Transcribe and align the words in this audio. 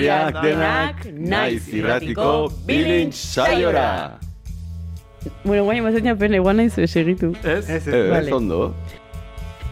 Etorriak 0.00 0.42
denak 0.42 1.06
naiz 1.14 1.68
irratiko 1.74 2.32
bilintz 2.66 3.16
saiora! 3.16 4.18
Bueno, 5.44 5.64
guain 5.64 5.84
bazen 5.84 6.16
pena, 6.18 6.36
igual 6.36 6.56
nahi 6.56 6.70
zuen 6.70 6.88
segitu. 6.88 7.34
Ez? 7.44 7.68
Ez, 7.68 7.86
Vale. 7.86 8.32
ondo. 8.32 8.74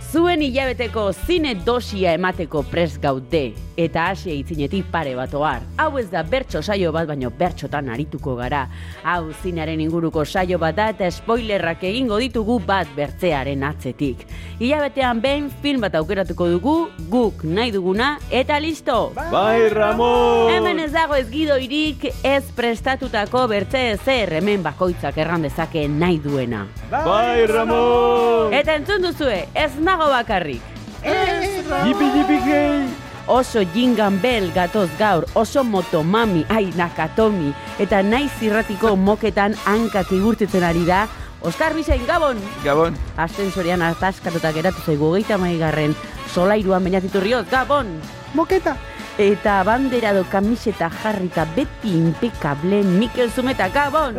Zuen 0.08 0.40
hilabeteko 0.40 1.10
zine 1.12 1.50
dosia 1.66 2.14
emateko 2.16 2.62
pres 2.70 2.94
gaude, 2.96 3.50
eta 3.76 4.06
hasi 4.08 4.38
itzinetik 4.40 4.86
pare 4.88 5.12
bat 5.14 5.34
ohar. 5.36 5.66
Hau 5.76 5.98
ez 6.00 6.06
da 6.08 6.22
bertso 6.24 6.62
saio 6.62 6.94
bat, 6.96 7.04
baino 7.10 7.28
bertxotan 7.28 7.90
arituko 7.92 8.32
gara. 8.38 8.62
Hau 9.04 9.34
zinearen 9.42 9.82
inguruko 9.84 10.24
saio 10.24 10.56
bat 10.58 10.78
da 10.78 10.88
eta 10.94 11.10
spoilerrak 11.12 11.84
egingo 11.90 12.16
ditugu 12.22 12.56
bat 12.64 12.88
bertzearen 12.96 13.66
atzetik. 13.68 14.24
Hilabetean 14.58 15.20
behin 15.20 15.50
film 15.60 15.84
bat 15.84 15.98
aukeratuko 16.00 16.48
dugu, 16.54 16.76
guk 17.12 17.44
nahi 17.44 17.70
duguna, 17.76 18.14
eta 18.30 18.56
listo! 18.64 19.12
Bai, 19.18 19.68
Ramon! 19.74 20.54
Hemen 20.54 20.80
ez 20.86 20.90
dago 20.96 21.20
ez 21.20 21.28
gidoirik 21.28 22.08
ez 22.24 22.48
prestatutako 22.56 23.44
bertze 23.52 23.84
ezer 23.92 24.38
hemen 24.40 24.64
bakoitzak 24.64 25.20
erran 25.20 25.44
dezake 25.44 25.84
nahi 25.92 26.16
duena. 26.24 26.64
Bai, 26.88 27.44
Ramon! 27.52 28.56
Eta 28.56 28.80
entzun 28.80 29.04
duzue, 29.04 29.44
ez 29.52 29.70
nago 29.76 29.97
bakarrik. 30.06 30.62
Jipi, 31.02 32.06
jipi, 32.14 32.38
gei! 32.46 32.86
Oso 33.28 33.60
jingan 33.74 34.22
bel 34.22 34.48
gatoz 34.54 34.88
gaur, 34.98 35.26
oso 35.34 35.60
motomami, 35.64 36.46
ai 36.48 36.72
nakatomi, 36.72 37.52
eta 37.78 38.00
naiz 38.02 38.32
irratiko 38.40 38.96
moketan 38.96 39.52
hankak 39.66 40.12
igurtetzen 40.16 40.64
ari 40.64 40.86
da, 40.88 41.06
Oskar 41.40 41.74
Bizain, 41.74 42.02
Gabon! 42.06 42.38
Gabon. 42.64 42.96
Ascensorian 43.16 43.82
ataskatuta 43.86 44.50
geratu 44.50 44.82
zaigu 44.82 45.12
geita 45.14 45.36
maigarren 45.38 45.94
solairuan 46.34 46.82
bainatiturrioz, 46.82 47.44
Gabon! 47.50 48.00
Moketa. 48.34 48.74
Eta 49.18 49.60
banderado 49.66 50.24
kamiseta 50.30 50.90
jarrita 51.02 51.46
beti 51.54 51.94
impecable 51.94 52.82
Mikel 52.82 53.30
Zumeta, 53.30 53.68
Gabon! 53.70 54.18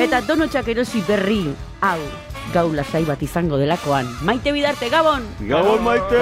Eta 0.00 0.20
donotxak 0.26 0.68
erosi 0.74 1.00
berri, 1.08 1.46
hau, 1.80 2.00
gau 2.52 2.68
lasai 2.74 3.04
bat 3.06 3.20
izango 3.22 3.58
delakoan. 3.60 4.06
Maite 4.26 4.52
bidarte, 4.52 4.88
Gabon! 4.90 5.22
Gabon 5.48 5.82
maite! 5.84 6.20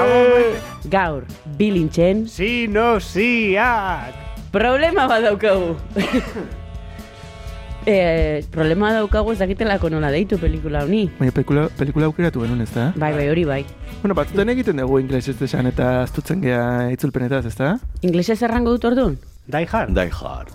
Gaur, 0.90 1.24
bilintzen, 1.58 2.26
Si, 2.28 2.66
no, 2.68 3.00
si, 3.00 3.56
at. 3.56 4.14
problema 4.52 5.06
bat 5.08 5.22
daukagu. 5.24 5.76
e, 7.86 8.44
problema 8.52 8.92
daukagu 8.92 9.32
ez 9.32 9.38
dakitelako 9.40 9.90
nola 9.90 10.10
deitu 10.12 10.38
pelikula 10.38 10.84
honi. 10.84 11.06
Baina 11.18 11.32
pelikula, 11.32 11.68
pelikula 11.78 12.08
aukeratu 12.10 12.44
genuen 12.44 12.60
ez 12.64 12.70
da? 12.74 12.90
Bai, 12.96 13.12
bai, 13.16 13.28
hori 13.32 13.44
bai. 13.48 13.62
Bueno, 14.02 14.14
batzutan 14.18 14.48
egiten 14.52 14.80
dugu 14.80 15.00
inglesez 15.02 15.36
esan 15.42 15.66
eta 15.70 16.02
astutzen 16.04 16.42
gea 16.44 16.90
itzulpenetaz, 16.94 17.44
ez 17.50 17.56
da? 17.58 17.76
Inglesez 18.02 18.40
errango 18.42 18.76
dut 18.76 18.84
orduan? 18.92 19.18
Die 19.48 19.66
Hard. 19.72 19.94
Die 19.96 20.12
Hard. 20.12 20.52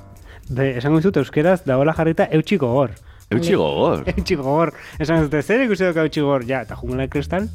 Be, 0.54 0.74
esango 0.78 1.00
dizut 1.00 1.18
euskeraz 1.22 1.62
dagoela 1.66 1.94
jarrita 1.98 2.28
eutxi 2.36 2.58
gogor. 2.62 2.92
Eutxi 3.36 3.56
gogor. 3.60 4.04
Eutxi 4.16 4.36
gogor. 4.40 4.74
Esan 5.00 5.24
dute, 5.26 5.42
zer 5.44 5.66
ikusi 5.68 5.86
duka 5.90 6.06
eutxi 6.08 6.22
gogor? 6.26 6.46
Ja, 6.50 6.62
eta 6.68 6.76
jungla 6.80 7.04
de 7.06 7.10
kristal? 7.10 7.50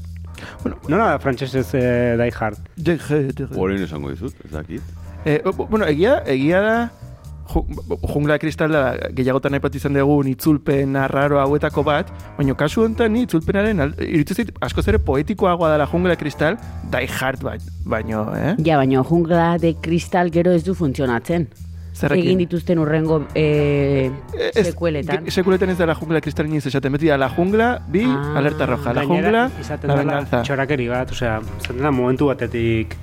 Bueno, 0.62 0.76
Nola 0.88 1.10
da 1.14 1.18
frantsesez 1.18 1.66
eh, 1.74 2.14
Die 2.20 2.30
Hard? 2.38 2.58
Dege, 2.76 3.24
dege. 3.34 3.54
Horien 3.58 3.82
esango 3.82 4.10
dizut, 4.12 4.34
ez 4.44 4.52
dakit. 4.54 4.82
Eh, 5.26 5.40
bu- 5.44 5.66
bueno, 5.66 5.84
egia, 5.90 6.20
egia 6.30 6.60
da, 6.62 6.76
ju- 7.50 7.64
jungla 8.12 8.36
de 8.36 8.38
kristal 8.44 8.70
da, 8.70 8.82
gehiagotan 9.18 9.56
aipatu 9.58 9.80
izan 9.80 9.98
dugu 9.98 10.20
itzulpen 10.30 10.94
arraro 10.96 11.40
hauetako 11.42 11.82
bat, 11.82 12.12
baina 12.38 12.54
kasu 12.54 12.84
honetan 12.84 13.12
ni 13.16 13.24
itzulpenaren, 13.26 13.80
al- 13.82 13.96
iruditzen 13.98 14.36
zait, 14.44 14.52
askoz 14.62 14.86
ere 14.92 15.00
poetikoagoa 15.02 15.72
dela 15.74 15.88
jungla 15.90 16.14
de 16.14 16.20
kristal, 16.22 16.56
die 16.92 17.08
hard 17.18 17.42
bai, 17.42 17.58
baino, 17.84 18.28
eh? 18.38 18.54
Ja, 18.62 18.76
baina 18.78 19.02
jungla 19.02 19.56
de 19.58 19.74
kristal 19.82 20.30
gero 20.30 20.54
ez 20.54 20.62
du 20.62 20.74
funtzionatzen. 20.78 21.48
Zerrekin? 21.98 22.28
Egin 22.31 22.38
dituzten 22.44 22.78
urrengo 22.78 23.16
e, 23.34 24.10
Ez- 24.54 24.66
sekueletan. 24.69 25.26
Sekuletan 25.34 25.72
ez 25.72 25.78
da 25.81 25.86
la 25.91 25.97
jungla 25.98 26.20
kristal 26.22 26.47
iniz 26.47 26.64
esaten, 26.70 26.92
beti 26.94 27.09
da 27.10 27.16
la 27.19 27.28
jungla, 27.34 27.70
bi, 27.91 28.04
Ah. 28.06 28.38
alerta 28.38 28.66
roja, 28.70 28.92
la 28.94 29.03
jungla, 29.04 29.50
la 29.82 29.94
venganza. 29.98 30.42
Txorakeri 30.47 30.87
bat, 30.88 31.10
osea, 31.10 31.41
izaten 31.58 31.82
da 31.82 31.91
momentu 31.91 32.26
batetik... 32.31 32.94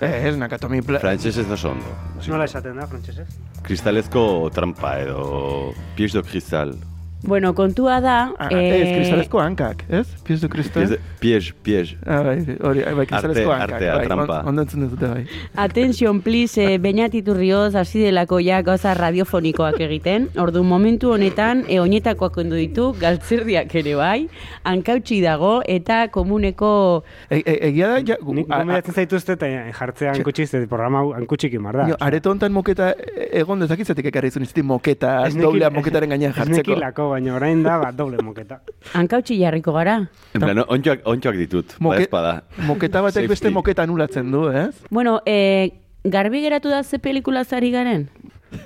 Eh, 0.00 0.28
ez, 0.28 0.36
nakatomi, 0.36 0.82
pla... 0.82 0.98
Frantsesez 0.98 1.46
oso 1.50 1.70
ondo. 1.70 1.94
Nola 2.28 2.44
esaten 2.50 2.76
da, 2.76 2.86
frantsesez? 2.86 3.28
Kristalezko 3.62 4.50
trampa 4.54 4.96
edo 5.00 5.72
pies 5.96 6.12
do 6.12 6.22
kristal. 6.22 6.74
Bueno, 7.24 7.54
kontua 7.54 8.00
da... 8.00 8.32
Ah, 8.38 8.48
eh, 8.50 8.82
ez, 8.82 8.96
kristalezko 8.98 9.40
hankak, 9.40 9.84
ez? 9.88 10.08
Pies 10.26 10.40
du 10.42 10.48
kristal? 10.50 10.98
Pies, 11.20 11.52
pies. 11.62 11.94
Ah, 12.04 12.20
bai, 12.26 12.38
hori, 12.60 12.82
bai, 12.82 13.06
kristalezko 13.06 13.52
Arte- 13.52 13.60
hankak, 13.62 13.74
artea, 13.76 13.94
bai, 13.96 14.06
trampa. 14.06 14.38
on- 14.40 14.48
ondo 14.48 14.62
entzun 14.62 14.88
dute, 14.90 15.06
bai. 15.06 15.26
Atención, 15.54 16.20
please, 16.20 16.58
eh, 16.74 16.78
beñatiturrioz 16.78 17.76
hasi 17.76 18.00
delako 18.00 18.40
ja 18.40 18.60
gauza 18.62 18.94
radiofonikoak 18.94 19.78
egiten. 19.80 20.28
Ordu 20.36 20.64
momentu 20.64 21.12
honetan, 21.12 21.62
e, 21.68 21.78
oinetakoak 21.80 22.36
ondu 22.42 22.56
ditu, 22.56 22.92
galtzerdiak 23.00 23.72
ere 23.74 23.94
bai, 23.94 24.28
hankautxi 24.64 25.20
dago, 25.22 25.62
eta 25.66 26.08
komuneko... 26.10 27.04
E, 27.30 27.38
e, 27.46 27.58
egia 27.68 27.88
da, 27.88 28.00
ja, 28.02 28.16
Nik 28.26 28.50
a- 28.50 28.56
a- 28.56 28.58
gomendatzen 28.64 28.94
zaituzte 28.94 29.32
eta 29.38 29.46
jartzea 29.78 30.12
hankutxi, 30.16 30.46
programa 30.66 30.98
hau 31.04 31.12
hankutxik 31.14 31.54
imar 31.54 31.76
da. 31.76 31.86
jo, 31.88 31.96
areto 32.00 32.30
hontan 32.34 32.52
moketa 32.52 32.90
e- 32.98 33.28
egon 33.44 33.60
dezakitzetik 33.60 34.06
ekarri 34.10 34.30
zuen 34.30 34.42
izitik 34.42 34.64
moketa, 34.64 35.20
Ez 35.26 35.36
doblea 35.36 35.70
moketaren 35.70 36.10
gainean 36.10 36.32
Ez 36.32 36.36
jartzeko. 36.42 36.80
Baina 37.12 37.34
orain 37.36 37.62
da, 37.62 37.76
ba, 37.82 37.92
doble 37.92 38.18
moketa. 38.24 38.60
Hankautxi 38.96 39.36
jarriko 39.40 39.72
gara. 39.76 39.98
En 40.34 40.40
plan, 40.42 40.64
ontxoak, 40.66 41.04
ontxoak 41.12 41.36
ditut, 41.40 41.76
Moke- 41.78 41.84
Moke... 41.84 42.02
espada. 42.08 42.34
Moketa 42.68 43.02
batek 43.06 43.28
beste 43.30 43.50
moketa 43.54 43.86
anulatzen 43.86 44.32
du, 44.32 44.46
ez? 44.50 44.72
Bueno, 44.90 45.20
e, 45.26 45.38
garbi 46.04 46.42
geratu 46.44 46.68
da 46.72 46.82
ze 46.82 46.98
pelikula 46.98 47.44
zari 47.44 47.70
garen? 47.74 48.08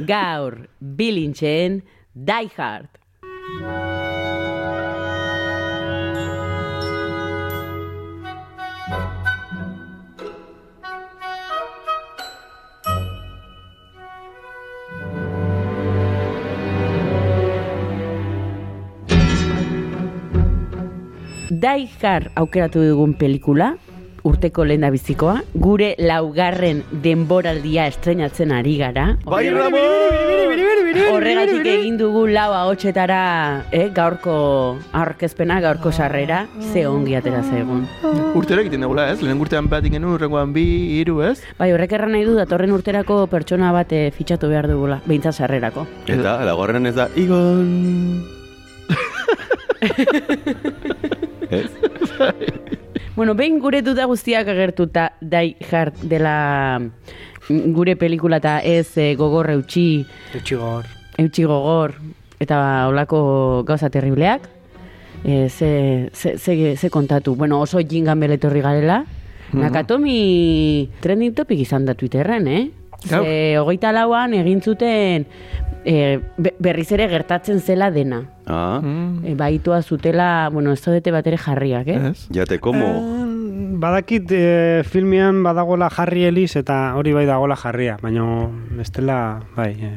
Gaur, 0.07 0.63
bilintzen, 0.81 1.83
Die 2.15 2.51
Hard. 2.57 3.96
Die 21.51 21.87
Hard 22.03 22.33
aukeratu 22.35 22.81
dugun 22.83 23.13
pelikula, 23.15 23.77
urteko 24.27 24.65
lehen 24.67 24.83
bizikoa, 24.91 25.37
gure 25.55 25.93
laugarren 26.03 26.81
denboraldia 27.05 27.87
estrenatzen 27.87 28.51
ari 28.51 28.77
gara. 28.81 29.13
Bai! 29.23 29.45
Horregatik 31.07 31.69
egin 31.71 31.99
dugu 32.01 32.25
lau 32.27 32.49
ahotsetara 32.51 33.21
eh, 33.71 33.87
gaurko 33.95 34.35
aurkezpena, 34.91 35.61
gaurko 35.63 35.93
sarrera, 35.93 36.47
ze 36.73 36.87
ongi 36.89 37.15
atera 37.15 37.45
zaigun. 37.45 37.87
Urtero 38.35 38.65
egiten 38.65 38.83
dugula, 38.83 39.07
ez? 39.13 39.21
Lehen 39.23 39.41
urtean 39.41 39.71
bat 39.71 39.87
ingen 39.87 40.05
urrengoan 40.09 40.51
bi, 40.57 40.65
hiru, 40.99 41.21
ez? 41.23 41.39
Bai, 41.61 41.71
horrek 41.77 41.95
erran 41.95 42.17
nahi 42.17 42.27
du 42.27 42.35
datorren 42.35 42.75
urterako 42.75 43.27
pertsona 43.31 43.71
bat 43.77 43.95
eh, 43.95 44.11
fitxatu 44.11 44.51
behar 44.51 44.67
dugula, 44.73 44.99
behintzat 45.07 45.39
sarrerako. 45.39 45.87
Eta, 46.11 46.41
lagorren 46.49 46.91
ez 46.91 46.97
da, 46.99 47.07
Igon! 47.15 48.25
Bueno, 53.17 53.35
behin 53.35 53.59
gure 53.61 53.81
duda 53.83 54.05
guztiak 54.05 54.49
agertuta 54.53 55.13
Die 55.21 55.57
Hard 55.71 56.03
dela 56.05 56.79
mm, 57.49 57.73
gure 57.73 57.95
pelikula 57.97 58.37
eta 58.43 58.59
ez 58.61 58.91
eh, 59.01 59.15
gogor 59.17 59.49
eutxi, 59.55 60.05
Eutxi 60.37 60.55
gogor. 60.61 60.85
eutxi 61.17 61.45
gogor 61.49 61.95
eta 62.39 62.59
olako 62.91 63.65
gauza 63.65 63.89
terribleak. 63.89 64.49
E, 65.25 65.49
ze, 65.49 66.11
ze, 66.13 66.37
ze, 66.39 66.77
ze 66.77 66.91
kontatu, 66.91 67.35
bueno, 67.35 67.61
oso 67.65 67.81
jingan 67.81 68.21
beletorri 68.21 68.61
garela. 68.61 69.05
Nakatomi 69.57 70.91
trending 71.01 71.33
topic 71.35 71.59
izan 71.65 71.87
da 71.87 71.95
Twitterren, 71.95 72.47
eh? 72.49 72.67
Gaur. 73.09 73.25
Ze, 73.25 73.57
hogeita 73.59 73.93
lauan 73.97 74.35
egin 74.35 74.61
zuten 74.61 75.25
e, 75.87 76.19
be- 76.37 76.55
berriz 76.59 76.91
ere 76.93 77.07
gertatzen 77.09 77.61
zela 77.63 77.91
dena. 77.95 78.25
Ah, 78.47 78.81
E, 79.25 79.35
baitua 79.39 79.81
zutela, 79.83 80.49
bueno, 80.53 80.73
ez 80.75 80.81
zaudete 80.83 81.13
bat 81.15 81.27
ere 81.27 81.39
jarriak, 81.39 81.87
eh? 81.89 82.01
Ez? 82.11 82.27
jate, 82.35 82.59
komo? 82.61 82.85
Eh, 82.91 83.23
Badakit 83.79 84.31
e, 84.33 84.83
filmean 84.89 85.43
badagola 85.45 85.89
jarri 85.93 86.25
eliz 86.29 86.55
eta 86.57 86.95
hori 86.97 87.13
bai 87.17 87.25
dagola 87.29 87.57
jarria, 87.57 87.97
baina 88.03 88.25
bestela, 88.77 89.41
bai, 89.57 89.73
e, 89.81 89.91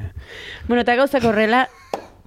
Bueno, 0.68 0.81
eta 0.83 0.95
gauzak 0.95 1.24
horrela, 1.24 1.65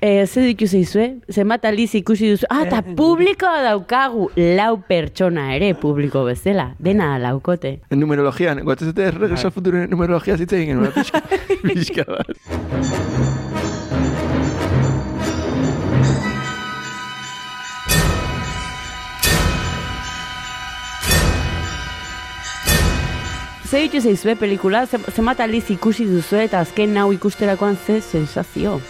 e, 0.01 0.27
ze 0.27 0.41
ditu 0.43 0.67
zeizue? 0.67 1.19
Zenbat 1.31 1.65
aldiz 1.65 1.95
ikusi 1.95 2.31
duzu? 2.33 2.47
Ah, 2.51 2.63
eta 2.67 2.83
publikoa 2.97 3.63
daukagu 3.63 4.31
lau 4.37 4.81
pertsona 4.89 5.55
ere 5.57 5.75
publiko 5.75 6.25
bezala. 6.25 6.75
Dena 6.79 7.19
laukote. 7.23 7.81
En 7.91 8.01
numerologian, 8.01 8.65
guatzezete 8.65 9.11
regreso 9.13 9.49
al 9.49 9.53
futuro 9.53 9.87
numerologia 9.87 10.37
genuen, 10.37 10.93
pixka, 10.93 11.23
pixka 11.63 12.05
bat. 12.09 13.32
Ze 23.73 23.79
ditu 23.81 24.01
zeizue 24.05 24.35
pelikula? 24.37 24.85
Ze- 24.87 24.99
Zenbat 25.17 25.41
aldiz 25.41 25.71
ikusi 25.73 26.05
duzu 26.05 26.37
eta 26.43 26.61
azken 26.61 26.93
hau 27.01 27.07
ikusterakoan 27.15 27.77
ze 27.87 28.01
sensazio? 28.05 28.81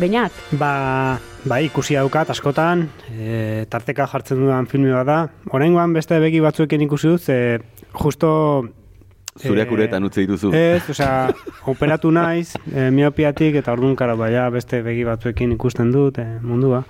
Bainat, 0.00 0.32
Ba, 0.56 1.18
bai, 1.44 1.66
ikusi 1.66 1.98
daukat 1.98 2.30
askotan, 2.32 2.86
e, 3.12 3.66
tarteka 3.68 4.06
jartzen 4.08 4.38
dudan 4.40 4.64
filme 4.66 4.94
bat 4.94 5.04
da. 5.06 5.18
Oraingoan 5.52 5.92
beste 5.92 6.16
begi 6.18 6.40
batzuekin 6.40 6.80
ikusi 6.88 7.08
dut, 7.12 7.20
ze 7.20 7.58
justo... 7.92 8.64
Zureak 9.40 9.70
eh, 9.70 9.72
uretan 9.72 10.04
utzi 10.04 10.26
dituzu. 10.26 10.50
Ez, 10.52 10.82
osea, 10.92 11.30
operatu 11.72 12.10
naiz, 12.12 12.52
e, 12.68 12.90
miopiatik, 12.92 13.54
eta 13.62 13.72
orduan 13.72 13.96
kara, 13.96 14.12
baia 14.18 14.44
beste 14.52 14.82
begi 14.84 15.06
batzuekin 15.08 15.54
ikusten 15.56 15.88
dut 15.94 16.18
e, 16.20 16.26
mundua. 16.44 16.82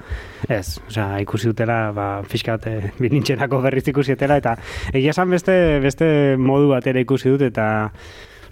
Ez, 0.48 0.80
osea, 0.88 1.20
ikusi 1.22 1.52
dutela, 1.52 1.92
ba, 1.94 2.08
fiskat, 2.26 2.66
e, 2.66 2.92
binintxerako 2.98 3.62
berriz 3.62 3.86
ikusietela, 3.94 4.40
eta 4.42 4.56
egia 4.92 5.14
esan 5.14 5.30
beste, 5.30 5.54
beste 5.84 6.10
modu 6.36 6.72
batera 6.74 7.02
ikusi 7.04 7.30
dut, 7.30 7.46
eta 7.52 7.70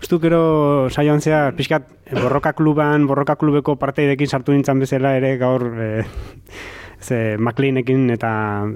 Ustu 0.00 0.16
gero 0.16 0.88
saioan 0.88 1.20
zea, 1.20 1.50
pixkat, 1.52 1.90
borroka 2.14 2.54
kluban, 2.56 3.02
borroka 3.04 3.34
klubeko 3.36 3.74
parteidekin 3.76 4.30
sartu 4.32 4.54
nintzen 4.54 4.78
bezala 4.80 5.10
ere 5.18 5.34
gaur 5.36 5.66
e, 5.76 5.88
ze 7.04 7.36
McLeanekin 7.36 8.08
eta 8.14 8.30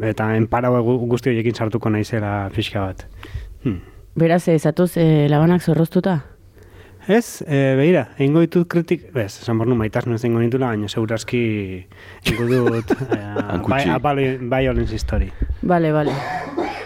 eta 0.04 0.26
enparau 0.36 0.74
gu- 0.84 0.98
guzti 1.08 1.32
horiekin 1.32 1.56
sartuko 1.56 1.88
naizela 1.88 2.50
pixka 2.52 2.84
bat. 2.84 3.06
Hmm. 3.64 3.80
Beraz, 4.14 4.46
ez 4.48 4.62
zatuz 4.62 4.96
e, 4.96 5.26
labanak 5.28 5.62
zorroztuta? 5.62 6.20
Ez, 7.06 7.42
e, 7.46 7.74
behira, 7.76 8.06
egingo 8.16 8.40
ditut 8.40 8.68
kritik, 8.70 9.10
bez, 9.12 9.40
esan 9.42 9.58
bornu 9.60 9.76
maitas 9.76 10.06
ez 10.06 10.22
egingo 10.22 10.40
ditula, 10.40 10.72
baina 10.72 10.88
seguraski 10.88 11.42
egingo 12.24 12.46
dut 12.48 12.94
e, 13.10 13.20
Hankutxi. 13.20 13.98
bai, 14.00 14.38
violence 14.38 14.94
history. 14.94 15.32
Bale, 15.62 15.92
bale. 15.92 16.14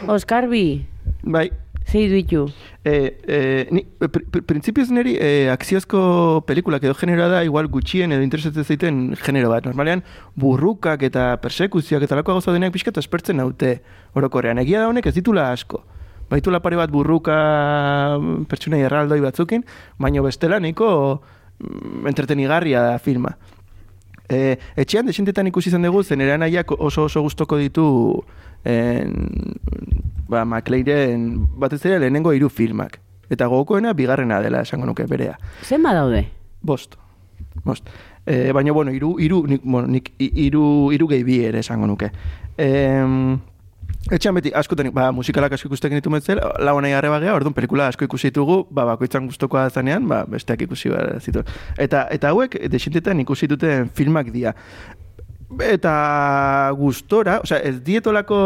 Oskar 0.08 0.48
bi, 0.48 0.86
Bai, 1.22 1.50
zei 1.86 2.08
duitu? 2.08 2.46
E, 2.84 3.18
e, 3.26 3.66
ni, 3.70 3.82
pr 3.84 4.08
pr 4.08 4.42
printzipioz 4.46 4.88
niri 4.94 5.16
e, 5.20 5.48
akziozko 5.52 6.44
pelikulak 6.46 6.84
edo 6.84 6.94
genero 6.94 7.26
da 7.28 7.42
igual 7.44 7.68
gutxien 7.68 8.12
edo 8.12 8.22
interesatzen 8.22 8.64
zaiten 8.64 9.00
genero 9.24 9.50
bat. 9.50 9.66
Normalean 9.66 10.04
burrukak 10.36 11.02
eta 11.08 11.30
persekuzioak 11.42 12.06
eta 12.06 12.20
lako 12.20 12.38
gauza 12.38 12.54
deneak 12.54 12.72
pixka 12.76 12.94
eta 12.94 13.02
espertzen 13.04 13.40
naute 13.42 13.78
orokorrean. 14.14 14.60
Egia 14.62 14.84
da 14.84 14.88
honek 14.92 15.10
ez 15.10 15.14
ditula 15.18 15.50
asko. 15.52 15.82
Baitula 16.28 16.60
pare 16.60 16.76
bat 16.76 16.90
burruka 16.92 17.36
mm, 18.18 18.44
pertsonai 18.48 18.82
erraldoi 18.84 19.20
batzukin, 19.24 19.64
baina 19.98 20.22
bestela 20.22 20.60
nahiko 20.60 20.90
mm, 21.58 22.06
entretenigarria 22.10 22.82
da 22.84 22.98
filma. 22.98 23.34
E, 24.28 24.58
etxean 24.76 25.08
desintetan 25.08 25.48
ikusi 25.48 25.70
izan 25.72 25.86
dugu, 25.88 26.02
zen 26.04 26.20
eranaiak 26.20 26.74
oso 26.76 27.06
oso 27.08 27.22
gustoko 27.24 27.56
ditu 27.56 27.88
en, 28.68 29.14
ba, 30.28 30.44
McLaren 30.44 31.30
batez 31.56 31.80
ere 31.86 32.02
lehenengo 32.04 32.34
hiru 32.36 32.52
filmak. 32.52 33.00
Eta 33.32 33.48
gogokoena 33.48 33.94
bigarrena 33.96 34.40
dela 34.44 34.62
esango 34.64 34.86
nuke 34.88 35.06
berea. 35.08 35.36
Zenba 35.64 35.94
daude? 35.96 36.26
Bost. 36.60 36.96
Bost. 37.64 37.88
E, 38.26 38.52
baina, 38.52 38.72
bueno, 38.72 38.92
iru, 38.92 39.14
iru, 39.20 39.42
nik, 39.48 39.62
bueno, 39.64 39.88
nik 39.88 40.12
iru, 40.20 40.92
iru 40.92 41.08
gehi 41.08 41.24
bi 41.24 41.38
ere 41.48 41.64
esango 41.64 41.88
nuke. 41.88 42.10
E, 42.58 42.68
etxean 44.10 44.36
beti, 44.36 44.52
askotan, 44.56 44.90
ba, 44.94 45.08
musikalak 45.12 45.52
asko 45.56 45.68
ikusten 45.68 45.92
genitu 45.92 46.10
metzel, 46.12 46.40
lau 46.64 46.76
nahi 46.80 46.94
garre 46.94 47.10
bagea, 47.12 47.34
orduan 47.36 47.54
pelikula 47.56 47.88
asko 47.92 48.06
ikusi 48.08 48.30
ditugu, 48.30 48.62
ba, 48.70 48.86
bakoitzan 48.92 49.26
gustokoa 49.28 49.68
zanean, 49.70 50.06
ba, 50.08 50.22
besteak 50.28 50.64
ikusi 50.68 50.92
behar 50.92 51.20
zitu. 51.20 51.44
Eta, 51.78 52.06
eta 52.14 52.32
hauek, 52.32 52.56
desintetan 52.72 53.20
ikusi 53.24 53.48
duten 53.50 53.90
filmak 53.94 54.32
dira. 54.34 54.54
Eta 55.64 55.92
gustora, 56.78 57.38
osea, 57.44 57.60
ez 57.64 57.78
dietolako, 57.84 58.40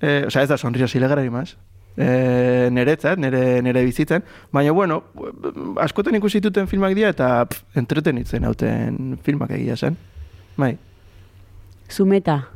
eh, 0.00 0.24
osea, 0.28 0.44
ez 0.44 0.50
da 0.52 0.58
sonrisa 0.60 0.88
silegrari 0.88 1.30
maz, 1.32 1.54
eh, 1.96 2.68
neretzat, 2.72 3.18
nere, 3.18 3.62
nere 3.62 3.84
bizitzen, 3.84 4.24
baina, 4.52 4.72
bueno, 4.72 5.02
askotan 5.80 6.16
ikusi 6.20 6.40
duten 6.44 6.68
filmak 6.70 6.96
dira 6.96 7.12
eta 7.14 7.30
pff, 7.46 7.78
entretenitzen 7.78 8.44
hauten 8.44 9.18
filmak 9.22 9.54
egia 9.56 9.76
zen. 9.76 9.96
Bai. 10.56 10.76
Zumeta, 11.90 12.53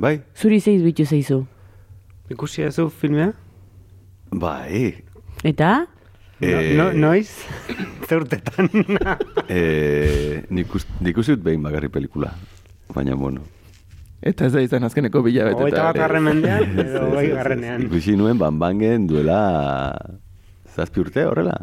Bai, 0.00 0.20
zuri 0.34 0.60
zeiz 0.60 0.80
bitu 0.84 1.04
zeizu. 1.04 1.42
Ikusi 2.30 2.62
ez 2.64 2.76
du 2.78 2.88
filmea? 2.90 3.32
bai. 4.30 4.94
Eta? 5.44 5.86
Eh, 6.40 6.74
No, 6.78 6.92
noiz? 6.92 7.28
Ze 8.08 8.16
urtetan? 8.16 8.68
Eh, 9.50 10.44
nik 10.50 10.72
us- 10.78 10.86
nik 11.00 11.10
ikusi 11.16 11.34
behin 11.36 11.62
bakarri 11.62 11.88
pelikula. 11.90 12.30
Baina, 12.94 13.16
bueno. 13.18 13.42
Eta 14.22 14.46
ez 14.46 14.52
da 14.54 14.60
izan 14.62 14.84
azkeneko 14.86 15.22
bilabete. 15.26 15.56
Hogeita 15.58 15.82
bat 15.88 15.96
garren 15.98 16.22
mendean, 16.22 16.78
edo 16.84 17.08
bai 17.10 17.26
garrenean. 17.32 17.82
Ikusi 17.88 18.14
nuen 18.16 18.38
banbangen 18.38 19.08
duela 19.10 19.40
zazpi 20.76 21.00
urte 21.02 21.24
horrela. 21.26 21.56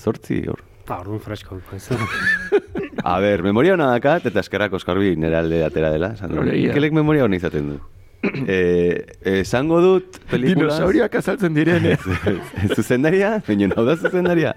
Zortzi 0.00 0.40
hor. 0.48 0.62
Pa, 0.88 1.02
orduan 1.02 1.20
fresko. 1.20 1.60
A 3.08 3.18
ber, 3.20 3.44
memoria 3.44 3.76
hona 3.76 3.90
dakat, 3.92 4.26
eta 4.30 4.40
eskerrak 4.40 4.72
oskarbi 4.78 5.14
nire 5.20 5.36
alde 5.38 5.62
atera 5.66 5.92
dela. 5.92 6.14
Mikelek 6.48 6.96
memoria 6.96 7.26
hona 7.26 7.36
izaten 7.36 7.74
du. 7.74 7.78
eh, 8.50 9.04
esango 9.38 9.78
dut 9.84 10.16
pelikulaz... 10.30 10.72
Dinosauriak 10.78 11.18
azaltzen 11.20 11.54
diren. 11.54 11.84
Ez, 11.92 12.00
ez, 12.64 12.70
zuzendaria, 12.74 13.36
baina 13.46 13.68
hau 13.76 13.84
da 13.86 13.94
zuzendaria. 13.98 14.54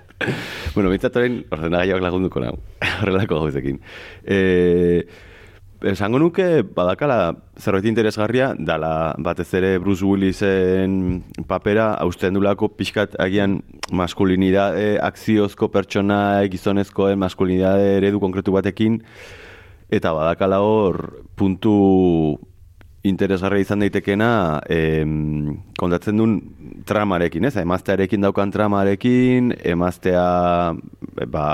bueno, 0.74 0.90
bintzat 0.90 1.20
orain 1.20 1.42
ordenagaiak 1.52 2.02
lagunduko 2.02 2.42
nau, 2.42 2.56
horrelako 3.02 3.44
gauzekin. 3.44 3.78
E, 4.24 4.40
esango 5.90 6.20
nuke, 6.22 6.62
badakala 6.76 7.34
zerbait 7.58 7.88
interesgarria, 7.90 8.52
dala 8.58 9.16
batez 9.18 9.48
ere 9.58 9.72
Bruce 9.82 10.06
Willisen 10.06 11.24
papera, 11.50 11.96
hausten 12.04 12.38
dulako 12.38 12.70
pixkat 12.78 13.16
agian 13.22 13.60
maskulinidade, 13.92 15.00
akziozko 15.02 15.72
pertsona 15.74 16.44
gizonezkoen 16.52 17.20
maskulinidade 17.20 17.98
eredu 17.98 18.22
konkretu 18.22 18.54
batekin, 18.54 19.02
eta 19.90 20.14
badakala 20.14 20.62
hor 20.62 21.26
puntu 21.36 22.38
interesgarria 23.04 23.66
izan 23.66 23.82
daitekena 23.82 24.62
em, 24.70 25.58
kontatzen 25.80 26.22
duen 26.22 26.38
tramarekin, 26.86 27.50
ez? 27.50 27.56
Emaztearekin 27.58 28.22
daukan 28.22 28.54
tramarekin, 28.54 29.56
emaztea 29.74 30.28
ba, 31.26 31.48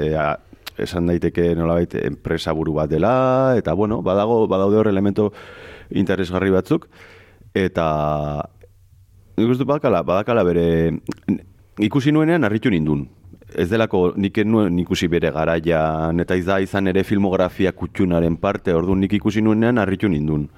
ea, 0.00 0.30
esan 0.78 1.06
daiteke 1.10 1.54
nolabait 1.54 1.94
enpresa 2.02 2.54
buru 2.54 2.74
bat 2.76 2.90
dela, 2.90 3.54
eta 3.58 3.74
bueno, 3.74 4.02
badago, 4.02 4.46
badaude 4.46 4.80
hor 4.80 4.88
elemento 4.88 5.32
interesgarri 5.90 6.50
batzuk, 6.50 6.88
eta 7.54 7.86
nik 9.36 9.52
uste 9.52 9.64
badakala, 9.68 10.02
badakala 10.02 10.44
bere 10.44 10.66
ikusi 11.78 12.12
nuenean 12.12 12.44
harritu 12.44 12.70
nindun. 12.72 13.06
Ez 13.54 13.68
delako 13.70 14.10
nik 14.18 14.38
nuen 14.44 14.78
ikusi 14.82 15.08
bere 15.08 15.30
garaian, 15.30 16.18
eta 16.20 16.36
izan 16.36 16.88
ere 16.88 17.04
filmografia 17.04 17.72
kutxunaren 17.72 18.36
parte, 18.36 18.74
orduan 18.74 19.00
nik 19.00 19.12
ikusi 19.20 19.42
nuenean 19.42 19.78
harritu 19.78 20.08
nindun. 20.08 20.48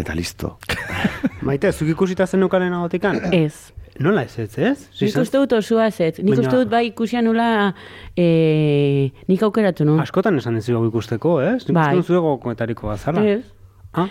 Eta 0.00 0.16
listo. 0.16 0.56
Maite, 1.46 1.72
zuk 1.72 1.92
ikusita 1.92 2.26
zen 2.26 2.40
nukaren 2.40 2.72
agotikan? 2.76 3.20
Ez. 3.44 3.72
Nola 4.00 4.22
ez 4.24 4.38
ez, 4.38 4.54
ez? 4.56 4.84
Nik 4.96 5.16
uste 5.20 5.36
dut 5.42 5.52
osua 5.52 5.90
ez 5.90 5.98
ez. 6.00 6.14
Nik 6.24 6.38
uste 6.38 6.54
dut 6.56 6.70
bai 6.72 6.86
ikusia 6.86 7.20
nula 7.20 7.74
e, 8.16 9.10
nik 9.28 9.42
aukeratu 9.44 9.84
nu. 9.84 9.98
Askotan 10.00 10.38
esan 10.40 10.56
ez 10.56 10.62
hau 10.72 10.86
ikusteko, 10.86 11.34
ez? 11.44 11.66
Nik 11.66 11.74
Bai. 11.76 11.82
uste 11.90 11.98
dut 11.98 12.08
zure 12.08 12.22
gokoetariko 12.24 12.88
bazala. 12.88 13.24
Ez. 13.28 13.42
Ah? 13.92 14.08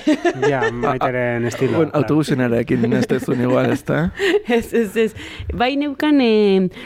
ja, 0.52 0.60
maiteren 0.70 1.48
estilo. 1.50 1.80
Bueno, 1.80 1.90
autobusenarekin 1.98 2.86
ez 3.00 3.08
dezun 3.10 3.42
igual, 3.42 3.72
ez 3.72 3.82
da? 3.88 4.04
ez, 4.46 4.68
ez, 4.78 4.94
ez. 5.08 5.10
Bai 5.58 5.72
neukan 5.80 6.22
e, 6.22 6.30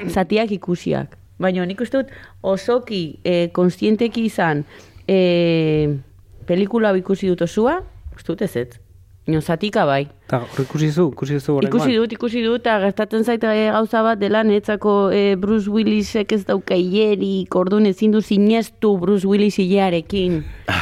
zatiak 0.09 0.55
ikusiak. 0.57 1.19
Baina 1.43 1.67
nik 1.69 1.83
uste 1.85 2.01
dut 2.01 2.17
osoki 2.41 3.19
e, 3.21 3.51
konstienteki 3.53 4.25
izan 4.31 4.65
e, 5.05 5.21
pelikula 6.49 6.95
ikusi 6.97 7.29
dut 7.35 7.45
osua, 7.45 7.83
uste 8.17 8.33
dut 8.33 8.43
ez 8.43 8.57
ez. 8.57 8.69
Baina 9.27 9.41
zatika 9.43 9.83
bai. 9.89 10.05
Hor 10.31 10.61
ikusi 10.63 10.93
zu, 10.95 11.09
ikusi 11.11 11.41
zu. 11.43 11.57
Ikusi 11.67 11.97
dut, 11.99 12.13
ikusi 12.15 12.45
dut, 12.45 12.61
eta 12.63 12.77
gertatzen 12.85 13.25
zait 13.27 13.43
eh, 13.43 13.73
gauza 13.75 14.03
bat 14.07 14.21
dela 14.21 14.45
netzako 14.47 14.93
eh, 15.11 15.35
Bruce 15.37 15.67
Willisek 15.71 16.31
ez 16.37 16.45
dauka 16.47 16.77
hilerik, 16.79 17.51
orduan 17.59 17.87
ezin 17.91 18.13
du 18.15 18.21
sinestu 18.23 18.93
Bruce 19.03 19.27
Willis 19.27 19.59
hilearekin. 19.59 20.45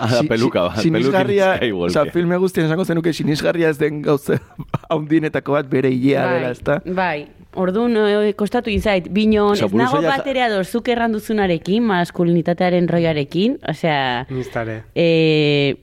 Ala 0.00 0.22
peluka 0.28 0.64
bat, 0.70 0.80
Sinisgarria, 0.80 1.52
oza, 1.84 2.06
filme 2.16 2.36
guztien 2.40 2.64
esango 2.66 2.84
zenuke 2.88 3.12
sinisgarria 3.12 3.68
ez 3.68 3.76
den 3.78 4.00
gauza 4.02 4.40
haundinetako 4.90 5.52
bat 5.60 5.68
bere 5.68 5.92
hilea 5.92 6.24
dela, 6.32 6.50
ezta? 6.56 6.80
bai. 6.86 7.26
Orduan, 7.60 7.92
eh, 8.00 8.32
kostatu 8.40 8.72
inzait, 8.72 9.10
binon, 9.12 9.52
ez 9.52 9.60
nago 9.60 9.76
Bruce 9.76 9.98
Willis- 9.98 10.16
baterea 10.16 10.62
zuk 10.64 10.88
erranduzunarekin, 10.88 11.84
maskulinitatearen 11.84 12.88
roiarekin, 12.88 13.58
osea, 13.68 14.24
Niztare. 14.32 14.84
eh, 14.96 15.76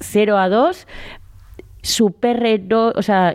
0 0.00 0.36
a 0.38 0.48
2, 0.48 0.86
superhero, 1.82 2.92
osea, 2.96 3.34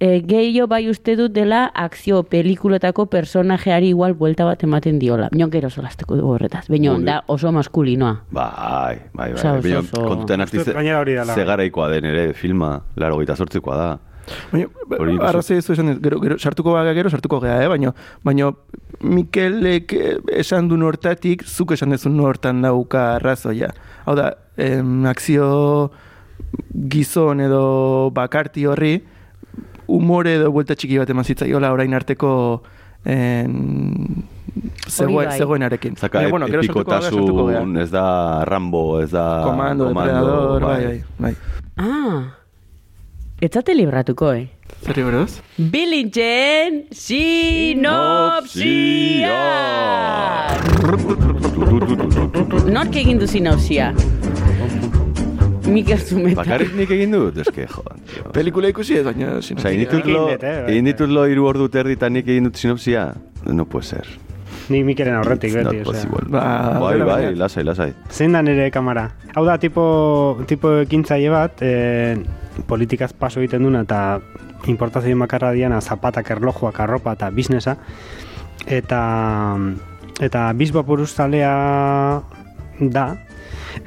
e, 0.00 0.20
gehiago 0.24 0.66
bai 0.68 0.88
uste 0.88 1.14
dut 1.16 1.32
dela 1.32 1.70
akzio 1.74 2.22
pelikuletako 2.22 3.06
personajeari 3.12 3.90
igual 3.92 4.14
buelta 4.14 4.44
bat 4.48 4.62
ematen 4.64 4.98
diola. 4.98 5.28
Bion 5.32 5.50
gero 5.52 5.70
solasteko 5.70 6.16
dugu 6.16 6.34
horretaz. 6.36 6.66
Ole. 6.70 7.04
da 7.04 7.22
oso 7.26 7.52
maskulinoa. 7.52 8.22
Bai, 8.30 8.98
bai, 9.14 9.32
bai. 9.32 9.32
Osea, 9.34 9.54
oso- 9.58 9.62
Baina 9.62 9.80
oso- 9.80 10.06
kontutan 10.08 10.40
dut 10.40 10.72
gainera 10.74 11.00
hori 11.00 11.14
dela. 11.14 11.34
zegaraikoa 11.34 11.88
den 11.90 12.04
ere 12.04 12.32
filma, 12.34 12.80
laro 12.96 13.18
gita 13.20 13.36
sortzikoa 13.36 13.76
da. 13.76 13.98
Baina, 14.52 14.66
ikusi- 14.66 15.20
arrazoi 15.28 15.56
ez 15.58 15.70
esan, 15.70 16.00
gero, 16.02 16.20
gero, 16.20 16.38
sartuko 16.38 16.72
baga 16.72 16.92
gero, 16.94 17.10
sartuko 17.10 17.40
gea, 17.40 17.62
eh? 17.64 17.68
baina, 17.68 17.94
baina 18.24 18.52
Mikelek 19.00 19.92
eh, 19.96 20.16
esan 20.36 20.68
du 20.68 20.76
hortatik, 20.84 21.42
zuk 21.46 21.72
esan 21.72 21.90
dezun 21.90 22.18
hortan 22.20 22.60
dauka 22.62 23.14
arrazoia. 23.16 23.70
Hau 24.04 24.14
da, 24.14 24.34
em, 24.56 25.06
akzio 25.06 25.90
gizon 26.90 27.40
edo 27.40 28.10
bakarti 28.12 28.66
horri, 28.66 28.98
umore 29.90 30.34
edo 30.36 30.50
buelta 30.52 30.74
txiki 30.76 30.98
bat 31.00 31.10
eman 31.10 31.24
zitzaiola 31.24 31.72
orain 31.72 31.94
arteko 31.94 32.62
en, 33.04 34.24
zegoen, 34.86 35.28
bai. 35.30 35.38
zegoenarekin. 35.38 35.96
Zaka 35.96 36.18
Baina, 36.20 36.30
bueno, 36.30 36.46
epikotasun, 36.46 37.76
ez 37.80 37.90
da 37.90 38.44
Rambo, 38.44 39.00
ez 39.00 39.10
da 39.10 39.42
Komando, 39.46 39.88
depredador, 39.88 40.62
bai, 40.62 40.84
bai, 40.84 41.02
bai. 41.18 41.34
Ah, 41.78 42.34
etzate 43.40 43.74
libratuko, 43.74 44.32
eh? 44.34 44.48
Zer 44.84 45.00
buruz? 45.04 45.40
Bilintzen 45.72 46.84
sinopsia! 46.92 48.50
Nork 52.70 52.96
egin 53.00 53.20
du 53.20 53.26
sinopsia? 53.28 53.90
Mikel 55.70 56.00
Zumeta. 56.02 56.40
Bakarrik 56.40 56.72
nik 56.74 56.90
egin 56.96 57.12
dut, 57.14 57.36
eske, 57.44 57.66
jo. 57.70 57.84
tío. 58.10 58.30
Pelikula 58.34 58.70
ikusi 58.72 58.98
ez, 58.98 59.04
baina 59.06 59.36
sinopsia. 59.40 59.60
Osa, 59.60 59.70
egin 59.70 59.84
ditut 59.84 60.02
Egin 60.02 60.16
lo, 60.16 60.24
dut, 60.32 60.42
eh, 61.06 61.12
lo 61.14 61.26
iru 61.30 61.46
ordu 61.50 61.68
terdi 61.72 61.96
eta 61.98 62.10
nik 62.10 62.28
egin 62.28 62.50
dut 62.50 62.58
sinopsia. 62.60 63.12
No 63.46 63.64
puede 63.64 63.86
ser. 63.86 64.06
Nik 64.70 64.84
Mikelen 64.86 65.16
aurretik 65.18 65.50
It's 65.54 65.64
beti, 65.64 65.80
osea. 65.80 65.84
possible. 65.84 66.26
Ba, 66.30 66.78
bai, 66.78 66.98
bai, 67.02 67.34
lasai, 67.34 67.64
lasai. 67.64 67.92
Zein 68.10 68.32
da 68.32 68.42
nire 68.42 68.70
kamera? 68.70 69.08
Hau 69.34 69.44
da, 69.46 69.56
tipo, 69.58 69.84
tipo 70.46 70.76
ekintzaile 70.84 71.30
bat, 71.32 71.62
e, 71.62 72.16
politikaz 72.66 73.12
paso 73.12 73.40
egiten 73.40 73.62
duna 73.62 73.84
eta 73.86 74.20
importazio 74.66 75.16
makarra 75.16 75.52
diana 75.52 75.80
zapatak, 75.80 76.30
erlojuak, 76.30 76.80
arropa 76.80 77.14
eta 77.16 77.30
biznesa. 77.30 77.76
Eta, 78.66 79.00
eta 80.20 80.50
bizbapuruz 80.52 81.10
zalea 81.14 81.54
da, 82.80 83.06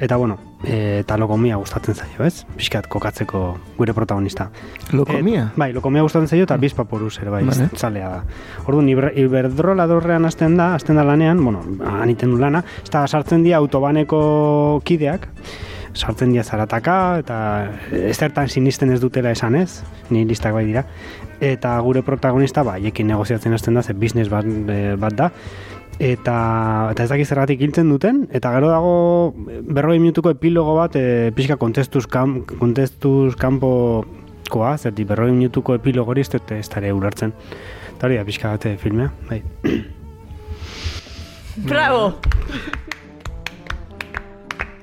eta 0.00 0.16
bueno, 0.16 0.38
e, 0.64 1.00
eta 1.00 1.16
lokomia 1.20 1.56
gustatzen 1.60 1.94
zaio, 1.94 2.24
ez? 2.26 2.44
Piskat 2.56 2.88
kokatzeko 2.90 3.42
gure 3.78 3.94
protagonista. 3.94 4.48
Lokomia? 4.92 5.48
Et, 5.52 5.58
bai, 5.60 5.70
lokomia 5.76 6.02
gustatzen 6.02 6.28
zaio 6.28 6.48
eta 6.48 6.56
bizpapuruz 6.60 7.16
ere, 7.20 7.30
bai, 7.30 7.44
Vale. 7.46 7.68
zalea 7.76 8.08
da. 8.08 8.22
Orduan, 8.66 8.88
iber, 8.90 9.12
iberdrola 9.20 9.86
dorrean 9.90 10.24
hasten 10.24 10.56
da, 10.58 10.72
hasten 10.74 10.98
da 10.98 11.04
lanean, 11.06 11.42
bueno, 11.44 11.62
aniten 12.00 12.34
du 12.34 12.40
lana, 12.40 12.64
eta 12.86 13.06
sartzen 13.06 13.44
dira 13.46 13.60
autobaneko 13.62 14.80
kideak, 14.84 15.28
sartzen 15.94 16.32
dira 16.34 16.44
zarataka, 16.44 16.96
eta 17.22 17.36
ez 17.94 18.16
zertan 18.16 18.48
sinisten 18.48 18.92
ez 18.92 19.00
dutela 19.00 19.32
esan 19.34 19.54
ez, 19.58 19.82
ni 20.10 20.24
listak 20.28 20.54
bai 20.54 20.64
dira, 20.66 20.84
eta 21.40 21.76
gure 21.86 22.02
protagonista, 22.02 22.64
ba, 22.66 22.76
haiekin 22.78 23.08
negoziatzen 23.10 23.54
hasten 23.54 23.78
da, 23.78 23.82
ze 23.82 23.94
business 23.94 24.30
bat, 24.30 24.44
eh, 24.44 24.96
bat 24.98 25.14
da, 25.14 25.30
eta, 25.98 26.36
eta 26.92 27.06
ez 27.06 27.10
dakiz 27.10 27.28
zergatik 27.28 27.62
hiltzen 27.62 27.88
duten, 27.90 28.24
eta 28.34 28.52
gero 28.56 28.70
dago 28.72 28.94
berroi 29.70 29.98
minutuko 30.00 30.34
epilogo 30.34 30.74
bat, 30.76 30.96
e, 30.96 31.30
pixka 31.36 31.56
kontestuz, 31.56 32.06
kam, 32.10 32.42
kontestuz 32.58 33.36
kanpo 33.38 34.04
koa, 34.50 34.76
zerti 34.78 35.06
berroi 35.08 35.32
minutuko 35.32 35.74
epilogo 35.78 36.12
hori 36.12 36.24
ez 36.24 36.68
dara 36.68 36.94
ulertzen. 36.94 37.32
Eta 37.94 38.06
hori 38.06 38.18
da 38.18 38.24
pixka 38.24 38.50
bat 38.56 38.66
eh, 38.66 38.76
filmea, 38.76 39.10
bai. 39.30 39.42
Bravo! 41.56 42.14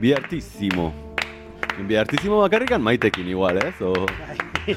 Bi 0.01 0.13
artizimo. 0.13 0.91
Bi 1.87 1.95
artizimo 1.95 2.39
bakarrikan 2.41 2.81
maitekin 2.81 3.27
igual, 3.29 3.57
ez? 3.61 3.75
O... 3.81 3.93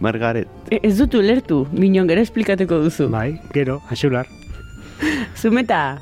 Margaret. 0.00 0.48
E- 0.70 0.80
Ez 0.82 0.96
dut 0.98 1.14
ulertu, 1.18 1.64
minon 1.72 2.06
gero 2.10 2.22
esplikatuko 2.22 2.78
duzu. 2.84 3.08
Bai, 3.10 3.40
gero, 3.54 3.80
axular, 3.90 4.26
Zumeta, 5.40 5.98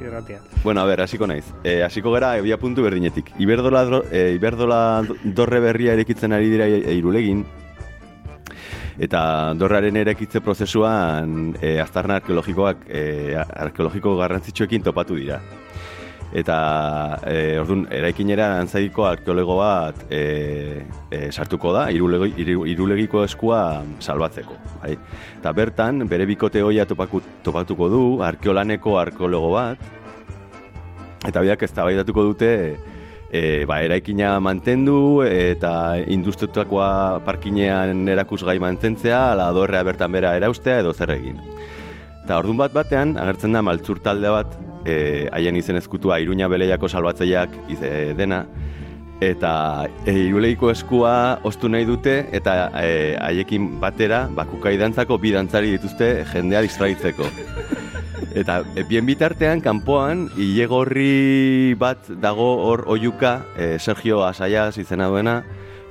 irratia. 0.00 0.40
Bueno, 0.64 0.80
a 0.82 0.86
ber, 0.86 1.00
hasiko 1.00 1.26
naiz. 1.26 1.44
E, 1.64 1.82
hasiko 1.82 2.12
gara 2.12 2.34
ebia 2.40 2.58
puntu 2.58 2.82
berdinetik. 2.84 3.30
Iberdola, 3.38 3.84
dro- 3.88 4.04
e, 4.10 4.32
Iberdola 4.36 5.02
dorre 5.24 5.60
berria 5.60 5.92
erekitzen 5.96 6.32
ari 6.32 6.50
dira 6.52 6.66
e, 6.68 6.94
irulegin. 6.96 7.44
Eta 9.02 9.54
dorraren 9.56 9.96
erekitze 9.96 10.40
prozesuan 10.44 11.54
e, 11.64 11.78
aztarna 11.80 12.18
arkeologikoak 12.20 12.84
e, 12.92 13.34
arkeologiko 13.40 14.16
garrantzitsuekin 14.20 14.82
topatu 14.84 15.16
dira. 15.16 15.40
Eta 16.32 17.18
e, 17.28 17.58
orduan, 17.60 17.82
eraikinera 17.92 18.46
antzaiko 18.62 19.04
arkeologo 19.04 19.58
bat 19.58 19.98
e, 20.08 20.80
e, 21.12 21.26
sartuko 21.30 21.74
da, 21.76 21.90
irulegi, 21.92 22.32
iru- 22.40 22.64
irulegiko 22.72 23.24
eskua 23.26 23.82
salbatzeko. 24.00 24.56
Bai? 24.80 24.94
Eta 25.40 25.52
bertan, 25.52 26.06
bere 26.08 26.24
bikote 26.30 26.62
hoia 26.64 26.86
topaku, 26.88 27.20
topatuko 27.44 27.90
du, 27.92 28.02
arkeolaneko 28.24 28.96
arkeologo 29.02 29.52
bat, 29.58 29.84
eta 31.28 31.44
biak 31.44 31.66
eztabaidatuko 31.68 32.24
dute 32.32 32.50
e, 33.32 33.64
ba, 33.68 33.82
eraikina 33.84 34.34
mantendu 34.40 35.22
eta 35.26 35.98
industriutakoa 36.12 37.20
parkinean 37.26 38.08
erakusgai 38.08 38.58
mantentzea, 38.62 39.32
ala 39.32 39.50
dorrea 39.52 39.84
bertan 39.86 40.12
bera 40.12 40.34
eraustea 40.40 40.80
edo 40.80 40.92
zer 40.96 41.14
egin. 41.16 41.40
Eta 42.22 42.38
ordun 42.38 42.58
bat 42.60 42.74
batean 42.74 43.16
agertzen 43.18 43.56
da 43.56 43.62
maltzur 43.66 43.98
talde 44.02 44.30
bat 44.30 44.52
e, 44.86 45.28
haien 45.34 45.56
izen 45.58 45.78
ezkutua 45.80 46.20
Iruña 46.22 46.48
Beleiako 46.50 46.88
salbatzaileak 46.88 47.56
ize, 47.74 47.90
dena 48.18 48.44
eta 49.22 49.86
e, 50.06 50.14
irulegiko 50.28 50.70
eskua 50.72 51.38
ostu 51.46 51.70
nahi 51.70 51.86
dute 51.86 52.14
eta 52.34 52.56
e, 52.82 53.14
haiekin 53.22 53.68
batera 53.82 54.24
bakukai 54.34 54.74
dantzako 54.80 55.18
bi 55.22 55.32
dantzari 55.34 55.74
dituzte 55.76 56.12
jendea 56.32 56.62
distraitzeko. 56.66 57.30
Eta 58.32 58.62
e, 58.76 58.82
bien 58.88 59.04
bitartean, 59.04 59.60
kanpoan, 59.60 60.28
ilegorri 60.40 61.74
bat 61.76 62.06
dago 62.22 62.46
hor 62.64 62.86
oiuka, 62.88 63.32
e, 63.60 63.66
Sergio 63.78 64.22
Asaias 64.24 64.78
izena 64.80 65.10
duena, 65.12 65.42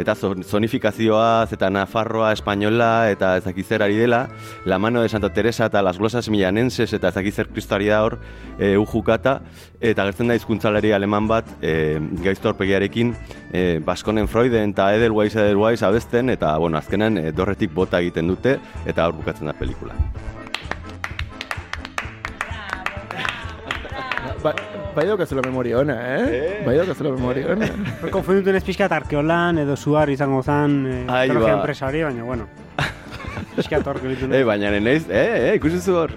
eta 0.01 0.15
zon- 0.15 0.43
zonifikazioaz 0.43 1.53
eta 1.53 1.69
Nafarroa 1.69 2.31
espainola 2.33 3.09
eta 3.11 3.35
ez 3.37 3.43
dakiz 3.45 3.67
zer 3.67 3.83
ari 3.83 3.97
dela, 3.97 4.27
La 4.65 4.79
mano 4.79 5.01
de 5.01 5.09
Santa 5.09 5.29
Teresa 5.33 5.65
eta 5.65 5.81
Las 5.81 5.97
glosas 5.97 6.29
milanenses 6.29 6.93
eta 6.93 7.09
ez 7.09 7.15
dakiz 7.15 7.35
zer 7.35 7.49
kristoari 7.49 7.87
da 7.87 8.01
hor 8.03 8.17
e, 8.59 8.75
ujukata, 8.77 9.39
eta 9.79 10.05
gertzen 10.09 10.27
da 10.27 10.35
hizkuntzalari 10.35 10.91
aleman 10.91 11.27
bat 11.27 11.45
e, 11.61 11.99
gaizto 12.23 12.49
aurpegiarekin 12.49 13.15
e, 13.53 13.79
Baskonen 13.85 14.27
Freuden 14.27 14.75
eta 14.75 14.91
Edelweiss 14.95 15.35
Edelweiss 15.35 15.83
abesten, 15.83 16.29
eta 16.29 16.57
bueno, 16.57 16.77
azkenan 16.77 17.17
e, 17.17 17.31
dorretik 17.31 17.73
bota 17.73 17.99
egiten 18.01 18.27
dute, 18.27 18.59
eta 18.85 19.07
hor 19.07 19.17
bukatzen 19.21 19.47
da 19.47 19.53
pelikula. 19.53 19.95
Ba, 24.41 24.55
bai 24.95 25.05
daukazula 25.07 25.41
memoria 25.45 25.79
ona, 25.79 25.95
eh? 26.17 26.63
Bai 26.65 26.75
daukazula 26.77 27.11
memoria 27.15 27.53
ona. 27.55 27.67
Konfunditu 28.11 28.53
ez 28.55 28.63
pixka 28.67 28.87
arkeolan 28.91 29.61
edo 29.63 29.75
zuar 29.77 30.09
izango 30.09 30.41
zan 30.43 30.75
e, 30.85 30.97
Ai, 31.07 31.27
ba. 31.29 31.53
enpresa 31.55 31.87
hori, 31.87 32.03
baina 32.03 32.23
bueno. 32.27 32.47
Pixka 33.55 33.81
torko 33.83 34.07
ditu. 34.07 34.27
Eh, 34.33 34.43
baina 34.47 34.71
naiz, 34.79 35.05
eh, 35.09 35.51
eh, 35.51 35.55
ikusi 35.59 35.79
zu 35.79 35.95
hor. 35.97 36.11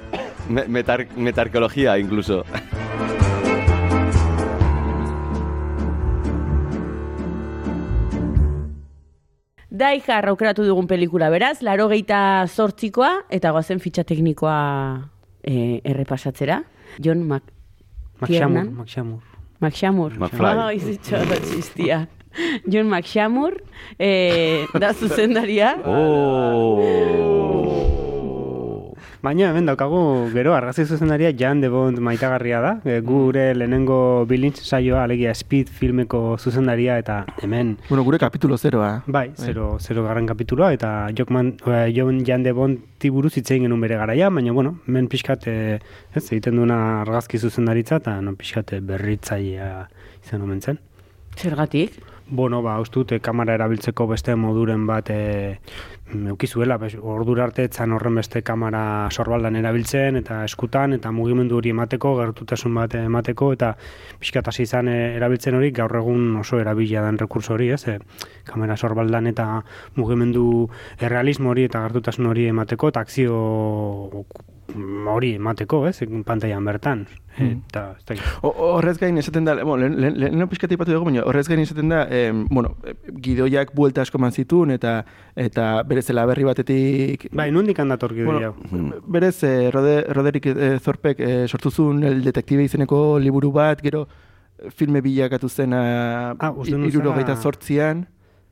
Me- 0.49 0.67
Metar, 0.69 1.07
metarkeologia, 1.17 1.97
incluso. 1.99 2.43
Daihar 9.75 10.29
aukeratu 10.31 10.63
dugun 10.69 10.87
pelikula 10.87 11.31
beraz, 11.35 11.59
laro 11.67 11.89
geita 11.91 12.19
zortzikoa, 12.47 13.25
eta 13.35 13.51
goazen 13.57 13.81
fitxa 13.83 14.05
teknikoa 14.07 14.59
e, 15.43 15.81
errepasatzera. 15.83 16.61
Jon 17.03 17.25
Mac... 17.27 17.51
Maxamur. 18.21 18.65
Maxamur. 18.71 19.21
McShamur. 19.61 20.13
McFly. 20.19 20.59
Ai, 20.67 20.79
zitxo, 20.79 21.17
txistia. 21.47 22.07
John 22.69 22.89
McShamur, 22.91 23.55
eh, 23.99 24.67
da 24.79 24.93
zuzendaria. 24.93 25.77
Oh! 25.87 27.44
Baina 29.25 29.47
hemen 29.49 29.65
daukagu 29.65 30.29
gero 30.35 30.53
argazki 30.53 30.85
zuzendaria 30.85 31.31
Jan 31.33 31.63
de 31.63 31.71
Bond 31.73 31.97
maitagarria 32.05 32.59
da. 32.61 32.73
E, 32.85 32.99
gure 33.01 33.45
lehenengo 33.57 34.27
bilintz 34.29 34.59
saioa, 34.67 35.07
alegia 35.07 35.33
Speed 35.33 35.71
filmeko 35.73 36.37
zuzendaria 36.37 36.99
eta 37.01 37.23
hemen 37.41 37.79
Bueno, 37.89 38.05
gure 38.05 38.19
kapitulo 38.21 38.59
zeroa. 38.59 38.91
Bai, 39.07 39.31
zero, 39.41 39.79
zero 39.81 40.05
garren 40.05 40.29
kapituloa, 40.29 40.75
eta 40.77 40.91
Jokman, 41.17 41.55
eh, 41.65 41.89
Jon 41.97 42.21
Jan 42.27 42.45
de 42.45 42.53
Bont 42.53 43.09
buruz 43.15 43.35
hitz 43.37 43.51
egin 43.51 43.67
genuen 43.67 43.81
bere 43.85 43.97
garaia, 44.01 44.29
baina, 44.33 44.53
bueno, 44.53 44.79
men 44.87 45.09
pixkat, 45.13 45.47
eh, 45.49 45.79
ez, 46.13 46.25
egiten 46.25 46.57
duena 46.57 46.79
argazki 47.03 47.41
zuzendaritza, 47.41 48.01
eta 48.01 48.21
non 48.25 48.37
pixkat 48.37 48.73
eh, 48.77 48.81
berritzailea 48.81 49.89
izan 50.25 50.45
omen 50.45 50.61
zen. 50.61 50.81
Zergatik? 51.37 51.97
Bueno, 52.27 52.63
ba, 52.63 52.81
eh, 52.81 53.21
kamera 53.21 53.55
erabiltzeko 53.55 54.07
beste 54.09 54.35
moduren 54.35 54.87
bat 54.87 55.11
e, 55.11 55.59
eukizuela, 56.31 56.79
bez, 56.79 56.95
ordura 56.97 57.45
arte 57.45 57.67
etzan 57.69 57.93
horren 57.93 58.15
beste 58.15 58.41
kamera 58.43 59.11
sorbaldan 59.11 59.57
erabiltzen, 59.57 60.17
eta 60.17 60.39
eskutan, 60.45 60.95
eta 60.95 61.13
mugimendu 61.13 61.59
hori 61.59 61.75
emateko, 61.75 62.15
gertutasun 62.23 62.75
bat 62.81 62.95
emateko, 62.95 63.53
eta 63.53 63.75
pixkat 64.21 64.49
hasi 64.49 64.65
izan 64.65 64.89
eh, 64.89 65.17
erabiltzen 65.19 65.59
hori, 65.61 65.71
gaur 65.71 65.97
egun 66.01 66.39
oso 66.41 66.59
erabilia 66.61 67.05
den 67.05 67.21
rekurso 67.21 67.59
hori, 67.59 67.69
ez? 67.77 67.83
E, 67.93 67.99
kamera 68.49 68.79
sorbaldan 68.79 69.29
eta 69.29 69.61
mugimendu 69.97 70.71
errealismo 71.01 71.53
hori 71.53 71.69
eta 71.69 71.85
gertutasun 71.85 72.33
hori 72.33 72.49
emateko, 72.55 72.89
eta 72.89 73.05
akzio 73.05 74.25
hori 75.09 75.35
emateko, 75.37 75.87
ez? 75.89 75.99
Pantailan 76.27 76.65
bertan. 76.65 77.07
Eta, 77.35 77.97
ez 77.99 78.05
dakit. 78.07 78.23
O- 78.47 78.53
Horrez 78.77 78.97
gain 79.01 79.19
esaten 79.19 79.45
da, 79.45 79.55
bueno, 79.65 79.89
lehen, 79.89 79.97
lehen, 80.19 80.37
lehen 80.39 80.49
pixkat 80.49 80.71
ipatu 80.73 80.93
dugu, 80.93 81.05
baina 81.09 81.25
horrez 81.27 81.49
gain 81.49 81.59
esaten 81.61 81.89
da, 81.91 82.05
em, 82.11 82.45
bueno, 82.49 82.77
eh, 82.87 82.95
gidoiak 83.21 83.73
buelta 83.75 84.03
asko 84.03 84.19
eman 84.19 84.33
zituen, 84.33 84.71
eta 84.71 85.05
eta 85.35 85.83
berez 85.83 86.05
zela 86.07 86.25
berri 86.27 86.45
batetik... 86.47 87.27
Bai, 87.33 87.51
nundik 87.51 87.79
handator 87.83 88.15
gidoi 88.15 88.53
Bueno, 88.71 89.01
berez, 89.07 89.43
eh, 89.43 89.71
Rode, 89.75 90.03
Roderick 90.15 90.47
eh, 90.47 90.79
Thorpek 90.83 91.21
eh, 91.21 91.49
sortu 91.49 91.71
zuen 91.71 92.05
el 92.05 92.23
detektibe 92.25 92.63
izeneko 92.65 93.19
liburu 93.19 93.51
bat, 93.53 93.83
gero 93.83 94.07
eh, 94.59 94.71
filme 94.71 95.01
bilakatu 95.03 95.49
zen 95.49 95.75
Ah, 95.75 96.53
uste 96.57 96.77
nuen 96.79 96.89
irurogeita 96.89 97.35
zortzian, 97.37 98.07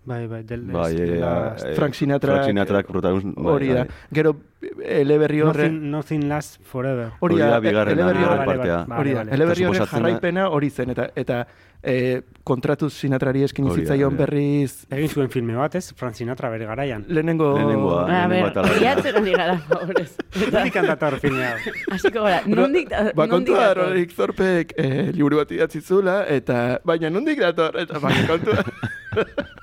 Bai, 0.04 0.26
bai, 0.26 0.42
del, 0.42 0.62
Bai, 0.62 0.94
de 0.96 1.04
eh, 1.14 1.20
la- 1.20 1.54
eh, 1.64 1.74
Frank 1.76 1.94
Sinatra- 1.94 2.32
Frank 2.32 2.46
Sinatrak 2.48 2.86
protagonista. 2.88 3.40
bai, 3.40 3.52
hori 3.54 3.68
da. 3.68 3.84
bai. 3.84 3.88
Gero 4.12 4.36
eleberri 4.84 5.40
horre... 5.42 5.68
Nothing, 5.70 5.90
nothing 5.90 6.24
lasts 6.28 6.58
forever. 6.64 7.12
Hori 7.20 7.34
Hori 7.34 7.38
da, 7.38 7.54
Ah, 7.54 7.58
horre- 7.60 7.94
vale, 7.94 8.44
partea. 8.44 8.84
vale, 8.84 9.00
Hori 9.00 9.10
da, 9.12 9.16
vale. 9.18 9.30
eleberri 9.36 9.62
Eta 9.62 9.72
suposatzen 9.72 10.02
da- 10.02 10.08
jarraipena 10.08 10.48
hori 10.48 10.70
zen, 10.70 10.90
eta, 10.90 11.06
eta 11.14 11.46
e, 11.84 12.22
kontratuz 12.42 12.92
sinatrari 12.94 13.44
eskin 13.46 13.64
Hori 13.70 13.80
zitzaion 13.82 14.08
hori 14.12 14.16
berriz 14.16 14.86
Egin 14.90 15.08
zuen 15.08 15.30
filme 15.30 15.54
bat, 15.54 15.74
ez? 15.76 15.92
Frank 15.94 16.14
Sinatra 16.16 16.50
bere 16.50 16.66
garaian. 16.66 17.04
lehenengo... 17.08 17.54
Lehenengoa. 17.56 18.02
A 18.02 18.08
lehenengo 18.26 18.28
ber, 18.28 18.50
eta 18.50 18.62
laugarrena. 18.62 18.94
bilatzen 18.96 19.22
ari 19.22 19.32
gara, 19.32 19.58
favorez. 19.58 20.16
Nondik 20.52 20.76
handator 20.82 21.18
filme 21.20 21.44
hau? 21.44 21.56
Hasiko 21.92 22.22
gara, 22.26 22.42
nondik, 22.46 22.90
Ba, 22.90 23.02
nondik 23.06 23.30
kontua 23.30 23.54
da, 23.60 23.66
dator? 23.68 23.82
Roderick 23.84 24.14
Thorpek 24.16 24.74
e, 24.76 25.12
liburu 25.12 25.36
bat 25.44 25.50
idatzi 25.52 25.80
zula, 25.80 26.24
eta 26.28 26.80
baina 26.84 27.08
nondik 27.10 27.38
dator, 27.38 27.78
eta 27.78 27.98
baina 28.02 28.26
kontua, 28.26 28.62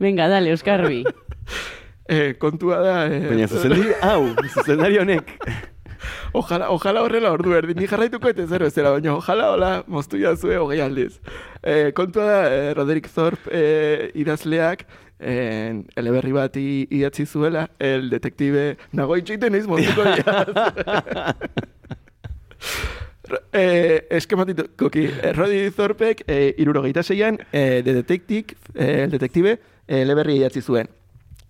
Venga, 0.00 0.28
dale, 0.28 0.50
Euskarbi. 0.50 1.04
e, 2.08 2.34
kontua 2.38 2.80
da... 2.84 2.94
E, 3.06 3.20
Baina 3.28 3.48
zuzendari, 3.48 3.92
hau, 4.02 4.34
zuzendari 4.54 4.98
honek. 4.98 5.34
Ojalá, 6.32 6.70
ojalá 6.70 7.02
horrela 7.02 7.32
ordu 7.32 7.54
erdi, 7.56 7.74
ni 7.74 7.88
jarraituko 7.88 8.28
eta 8.30 8.46
zero 8.46 8.66
ezera, 8.68 8.92
baina 8.94 9.14
ojalá 9.16 9.50
hola 9.54 9.70
moztu 9.88 10.20
jazue 10.20 10.58
hogei 10.60 10.80
aldiz. 10.84 11.18
E, 11.62 11.92
kontua 11.96 12.24
da, 12.28 12.38
e, 12.52 12.74
Roderick 12.74 13.10
Thorpe 13.12 13.50
e, 13.50 14.10
idazleak, 14.14 14.86
en, 15.18 15.82
eleberri 15.98 16.32
bat 16.36 16.56
idatzi 16.60 17.26
zuela, 17.26 17.66
el 17.80 18.10
detektibe, 18.12 18.76
nago 18.92 19.18
itxeiten 19.18 19.58
iz 19.58 19.66
moztuko 19.66 20.06
diaz. 20.12 20.46
eh, 23.52 24.06
eskematikoki, 24.10 25.04
eh, 25.06 25.32
Roderick 25.34 25.76
Thorpek 25.76 26.22
eh, 26.26 26.54
irurogeita 26.58 27.02
zeian, 27.02 27.38
eh, 27.52 27.82
de 27.84 27.94
detektik, 27.94 28.56
eh, 28.74 29.04
el 29.04 29.10
detektibe, 29.10 29.60
eh, 29.86 30.02
eleberri 30.02 30.36
idatzi 30.36 30.62
zuen. 30.62 30.88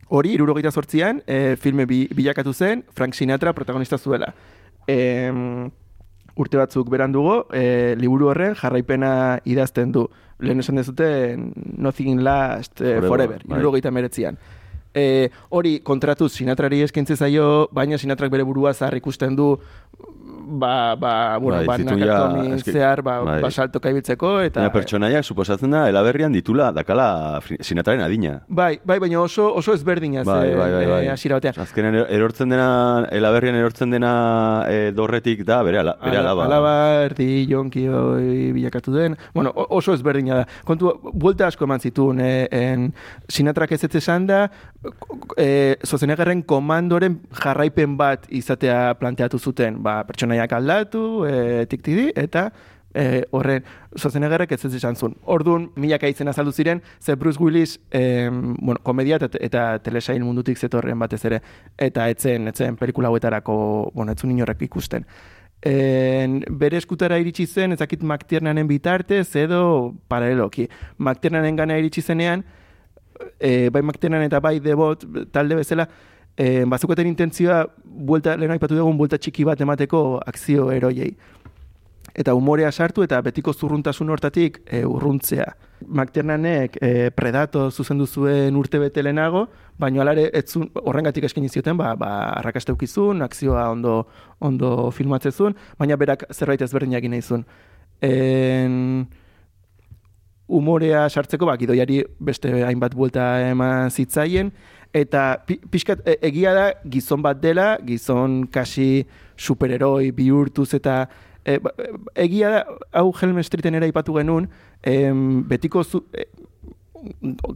Hori, 0.08 0.32
irurogeita 0.32 0.70
sortzian, 0.72 1.22
e, 1.26 1.56
filme 1.60 1.84
bi, 1.84 2.06
bilakatu 2.16 2.54
zen, 2.54 2.84
Frank 2.96 3.12
Sinatra 3.14 3.52
protagonista 3.52 3.98
zuela. 3.98 4.30
E, 4.88 4.96
urte 6.34 6.56
batzuk 6.56 6.88
berandugo, 6.88 7.42
e, 7.52 7.94
liburu 8.00 8.30
horren 8.30 8.54
jarraipena 8.56 9.10
idazten 9.44 9.92
du. 9.92 10.06
Lehen 10.40 10.62
esan 10.62 10.80
dezute, 10.80 11.36
Nothing 11.76 12.22
Last 12.24 12.80
e, 12.80 12.94
Forever, 12.94 13.08
Forever, 13.08 13.42
bai. 13.44 13.58
irurogeita 13.58 13.92
meretzian. 13.92 14.38
E, 14.94 15.28
hori 15.50 15.80
kontratuz 15.84 16.32
Sinatrari 16.38 16.80
eskintze 16.86 17.18
zaio, 17.18 17.68
baina 17.70 17.98
Sinatrak 18.00 18.32
bere 18.32 18.48
burua 18.48 18.72
zahar 18.72 18.96
ikusten 18.96 19.36
du, 19.36 19.58
ba, 20.48 20.94
ba, 20.96 21.36
bueno, 21.38 21.58
Bai, 21.58 21.66
ba, 21.66 22.54
eski- 22.56 22.72
zehar, 22.72 23.02
ba, 23.02 23.20
bai. 23.22 23.40
ba 23.42 23.50
saltoka 23.50 23.90
ibiltzeko, 23.92 24.40
eta... 24.40 24.60
Baina 24.62 24.72
pertsonaiak 24.72 25.24
suposatzen 25.24 25.70
da, 25.70 25.88
elaberrian 25.90 26.32
ditula, 26.32 26.70
dakala 26.72 27.40
Sinatraren 27.60 28.00
adina. 28.00 28.38
Bai, 28.48 28.80
bai, 28.84 28.98
baina 28.98 29.20
oso, 29.20 29.50
oso 29.54 29.74
ezberdina 29.74 30.22
Bai, 30.24 30.54
bai, 30.54 30.70
bai, 30.72 30.86
bai. 30.86 31.00
eh, 31.06 31.10
hasiera 31.10 31.36
batean. 31.36 31.58
Azkenean 31.60 31.94
er- 32.00 32.06
erortzen 32.16 32.48
dena, 32.48 33.06
elaberrian 33.12 33.54
erortzen 33.60 33.90
dena 33.90 34.64
e, 34.70 34.90
dorretik 34.92 35.44
da, 35.44 35.60
bere, 35.62 35.78
ala, 35.82 35.96
bere 36.02 36.16
Ala- 36.16 36.30
alaba. 36.30 36.44
Alaba, 36.46 36.74
erdi, 37.10 37.46
jonki 37.50 37.84
bilakatu 38.54 38.92
den. 38.94 39.16
Bueno, 39.34 39.52
oso 39.68 39.92
ezberdina 39.92 40.42
da. 40.42 40.46
Kontu, 40.64 40.94
buelta 41.12 41.46
asko 41.50 41.64
eman 41.68 41.80
zituen, 41.80 42.20
eh, 42.20 42.48
en, 42.50 42.92
Sinatrak 43.28 43.72
ez 43.72 43.82
ez 43.84 43.94
esan 44.00 44.26
da, 44.26 44.46
eh, 45.36 45.76
Zozenegarren 45.84 46.42
komandoren 46.42 47.18
jarraipen 47.42 47.96
bat 47.98 48.26
izatea 48.30 48.94
planteatu 48.98 49.38
zuten. 49.38 49.82
Ba, 49.82 50.04
pertsonaiak 50.06 50.37
aldatu, 50.40 51.24
eh, 51.26 51.66
tiktidi, 51.68 52.12
eta 52.16 52.52
eh, 52.94 53.22
horren 53.30 53.64
Zozenegarrek 53.98 54.52
ez 54.52 54.64
ez 54.64 54.74
esan 54.74 54.96
zuen. 54.96 55.14
Orduan, 55.24 55.70
milaka 55.76 56.08
izen 56.08 56.28
azaldu 56.28 56.52
ziren, 56.52 56.82
ze 57.00 57.16
Bruce 57.16 57.38
Willis, 57.40 57.78
eh, 57.90 58.28
bueno, 58.30 58.80
komedia 58.82 59.16
eta, 59.16 59.28
eta 59.40 59.78
telesail 59.78 60.22
mundutik 60.24 60.58
zetorren 60.58 60.98
batez 60.98 61.24
ere, 61.24 61.42
eta 61.76 62.08
etzen, 62.08 62.48
etzen 62.48 62.76
pelikula 62.76 63.08
hauetarako, 63.08 63.90
bueno, 63.94 64.12
etzun 64.12 64.30
inorrek 64.30 64.62
ikusten. 64.62 65.06
En, 65.60 66.44
bere 66.50 66.78
eskutara 66.78 67.18
iritsi 67.18 67.46
zen, 67.46 67.72
ezakit 67.72 68.02
McTiernanen 68.02 68.68
bitartez, 68.68 69.34
edo 69.36 69.94
paraleloki. 70.08 70.68
McTiernanen 70.98 71.56
gana 71.56 71.78
iritsi 71.78 72.02
zenean, 72.02 72.44
e, 73.40 73.68
bai 73.70 73.82
McTiernan 73.82 74.22
eta 74.22 74.40
bai 74.40 74.58
Debot 74.60 75.04
talde 75.32 75.58
bezala, 75.58 75.88
e, 76.38 76.64
bazukaten 76.64 77.10
intentzioa, 77.10 77.64
buelta, 77.84 78.36
lehen 78.38 78.54
aipatu 78.54 78.78
dugun, 78.78 78.96
buelta 78.98 79.18
txiki 79.18 79.44
bat 79.48 79.60
emateko 79.60 80.20
akzio 80.26 80.70
eroiei. 80.70 81.10
Eta 82.18 82.32
umorea 82.34 82.70
sartu 82.72 83.04
eta 83.04 83.20
betiko 83.22 83.52
zurruntasun 83.52 84.08
hortatik 84.10 84.60
e, 84.64 84.80
urruntzea. 84.86 85.46
McTiernanek 85.86 86.78
e, 86.82 87.10
Predato 87.14 87.68
zuzendu 87.70 88.06
zuen 88.06 88.56
urte 88.58 88.80
bete 88.82 89.04
lehenago, 89.04 89.44
baina 89.78 90.02
alare 90.02 90.28
etzun, 90.40 90.66
horrengatik 90.82 91.28
eskaini 91.28 91.50
zioten, 91.50 91.78
ba, 91.78 91.92
ba, 91.98 92.10
arrakasta 92.40 92.74
eukizun, 92.74 93.22
akzioa 93.26 93.68
ondo, 93.70 94.00
ondo 94.40 94.90
filmatzezun, 94.94 95.54
baina 95.78 95.98
berak 96.00 96.26
zerbait 96.32 96.62
ezberdinak 96.66 97.04
egin 97.04 97.14
nahi 97.14 97.22
zuen. 97.22 97.46
En, 98.02 99.06
umorea 100.48 101.04
sartzeko, 101.10 101.46
ba, 101.46 101.58
gidoiari 101.60 102.02
beste 102.18 102.50
hainbat 102.64 102.96
buelta 102.98 103.28
eman 103.50 103.92
zitzaien, 103.92 104.50
eta 104.94 105.42
pi, 105.46 105.58
pixkat 105.70 106.00
e, 106.08 106.18
egia 106.28 106.52
da 106.56 106.66
gizon 106.88 107.22
bat 107.22 107.40
dela, 107.40 107.76
gizon 107.84 108.46
kasi 108.50 109.06
superheroi 109.36 110.10
bihurtuz 110.16 110.72
eta 110.74 111.08
e, 111.44 111.58
ba, 111.58 111.72
e, 111.78 111.90
egia 112.24 112.50
da, 112.50 112.62
hau 112.92 113.12
Helm 113.20 113.40
Streeten 113.42 113.74
ere 113.78 113.88
aipatu 113.90 114.16
genuen, 114.16 114.48
em, 114.82 115.42
betiko 115.48 115.84
zu, 115.84 116.04
e, 116.12 116.24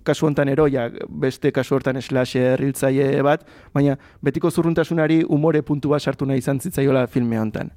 kasu 0.06 0.28
hontan 0.28 0.48
eroia, 0.52 0.86
beste 1.08 1.50
kasu 1.52 1.74
hortan 1.74 1.98
slasher 2.02 2.60
hiltzaile 2.62 3.22
bat, 3.26 3.42
baina 3.74 3.96
betiko 4.22 4.50
zurruntasunari 4.50 5.22
umore 5.28 5.62
puntu 5.66 5.90
bat 5.90 6.02
sartu 6.02 6.26
nahi 6.26 6.38
izan 6.38 6.60
zitzaiola 6.60 7.06
filme 7.10 7.40
hontan. 7.40 7.72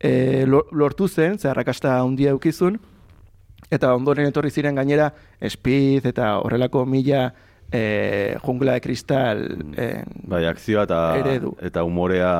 E, 0.00 0.44
lo- 0.46 0.66
lortu 0.72 1.08
zen, 1.08 1.38
ze 1.38 1.48
arrakasta 1.48 1.96
handia 2.02 2.34
eukizun, 2.34 2.76
eta 3.72 3.94
ondoren 3.96 4.28
etorri 4.28 4.50
ziren 4.50 4.76
gainera 4.76 5.08
Speed 5.48 6.04
eta 6.06 6.34
horrelako 6.42 6.84
mila 6.84 7.30
e, 7.74 8.36
jungla 8.44 8.76
de 8.76 8.80
kristal 8.84 9.40
en, 9.76 10.04
Bai, 10.30 10.44
akzioa 10.46 10.84
eta, 10.86 10.98
Eredu. 11.18 11.56
eta 11.60 11.82
umorea... 11.84 12.30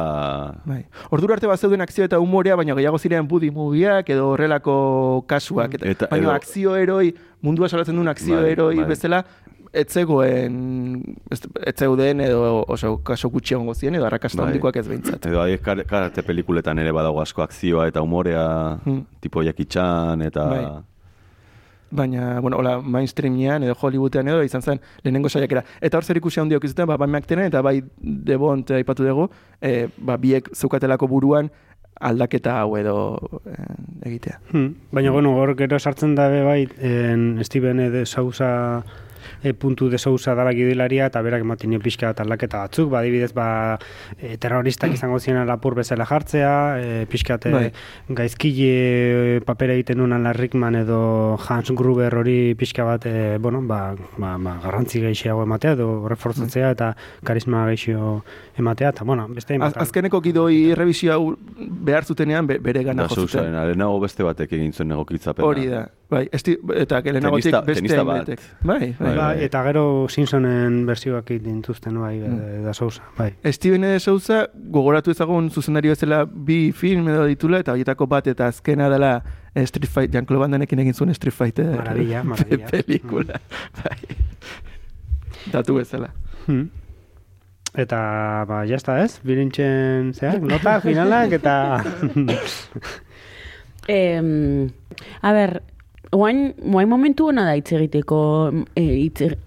Bai. 0.64 0.84
Ordura 1.10 1.34
arte 1.34 1.48
bazeuden 1.50 1.82
akzio 1.82 2.04
eta 2.06 2.20
umorea, 2.22 2.54
baina 2.60 2.76
gehiago 2.78 2.98
ziren 3.02 3.26
budi 3.28 3.50
mugiak 3.50 4.08
edo 4.14 4.28
horrelako 4.30 5.24
kasuak. 5.26 5.74
Eta, 5.80 5.90
Eta- 5.90 6.08
baina 6.12 6.28
edo- 6.28 6.36
akzio 6.36 6.76
eroi, 6.78 7.10
mundua 7.42 7.68
salatzen 7.68 7.96
duen 7.98 8.08
akzio 8.14 8.38
Bai, 8.40 8.52
eroi 8.54 8.76
bai. 8.76 8.86
bezala, 8.94 9.24
etzegoen, 9.74 11.02
etzeuden 11.66 12.20
edo 12.20 12.64
oso 12.70 12.96
kaso 13.02 13.28
gutxi 13.34 13.54
egongo 13.56 13.74
ziren 13.74 13.96
edo 13.98 14.06
arrakasta 14.06 14.38
Bai. 14.42 14.52
handikoak 14.52 14.76
ez 14.80 14.86
behintzat. 14.88 15.26
Edo 15.26 15.42
kar- 15.66 15.84
karate 15.90 16.22
pelikuletan 16.22 16.78
ere 16.78 16.92
badago 16.94 17.20
asko 17.20 17.42
akzioa 17.42 17.88
eta 17.90 18.02
umorea, 18.02 18.78
Hmm. 18.84 19.02
tipo 19.20 19.42
Jackie 19.42 19.66
Chan 19.66 20.22
eta... 20.22 20.44
Bai. 20.44 20.66
Baina, 21.90 22.40
bueno, 22.40 22.58
hola, 22.58 22.80
mainstreamian 22.80 23.62
edo 23.62 23.74
Hollywoodean 23.74 24.28
edo 24.28 24.42
izan 24.42 24.62
zen 24.62 24.80
lehenengo 25.02 25.28
saiakera. 25.28 25.64
Eta 25.80 25.98
hor 25.98 26.04
zer 26.04 26.18
ikusi 26.18 26.40
handiok 26.40 26.64
izuten, 26.64 26.88
ba, 26.90 26.96
bai 26.96 27.08
McTiernan 27.08 27.52
eta 27.52 27.62
bai 27.62 27.80
Devont 27.98 28.70
aipatu 28.70 29.06
dugu, 29.06 29.28
e, 29.60 29.88
ba, 29.98 30.16
biek 30.18 30.50
zukatelako 30.54 31.08
buruan 31.08 31.50
aldaketa 32.00 32.58
hau 32.60 32.76
edo 32.76 32.96
eh, 33.46 34.08
egitea. 34.10 34.40
Hmm. 34.50 34.74
Baina, 34.92 35.12
bueno, 35.14 35.36
hor 35.38 35.54
gero 35.56 35.78
sartzen 35.78 36.14
dabe 36.14 36.42
bai, 36.42 36.68
en 36.78 37.38
Steven 37.44 37.80
E. 37.80 37.90
de 37.90 38.04
Sousa 38.06 38.84
e, 39.44 39.52
puntu 39.54 39.90
de 39.92 39.98
Sousa 39.98 40.34
dara 40.34 40.52
gidilaria 40.56 41.06
eta 41.06 41.22
berak 41.22 41.44
ematen 41.44 41.70
nio 41.70 41.80
pixka 41.84 42.10
bat 42.10 42.24
aldaketa 42.24 42.64
batzuk, 42.64 42.90
ba, 42.90 43.00
adibidez, 43.04 43.32
ba, 43.36 43.78
e, 44.18 44.36
terroristak 44.40 44.94
izango 44.96 45.20
ziren 45.20 45.46
lapur 45.46 45.76
bezala 45.78 46.06
jartzea, 46.08 46.54
e, 46.80 47.06
pixka 47.10 47.36
bat, 47.36 47.50
Bai. 47.52 47.64
e, 47.68 48.16
gaizkile 48.20 49.40
papera 49.46 49.76
egiten 49.76 50.00
nuen 50.00 50.16
Alan 50.16 50.34
Rickman 50.34 50.80
edo 50.80 51.38
Hans 51.48 51.70
Gruber 51.76 52.14
hori 52.16 52.54
pixka 52.58 52.84
bat, 52.88 53.06
e, 53.06 53.38
bueno, 53.38 53.62
ba, 53.62 53.94
ba, 54.18 54.36
ba, 54.38 54.58
garrantzi 54.64 55.02
gehiago 55.04 55.44
ematea 55.44 55.76
edo 55.78 56.08
reforzatzea 56.08 56.70
eta 56.74 56.94
karisma 57.24 57.66
gehiago 57.70 58.22
ematea, 58.58 58.94
eta, 58.94 59.04
bueno, 59.04 59.28
beste 59.28 59.54
Az, 59.60 59.76
azkeneko 59.78 60.20
gidoi 60.20 60.74
revisio 60.74 61.12
hau 61.14 61.36
behar 61.56 62.04
zutenean 62.04 62.46
be, 62.46 62.58
bere 62.58 62.82
gana 62.84 63.04
Da 63.04 63.08
jo 63.08 63.22
zuten. 63.22 63.28
Sousaren, 63.28 63.54
lehenago 63.68 64.00
beste 64.02 64.24
batek 64.26 64.52
egin 64.56 64.72
zuen 64.72 64.90
egokitzapena. 64.96 65.46
Hori 65.46 65.66
da. 65.70 65.84
Bai, 66.10 66.24
esti, 66.32 66.56
eta 66.76 67.00
lehenagotik 67.04 67.54
beste 67.66 67.80
tenista 67.80 68.04
bat. 68.04 68.28
hainbatek. 68.28 68.42
Bai, 68.62 68.78
bai. 68.98 69.14
Bai, 69.14 69.14
Ba, 69.16 69.28
bai. 69.34 69.44
eta 69.48 69.62
gero 69.66 69.84
Simpsonen 70.08 70.84
bersioak 70.88 71.30
egiten 71.30 71.60
dituzten 71.60 71.98
bai, 72.00 72.18
mm. 72.20 72.62
da 72.64 72.74
Sousa, 72.74 73.02
bai. 73.18 73.32
Steven 73.52 73.84
E. 73.84 73.98
Souza 74.00 74.44
gogoratu 74.54 75.14
ezagun 75.14 75.50
zuzendari 75.50 75.92
bezala 75.92 76.24
bi 76.24 76.72
film 76.72 77.08
edo 77.12 77.26
ditula 77.30 77.60
eta 77.64 77.74
horietako 77.74 78.08
bat 78.10 78.30
eta 78.32 78.48
azkena 78.52 78.88
dela 78.92 79.16
eh, 79.54 79.66
Street 79.66 79.90
Fight, 79.90 80.12
Jean-Claude 80.12 80.44
Van 80.44 80.56
Dammekin 80.56 80.84
egin 80.84 80.94
zuen 80.94 81.14
Street 81.14 81.34
Fighter 81.34 81.76
Maravilla, 81.76 82.22
maravilla. 82.30 82.70
pelikula. 82.70 83.40
Bai. 83.82 83.98
Datu 85.52 85.76
bezala. 85.76 86.10
Hmm. 86.46 86.70
Eta, 87.74 87.98
ba, 88.46 88.62
jazta 88.70 89.00
ez, 89.02 89.18
bilintzen, 89.26 90.12
zeak, 90.14 90.44
nota, 90.46 90.78
finalak, 90.84 91.32
eta... 91.40 91.82
Em, 93.86 94.70
a 95.20 95.32
ber, 95.36 95.58
oain, 96.14 96.54
oain 96.72 96.88
momentu 96.88 97.28
hona 97.28 97.44
da 97.48 97.56
hitz 97.58 97.72
egiteko, 97.74 98.18
e, 98.74 98.84
hitz 98.84 99.26
e- 99.26 99.38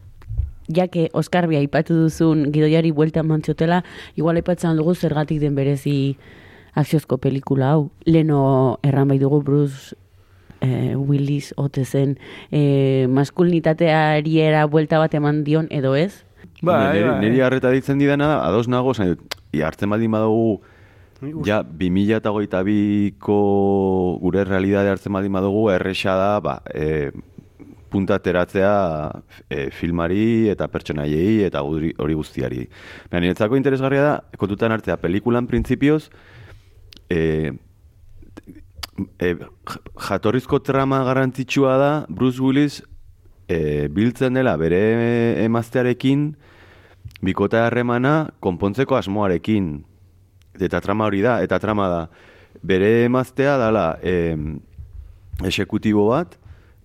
jake 0.67 1.07
Oskar 1.13 1.47
Bia 1.47 1.61
aipatu 1.63 1.95
duzun 1.95 2.49
gidoiari 2.51 2.91
buelta 2.91 3.23
mantziotela, 3.23 3.83
igual 4.15 4.35
aipatzen 4.35 4.75
dugu 4.75 4.95
zergatik 4.95 5.39
den 5.39 5.55
berezi 5.55 6.17
akziozko 6.75 7.17
pelikula 7.23 7.71
hau. 7.71 7.89
Leno 8.05 8.79
erran 8.83 9.07
bai 9.07 9.17
dugu 9.19 9.41
Bruce 9.43 9.95
e, 10.61 10.95
Willis 10.95 11.53
ote 11.57 11.85
zen 11.85 12.17
e, 12.51 13.07
maskulinitateari 13.09 14.39
era 14.43 14.65
buelta 14.67 14.99
bat 14.99 15.13
eman 15.15 15.43
dion 15.47 15.71
edo 15.71 15.95
ez? 15.95 16.23
Bai, 16.61 16.97
niri, 16.97 17.07
bai. 17.07 17.19
niri 17.21 17.41
harreta 17.45 17.71
ditzen 17.71 17.99
didana 18.01 18.27
da, 18.27 18.37
ados 18.47 18.67
nago, 18.67 18.93
zain 18.93 19.15
hartzen 19.63 19.89
baldin 19.89 20.11
badugu, 20.11 20.59
ja, 21.45 21.63
2022ko 21.63 23.37
gure 24.21 24.43
realidade 24.45 24.91
hartzen 24.93 25.13
baldin 25.13 25.33
badugu, 25.33 25.69
erresa 25.73 26.15
da, 26.17 26.31
ba, 26.43 26.59
e, 26.73 27.11
punta 27.89 28.17
ateratzea 28.19 28.73
e, 29.49 29.69
filmari 29.71 30.49
eta 30.51 30.67
pertsonaiei 30.71 31.45
eta 31.47 31.63
hori 31.63 32.17
guztiari. 32.17 32.67
Baina 33.11 33.25
niretzako 33.25 33.57
interesgarria 33.59 34.03
da, 34.03 34.17
kontutan 34.37 34.75
hartzea, 34.75 34.99
pelikulan 35.01 35.47
printzipioz, 35.49 36.09
e, 37.09 37.53
e, 39.19 39.33
jatorrizko 40.09 40.59
trama 40.59 41.03
garrantzitsua 41.07 41.77
da 41.77 41.91
Bruce 42.09 42.41
Willis 42.41 42.81
e, 43.47 43.87
biltzen 43.93 44.37
dela 44.37 44.57
bere 44.59 45.43
emaztearekin 45.43 46.31
bikota 47.23 47.65
harremana 47.67 48.33
konpontzeko 48.43 48.97
asmoarekin. 48.99 49.71
Eta 50.61 50.81
trama 50.81 51.05
hori 51.05 51.21
da, 51.21 51.41
eta 51.43 51.59
trama 51.59 51.87
da. 51.91 52.01
Bere 52.63 53.05
emaztea 53.05 53.57
dala 53.61 53.85
e, 54.01 54.35
esekutibo 55.45 56.07
bat, 56.09 56.37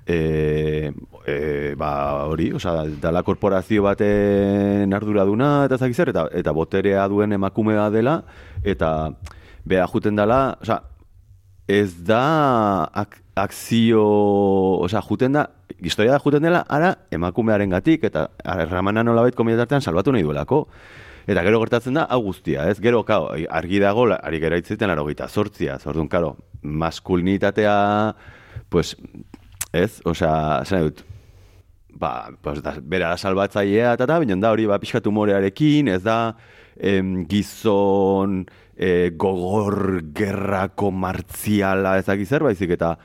e, 0.07 0.93
e, 1.27 1.75
ba 1.79 1.93
hori, 2.29 2.51
osea, 2.53 2.85
dala 3.01 3.23
korporazio 3.23 3.85
baten 3.87 4.93
arduraduna 4.93 5.65
eta 5.67 5.79
zakizer, 5.79 6.13
eta, 6.13 6.27
eta 6.33 6.53
boterea 6.53 7.07
duen 7.09 7.33
emakumea 7.33 7.89
dela, 7.95 8.23
eta 8.63 9.13
bea 9.65 9.87
juten 9.89 10.19
dela, 10.19 10.59
osea, 10.61 10.83
ez 11.69 11.95
da 12.05 12.89
ak 12.93 13.21
akzio, 13.39 14.03
osea, 14.85 15.01
juten 15.09 15.39
da, 15.39 15.47
historia 15.81 16.13
da 16.13 16.21
juten 16.21 16.43
dela, 16.45 16.67
ara 16.69 16.97
emakumearen 17.11 17.71
gatik, 17.73 18.05
eta 18.05 18.29
erramana 18.45 19.05
nolabait 19.07 19.37
komietartean 19.39 19.81
salbatu 19.81 20.13
nahi 20.13 20.27
duelako. 20.27 20.67
Eta 21.27 21.43
gero 21.47 21.61
gertatzen 21.63 21.95
da, 21.95 22.07
hau 22.11 22.21
guztia, 22.25 22.67
ez? 22.71 22.81
Gero, 22.83 23.05
kao, 23.07 23.31
argi 23.51 23.79
dago, 23.83 24.09
ari 24.17 24.41
gera 24.43 24.59
itziten 24.59 24.91
laro 24.91 25.05
gita, 25.07 25.29
sortzia, 25.29 25.79
orduan, 25.87 26.09
karo, 26.11 26.35
maskulinitatea, 26.63 27.77
pues, 28.73 28.97
ez? 29.73 30.01
Osea, 30.09 30.35
zen 30.67 30.89
dut, 30.89 31.05
ba, 31.95 32.31
pues, 32.43 32.59
da, 32.65 32.75
bera 32.83 33.13
da 33.13 33.21
salbatzailea, 33.21 33.95
eta 33.95 34.09
da, 34.11 34.19
da 34.19 34.51
hori, 34.51 34.67
ba, 34.67 34.81
pixkat 34.83 35.07
humorearekin, 35.07 35.93
ez 35.95 36.03
da, 36.03 36.35
em, 36.77 37.25
gizon, 37.31 38.43
e, 38.75 39.13
gogor, 39.15 40.03
gerrako, 40.17 40.91
martziala, 40.91 41.99
ez 41.99 42.27
zer, 42.27 42.43
baizik, 42.43 42.75
eta, 42.75 42.97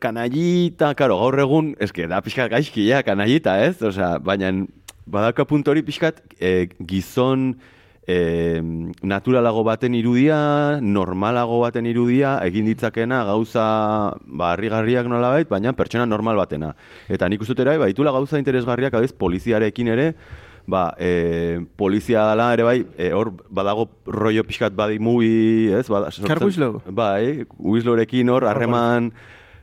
kanallita, 0.00 0.94
karo, 0.94 1.18
gaur 1.18 1.38
egun, 1.42 1.74
eske, 1.82 2.06
da 2.10 2.20
pixkat 2.24 2.50
gaizkia, 2.52 3.02
kanallita, 3.06 3.58
ez? 3.66 3.76
Osea, 3.82 4.18
baina, 4.18 4.52
badaka 5.06 5.44
puntu 5.48 5.72
hori 5.72 5.82
pixkat, 5.86 6.20
e, 6.40 6.68
gizon, 6.86 7.54
e, 8.06 8.60
naturalago 9.02 9.64
baten 9.64 9.94
irudia, 9.96 10.78
normalago 10.80 11.60
baten 11.62 11.86
irudia, 11.90 12.36
egin 12.46 12.68
ditzakena 12.68 13.22
gauza 13.24 13.66
ba, 14.26 14.52
harrigarriak 14.52 15.08
nolabait, 15.10 15.48
baina 15.48 15.72
pertsona 15.76 16.06
normal 16.06 16.36
batena. 16.36 16.74
Eta 17.08 17.28
nik 17.28 17.42
ere, 17.42 17.64
bai, 17.74 17.78
baitula 17.88 18.12
gauza 18.12 18.38
interesgarriak, 18.38 18.94
adez, 18.94 19.12
poliziarekin 19.12 19.88
ere, 19.88 20.14
ba, 20.66 20.94
e, 20.98 21.60
polizia 21.76 22.28
dela 22.30 22.52
ere 22.54 22.62
bai, 22.64 22.86
e, 22.96 23.12
hor 23.12 23.32
badago 23.50 23.88
rollo 24.06 24.44
pixkat 24.44 24.74
badi 24.74 24.98
mugi, 24.98 25.72
ez? 25.72 25.88
Bada, 25.88 26.10
sortzen- 26.10 26.28
Carl 26.28 26.44
Winslow. 26.44 26.82
Bai, 26.90 27.44
Winslorekin 27.58 28.28
hor, 28.30 28.44
harreman 28.48 29.12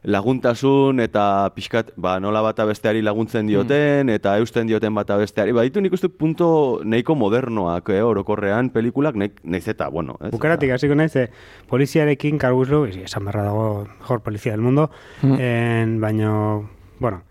laguntasun 0.04 1.00
eta 1.04 1.52
pixkat, 1.56 1.92
ba, 1.96 2.16
nola 2.20 2.42
bata 2.42 2.66
besteari 2.66 3.04
laguntzen 3.06 3.48
dioten, 3.48 4.10
eta 4.10 4.34
eusten 4.42 4.68
dioten 4.68 4.96
bata 4.98 5.18
besteari. 5.18 5.54
Ba, 5.54 5.66
ditu 5.68 5.82
nik 5.82 5.94
uste 5.94 6.10
punto 6.10 6.82
nahiko 6.84 7.16
modernoak, 7.16 7.90
eh, 7.94 8.02
orokorrean, 8.04 8.72
pelikulak, 8.74 9.16
naiz 9.16 9.68
eta, 9.68 9.90
bueno, 9.90 10.18
ez? 10.22 10.32
Bukaratik 10.34 10.74
hasiko 10.74 10.98
naiz, 10.98 11.16
eh, 11.16 11.30
poliziarekin 11.70 12.40
Carguslo, 12.42 12.86
esan 12.86 13.26
berra 13.26 13.44
dago 13.44 13.88
mejor 14.00 14.22
polizia 14.22 14.54
del 14.54 14.62
mundo, 14.62 14.90
en, 15.22 16.00
baino, 16.02 16.70
bueno, 17.00 17.22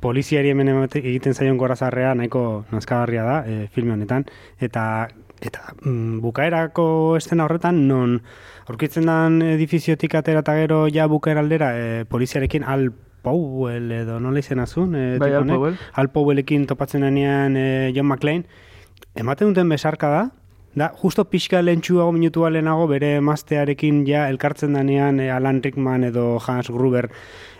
poliziari 0.00 0.50
hemen 0.50 0.68
egiten 0.92 1.34
zaion 1.34 1.56
gorazarrea 1.56 2.14
nahiko 2.14 2.66
nazkagarria 2.70 3.24
da 3.24 3.38
eh, 3.46 3.68
filme 3.72 3.96
honetan, 3.96 4.26
eta 4.60 5.08
eta 5.40 5.72
mm, 5.84 6.18
bukaerako 6.20 7.16
estena 7.16 7.44
horretan 7.46 7.86
non 7.86 8.18
aurkitzen 8.68 9.06
dan 9.08 9.42
edifiziotik 9.42 10.14
atera 10.18 10.44
eta 10.44 10.54
gero 10.58 10.86
ja 10.92 11.06
bukaera 11.08 11.40
aldera 11.44 11.72
eh, 11.76 12.04
poliziarekin 12.08 12.64
al 12.64 12.90
Powell 13.22 13.90
edo 13.92 14.20
nola 14.20 14.38
izena 14.38 14.66
zuen 14.66 14.94
eh, 14.94 15.18
Bai, 15.18 15.32
Al? 15.34 15.46
Powell. 15.46 15.78
Al 15.94 16.10
Powellekin 16.14 16.66
topatzen 16.66 17.06
denean 17.06 17.56
eh, 17.56 17.92
John 17.96 18.06
McClane 18.06 18.44
ematen 19.16 19.54
duten 19.54 19.68
besarka 19.68 20.12
da 20.12 20.28
Da, 20.78 20.92
justo 20.94 21.24
pixka 21.24 21.58
lentsuago 21.62 22.12
minutua 22.12 22.50
lehenago 22.52 22.84
bere 22.86 23.14
emaztearekin 23.18 24.04
ja 24.06 24.26
elkartzen 24.30 24.76
danean 24.76 25.18
eh, 25.18 25.30
Alan 25.34 25.62
Rickman 25.64 26.04
edo 26.06 26.36
Hans 26.38 26.68
Gruber 26.70 27.08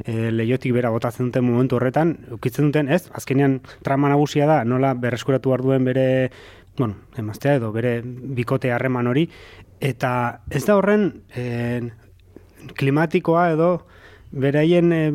eh, 0.05 0.29
leiotik 0.31 0.75
bera 0.77 0.93
botatzen 0.95 1.33
duten 1.33 1.47
momentu 1.49 1.81
horretan, 1.81 2.13
ukitzen 2.37 2.69
duten, 2.69 2.93
ez? 2.93 3.09
Azkenean 3.17 3.59
trama 3.83 4.13
nagusia 4.13 4.47
da, 4.47 4.61
nola 4.65 4.93
berreskuratu 4.95 5.51
behar 5.51 5.65
duen 5.65 5.89
bere, 5.89 6.07
bueno, 6.77 6.95
emaztea 7.19 7.57
edo 7.59 7.73
bere 7.73 7.97
bikote 8.05 8.71
harreman 8.77 9.09
hori, 9.11 9.27
eta 9.81 10.41
ez 10.51 10.65
da 10.67 10.77
horren 10.77 11.09
eh, 11.37 11.83
klimatikoa 12.79 13.51
edo 13.55 13.71
beraien 14.31 14.93
eh, 14.93 15.11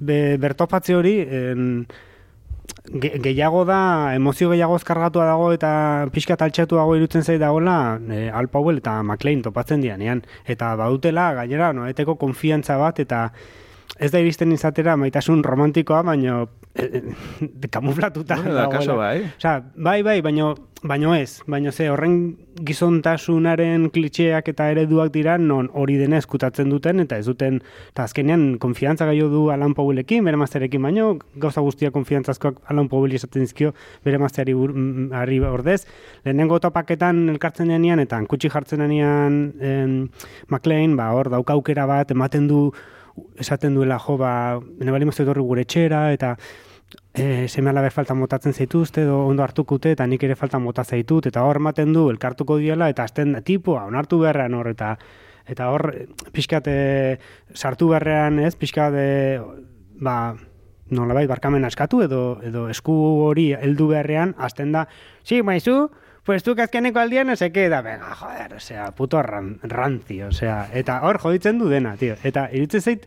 be- 0.00 0.36
bertopatze 0.42 0.96
hori 0.96 1.20
en, 1.20 1.86
ge, 2.92 3.12
gehiago 3.22 3.64
da, 3.68 4.14
emozio 4.14 4.50
gehiago 4.50 4.76
ezkargatua 4.80 5.26
dago 5.28 5.50
eta 5.54 5.70
pixka 6.14 6.36
taltxatuago 6.40 6.96
irutzen 6.96 7.24
zait 7.24 7.40
dagoela 7.40 7.98
e, 8.10 8.26
Al 8.30 8.48
Powell 8.48 8.80
eta 8.82 8.98
McLean 9.02 9.42
topatzen 9.42 9.82
dianean. 9.84 10.22
Eta 10.46 10.74
badutela, 10.78 11.32
gainera, 11.40 11.72
noeteko 11.76 12.16
konfiantza 12.20 12.78
bat 12.80 13.00
eta 13.02 13.30
ez 13.98 14.10
da 14.12 14.20
iristen 14.20 14.52
izatera 14.52 14.96
maitasun 14.96 15.44
romantikoa, 15.44 16.02
baino 16.06 16.46
kamuflatuta 17.70 18.36
Bueno, 18.36 18.54
da 18.54 18.68
kaso 18.68 18.96
bai. 18.96 19.22
Osea, 19.36 19.62
bai, 19.76 20.02
bai, 20.02 20.20
baino, 20.20 20.54
baino 20.82 21.14
ez. 21.14 21.40
Baino 21.46 21.72
ze, 21.72 21.88
horren 21.90 22.36
gizontasunaren 22.64 23.88
klitxeak 23.92 24.48
eta 24.52 24.68
ereduak 24.72 25.12
dira 25.12 25.36
non 25.38 25.68
hori 25.74 25.96
dena 26.00 26.18
eskutatzen 26.20 26.70
duten, 26.72 27.00
eta 27.04 27.18
ez 27.18 27.26
duten, 27.26 27.60
eta 27.92 28.06
azkenean, 28.06 28.58
konfiantza 28.62 29.06
gaio 29.08 29.28
du 29.32 29.46
Alan 29.52 29.74
Powellekin, 29.74 30.24
bere 30.24 30.36
mazterekin, 30.40 30.82
baino 30.82 31.18
gauza 31.36 31.60
guztia 31.64 31.90
konfiantzazkoak 31.94 32.62
Alan 32.72 32.88
Powell 32.88 33.14
esaten 33.16 33.44
dizkio 33.44 33.74
bere 34.04 34.18
mazteari 34.22 34.54
bur- 34.56 34.74
mm, 34.74 35.12
harri 35.12 35.40
ordez. 35.40 35.84
Lehenengo 36.24 36.60
topaketan 36.60 37.28
elkartzen 37.34 37.68
denean, 37.68 38.00
eta 38.00 38.16
hankutsi 38.16 38.48
jartzen 38.52 38.80
denean 38.84 39.40
em, 39.60 39.96
McLean, 40.48 40.96
ba, 40.96 41.10
hor 41.12 41.30
daukaukera 41.30 41.86
bat, 41.86 42.10
ematen 42.10 42.48
du, 42.48 42.70
esaten 43.38 43.74
duela 43.74 43.98
jo, 43.98 44.16
ba, 44.20 44.58
bene 44.78 44.92
bali 44.92 45.08
etorri 45.08 45.42
gure 45.42 45.62
etxera, 45.62 46.12
eta 46.12 46.36
e, 47.14 47.48
seme 47.48 47.70
alabe 47.70 47.90
falta 47.90 48.14
motatzen 48.14 48.52
zaituzte, 48.52 49.02
edo 49.02 49.24
ondo 49.26 49.42
hartukute, 49.42 49.92
eta 49.96 50.06
nik 50.06 50.22
ere 50.22 50.36
falta 50.36 50.58
mota 50.58 50.84
zaitut, 50.84 51.26
eta 51.26 51.42
hor 51.42 51.56
ematen 51.56 51.92
du, 51.92 52.08
elkartuko 52.10 52.58
diela, 52.58 52.88
eta 52.92 53.04
azten 53.04 53.32
da, 53.32 53.40
tipua, 53.40 53.86
onartu 53.86 54.20
beharrean 54.22 54.54
hor, 54.54 54.70
eta 54.72 54.96
eta 55.46 55.68
hor, 55.70 55.92
pixkat, 56.34 56.66
e, 56.66 57.18
sartu 57.54 57.92
beharrean, 57.92 58.40
ez, 58.42 58.54
pixkat, 58.58 58.94
e, 58.98 59.40
ba, 60.02 60.34
nolabait 60.90 61.28
barkamena 61.30 61.70
eskatu, 61.70 62.02
edo, 62.02 62.22
edo 62.46 62.66
esku 62.70 62.94
hori 63.26 63.52
heldu 63.54 63.90
beharrean, 63.92 64.34
azten 64.38 64.74
da, 64.74 64.86
si, 65.22 65.42
maizu, 65.46 65.86
pues 66.26 66.42
tu 66.42 66.54
azkeneko 66.60 66.98
aldian, 66.98 67.28
no 67.28 67.36
se 67.36 67.52
queda, 67.52 67.80
venga, 67.82 68.14
joder, 68.14 68.54
o 68.54 68.60
sea, 68.60 68.90
puto 68.90 69.22
ran, 69.22 69.58
ranzi, 69.62 70.22
o 70.22 70.32
sea, 70.32 70.68
eta 70.74 71.00
hor 71.06 71.18
joditzen 71.18 71.58
du 71.58 71.68
dena, 71.70 71.96
tío, 71.96 72.16
eta 72.24 72.48
irutzen 72.52 72.82
zait, 72.82 73.06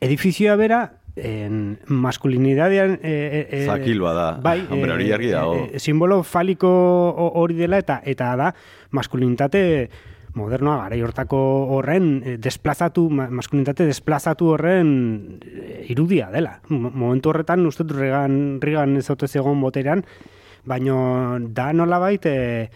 edifizioa 0.00 0.56
bera, 0.56 0.80
en 1.14 1.78
maskulinidadean 1.86 2.98
e, 3.02 3.46
e, 3.52 3.66
Zakilua 3.66 4.14
da. 4.16 4.26
bai, 4.42 4.66
Hombre, 4.70 4.92
hori 4.94 5.10
argi 5.12 5.28
dago. 5.30 5.68
e, 5.70 5.78
simbolo 5.78 6.22
faliko 6.24 6.68
ho- 7.12 7.32
hori 7.38 7.54
dela 7.54 7.76
eta 7.78 8.00
eta 8.04 8.30
da 8.34 8.54
maskulinitate 8.96 9.90
modernoa 10.32 10.78
garai 10.86 11.02
hortako 11.04 11.38
horren 11.76 12.22
eh, 12.24 12.38
desplazatu 12.40 13.10
ma- 13.12 13.28
maskulinitate 13.28 13.84
desplazatu 13.84 14.54
horren 14.54 15.38
eh, 15.44 15.84
irudia 15.92 16.30
dela. 16.32 16.60
Mo- 16.72 16.88
Momentu 16.90 17.28
horretan 17.28 17.66
uste 17.68 17.84
dut 17.84 17.98
Reagan 17.98 18.58
Reagan 18.62 18.96
ez 18.96 19.10
ote 19.12 19.28
zegoen 19.28 19.60
boterean, 19.60 20.06
baino 20.64 21.38
da 21.50 21.72
nolabait 21.72 22.24
e, 22.26 22.70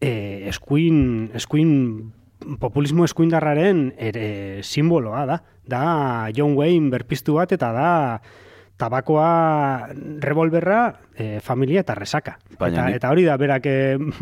e, 0.00 0.10
eskuin 0.48 1.30
eskuin 1.34 2.12
populismo 2.60 3.04
eskuindarraren 3.04 3.92
ere 3.98 4.62
simboloa 4.62 5.24
da. 5.26 5.40
Da 5.68 6.28
John 6.34 6.56
Wayne 6.56 6.90
berpiztu 6.90 7.36
bat 7.36 7.52
eta 7.52 7.72
da 7.74 7.88
tabakoa 8.78 9.90
revolverra 10.22 10.82
e, 11.16 11.40
familia 11.40 11.82
eta 11.82 11.96
resaka. 11.98 12.38
Baina 12.58 12.86
eta, 12.88 12.96
eta 12.96 13.10
hori 13.10 13.26
da 13.26 13.36
berak 13.36 13.66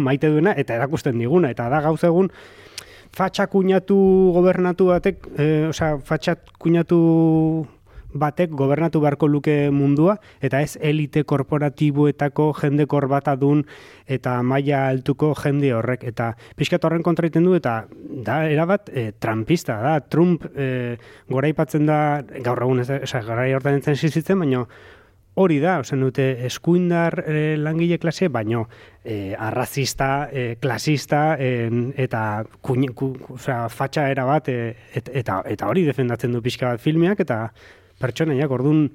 maite 0.09 0.33
duena 0.33 0.57
eta 0.57 0.79
erakusten 0.81 1.19
diguna. 1.21 1.53
Eta 1.53 1.69
da 1.71 1.83
gauz 1.85 2.03
egun 2.09 2.33
fatxa 3.17 3.47
kuñatu 3.49 3.97
gobernatu 4.35 4.91
batek, 4.91 5.29
e, 5.39 5.67
osea, 5.71 5.97
fatxa 6.05 6.37
kuñatu 6.61 7.67
batek 8.19 8.51
gobernatu 8.57 9.01
beharko 9.05 9.29
luke 9.29 9.71
mundua, 9.71 10.17
eta 10.41 10.61
ez 10.65 10.77
elite 10.81 11.25
korporatiboetako 11.25 12.53
jende 12.61 12.87
korbatadun 12.87 13.65
eta 14.07 14.41
maila 14.43 14.87
altuko 14.89 15.35
jende 15.39 15.73
horrek. 15.75 16.05
Eta 16.05 16.33
pixkat 16.57 16.85
horren 16.85 17.05
kontra 17.07 17.29
egiten 17.29 17.47
du, 17.47 17.55
eta 17.59 17.79
da, 18.27 18.43
erabat, 18.51 18.91
e, 18.93 19.11
trumpista, 19.21 19.81
da, 19.83 19.99
Trump 20.01 20.47
e, 20.55 20.97
goraipatzen 21.31 21.87
da, 21.87 22.01
gaur 22.45 22.63
egun 22.67 22.85
ez 22.85 22.91
osea, 23.03 23.25
garai 23.27 23.51
hortan 23.55 23.81
entzen 23.81 23.99
zizitzen, 23.99 24.39
baina 24.43 24.67
hori 25.37 25.59
da, 25.61 25.77
ozen 25.83 26.01
dute 26.01 26.25
eskuindar 26.49 27.19
e, 27.29 27.41
langile 27.61 27.99
klase, 28.01 28.31
baino 28.33 28.65
e, 29.05 29.35
arrazista, 29.37 30.29
e, 30.33 30.57
klasista, 30.61 31.37
en, 31.37 31.91
eta 32.01 32.45
kuñ, 32.65 32.89
ku, 32.97 33.13
osea, 33.37 33.67
fatxa 33.69 34.09
era 34.13 34.25
bat, 34.29 34.49
e, 34.49 34.73
et, 34.97 35.11
eta, 35.23 35.43
eta 35.45 35.69
hori 35.69 35.85
defendatzen 35.85 36.33
du 36.33 36.41
pixka 36.45 36.73
bat 36.73 36.81
filmeak, 36.81 37.21
eta 37.27 37.51
pertsonaiak, 38.01 38.51
orduan, 38.51 38.91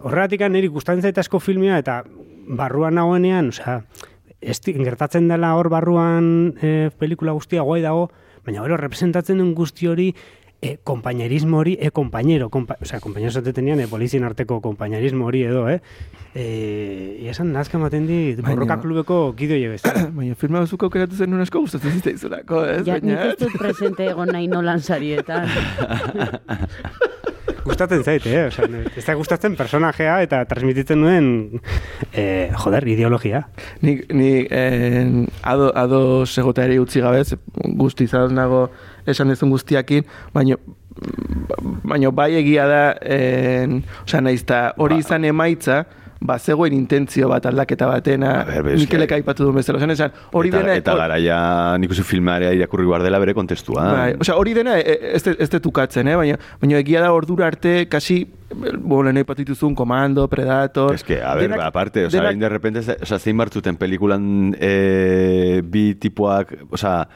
horregatik 0.00 0.46
niri 0.48 0.70
gustatzen 0.72 1.02
zait 1.02 1.18
asko 1.18 1.40
filmea, 1.40 1.78
eta 1.78 2.02
barruan 2.48 2.96
nagoenean, 2.98 3.52
osea, 3.54 3.80
esti, 4.40 4.74
gertatzen 4.78 5.28
dela 5.28 5.54
hor 5.58 5.68
barruan 5.72 6.54
e, 6.62 6.90
pelikula 6.98 7.36
guztia 7.36 7.62
guai 7.62 7.82
dago, 7.84 8.10
baina 8.46 8.64
gero 8.64 8.78
representatzen 8.80 9.38
duen 9.38 9.52
guzti 9.54 9.90
hori 9.90 10.08
e, 10.62 10.76
kompañerismo 10.84 11.58
hori, 11.58 11.76
e, 11.80 11.90
compañero, 11.90 12.50
kompa, 12.50 12.76
osea, 12.80 13.00
compañero 13.00 13.32
zatetenean, 13.32 13.80
e, 13.80 13.88
polizien 13.88 14.24
arteko 14.24 14.60
kompañerismo 14.60 15.26
hori 15.26 15.44
edo, 15.44 15.68
eh? 15.68 15.80
E, 16.34 17.28
esan 17.30 17.52
nazka 17.52 17.78
ematen 17.78 18.06
di, 18.06 18.36
borroka 18.40 18.80
klubeko 18.80 19.34
gidoi 19.36 19.62
bezala. 19.76 20.08
Baina 20.18 20.36
filma 20.36 20.64
bazuko 20.64 20.88
aukeratu 20.88 21.16
zen 21.16 21.40
asko 21.40 21.64
gustatzen 21.64 22.00
zitzaizulako, 22.00 22.64
ez? 22.76 22.82
Ja, 22.88 23.00
nik 23.00 23.24
ez 23.32 23.38
dut 23.40 23.56
presente 23.60 24.08
egon 24.12 24.32
nahi 24.32 24.48
nolan 24.48 24.80
sarietan. 24.80 25.48
gustatzen 27.64 28.02
zait, 28.04 28.26
eh? 28.26 28.46
Osea, 28.48 28.68
ez 28.96 29.04
da 29.06 29.14
gustatzen 29.18 29.56
personajea 29.58 30.20
eta 30.26 30.42
transmititzen 30.50 31.04
duen, 31.04 31.30
eh, 32.12 32.50
joder, 32.64 32.86
ideologia. 32.88 33.44
Ni, 33.82 33.98
ni 34.12 34.30
eh, 34.50 35.06
ado, 35.42 35.70
ado 35.74 36.02
segotaeri 36.26 36.78
utzi 36.82 37.04
gabe, 37.04 37.22
guzti 37.80 38.08
izan 38.08 38.34
nago 38.38 38.68
esan 39.08 39.32
dezun 39.32 39.50
guztiakin, 39.54 40.06
baino 40.34 40.60
baino 41.86 42.10
bai 42.12 42.34
egia 42.40 42.66
da, 42.68 42.82
en, 43.00 43.80
osea, 44.04 44.20
naiz 44.20 44.42
eta 44.42 44.60
hori 44.76 44.98
Ba. 44.98 45.04
izan 45.06 45.24
emaitza, 45.24 45.84
ba, 46.20 46.36
zegoen 46.38 46.74
intentzio 46.76 47.28
bat 47.30 47.46
aldaketa 47.48 47.86
batena, 47.88 48.32
Mikelek 48.76 49.12
aipatu 49.16 49.46
duen 49.46 49.56
bezala, 49.56 49.78
osea, 49.80 49.94
esan, 49.94 50.12
hori 50.36 50.50
dena... 50.52 50.74
eta 50.76 50.92
garaia 50.98 51.38
nik 51.80 51.94
uste 51.94 52.04
filmarea 52.04 52.52
irakurri 52.52 52.84
behar 52.86 53.02
dela 53.06 53.18
bere 53.22 53.32
kontestua. 53.34 53.86
Bai, 53.96 54.10
osea, 54.20 54.36
hori 54.36 54.52
dena 54.54 54.76
e, 54.78 54.82
e, 54.84 55.14
ez, 55.16 55.22
ez 55.32 55.48
dut 55.54 55.70
ukatzen, 55.72 56.08
eh? 56.12 56.16
baina, 56.20 56.36
baina 56.60 56.78
egia 56.82 57.00
da 57.00 57.12
ordura 57.16 57.46
arte, 57.48 57.86
kasi, 57.88 58.18
bueno, 58.52 59.04
lehen 59.08 59.22
aipatu 59.22 59.46
dituzun, 59.46 59.74
Komando, 59.74 60.28
Predator... 60.28 60.94
Es 60.94 61.04
que, 61.04 61.22
a 61.22 61.34
ver, 61.34 61.48
denak- 61.48 61.64
aparte, 61.70 62.04
o 62.04 62.10
sea, 62.10 62.20
denak- 62.20 62.38
de 62.44 62.48
repente, 62.52 62.84
o 63.00 63.06
sea, 63.06 63.18
zein 63.18 63.40
bartzuten 63.40 63.76
pelikulan 63.80 64.54
eh, 64.60 65.62
bi 65.64 65.94
tipuak, 65.94 66.52
o 66.70 66.76
sea, 66.76 67.08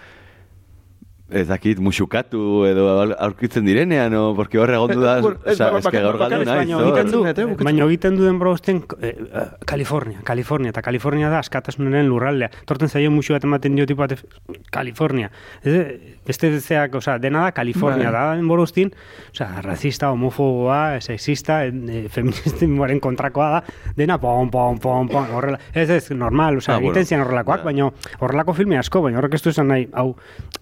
ez 1.30 1.46
dakit, 1.48 1.78
musukatu 1.80 2.66
edo 2.68 2.84
aur- 3.02 3.14
aurkitzen 3.18 3.64
direnean, 3.64 4.12
o, 4.14 4.34
porque 4.36 4.58
horre 4.58 4.74
egondu 4.76 5.00
da, 5.00 5.20
Bueno, 5.20 5.38
o 5.44 5.50
ez, 5.50 5.56
sea, 5.56 5.70
ba- 5.70 5.78
es 5.78 5.86
que 5.88 6.00
gaur 6.00 6.18
galdu 6.18 6.44
naiz, 6.44 6.58
baino 6.58 6.78
hor. 6.78 6.84
egiten 6.88 7.10
du, 7.10 7.18
Bukatzen 8.38 8.80
dut, 8.80 8.92
eh, 9.02 9.08
eh, 9.08 9.16
eh, 9.32 9.46
California, 9.64 10.20
California, 10.22 10.68
eta 10.70 10.82
California 10.82 11.30
da 11.30 11.38
askatasunaren 11.40 12.06
lurraldea. 12.08 12.50
Torten 12.66 12.88
zaio 12.88 13.10
musu 13.10 13.32
bat 13.32 13.42
ematen 13.44 13.74
dio 13.74 13.86
tipo 13.86 14.04
California. 14.70 15.30
Ez, 15.62 15.98
beste 16.26 16.60
zeak, 16.60 16.94
osea, 16.94 17.18
dena 17.18 17.44
da 17.44 17.52
California, 17.52 18.10
Bai. 18.10 18.20
da 18.30 18.36
denbora 18.36 18.62
ostin, 18.62 18.92
osea, 19.32 19.62
razista, 19.62 20.10
homofoboa, 20.12 21.00
sexista, 21.00 21.64
e, 21.66 22.06
feministimoaren 22.08 23.00
kontrakoa 23.00 23.48
da, 23.50 23.64
dena 23.96 24.18
pom, 24.20 24.50
pom, 24.50 24.78
pom, 24.78 25.08
pom, 25.08 25.26
horrela. 25.34 25.58
Ez, 25.72 25.88
ez, 25.90 26.10
normal, 26.12 26.58
osea, 26.58 26.74
Ah, 26.76 26.78
bueno. 26.78 26.92
egiten 26.92 27.06
zian 27.06 27.20
horrelakoak, 27.22 27.60
Ja. 27.60 27.64
baino 27.64 27.92
horrelako 28.20 28.54
filme 28.54 28.78
asko, 28.78 29.02
baina 29.02 29.18
horrek 29.18 29.34
ez 29.34 29.42
du 29.42 29.50
esan 29.50 29.68
nahi, 29.68 29.88
hau, 29.92 30.16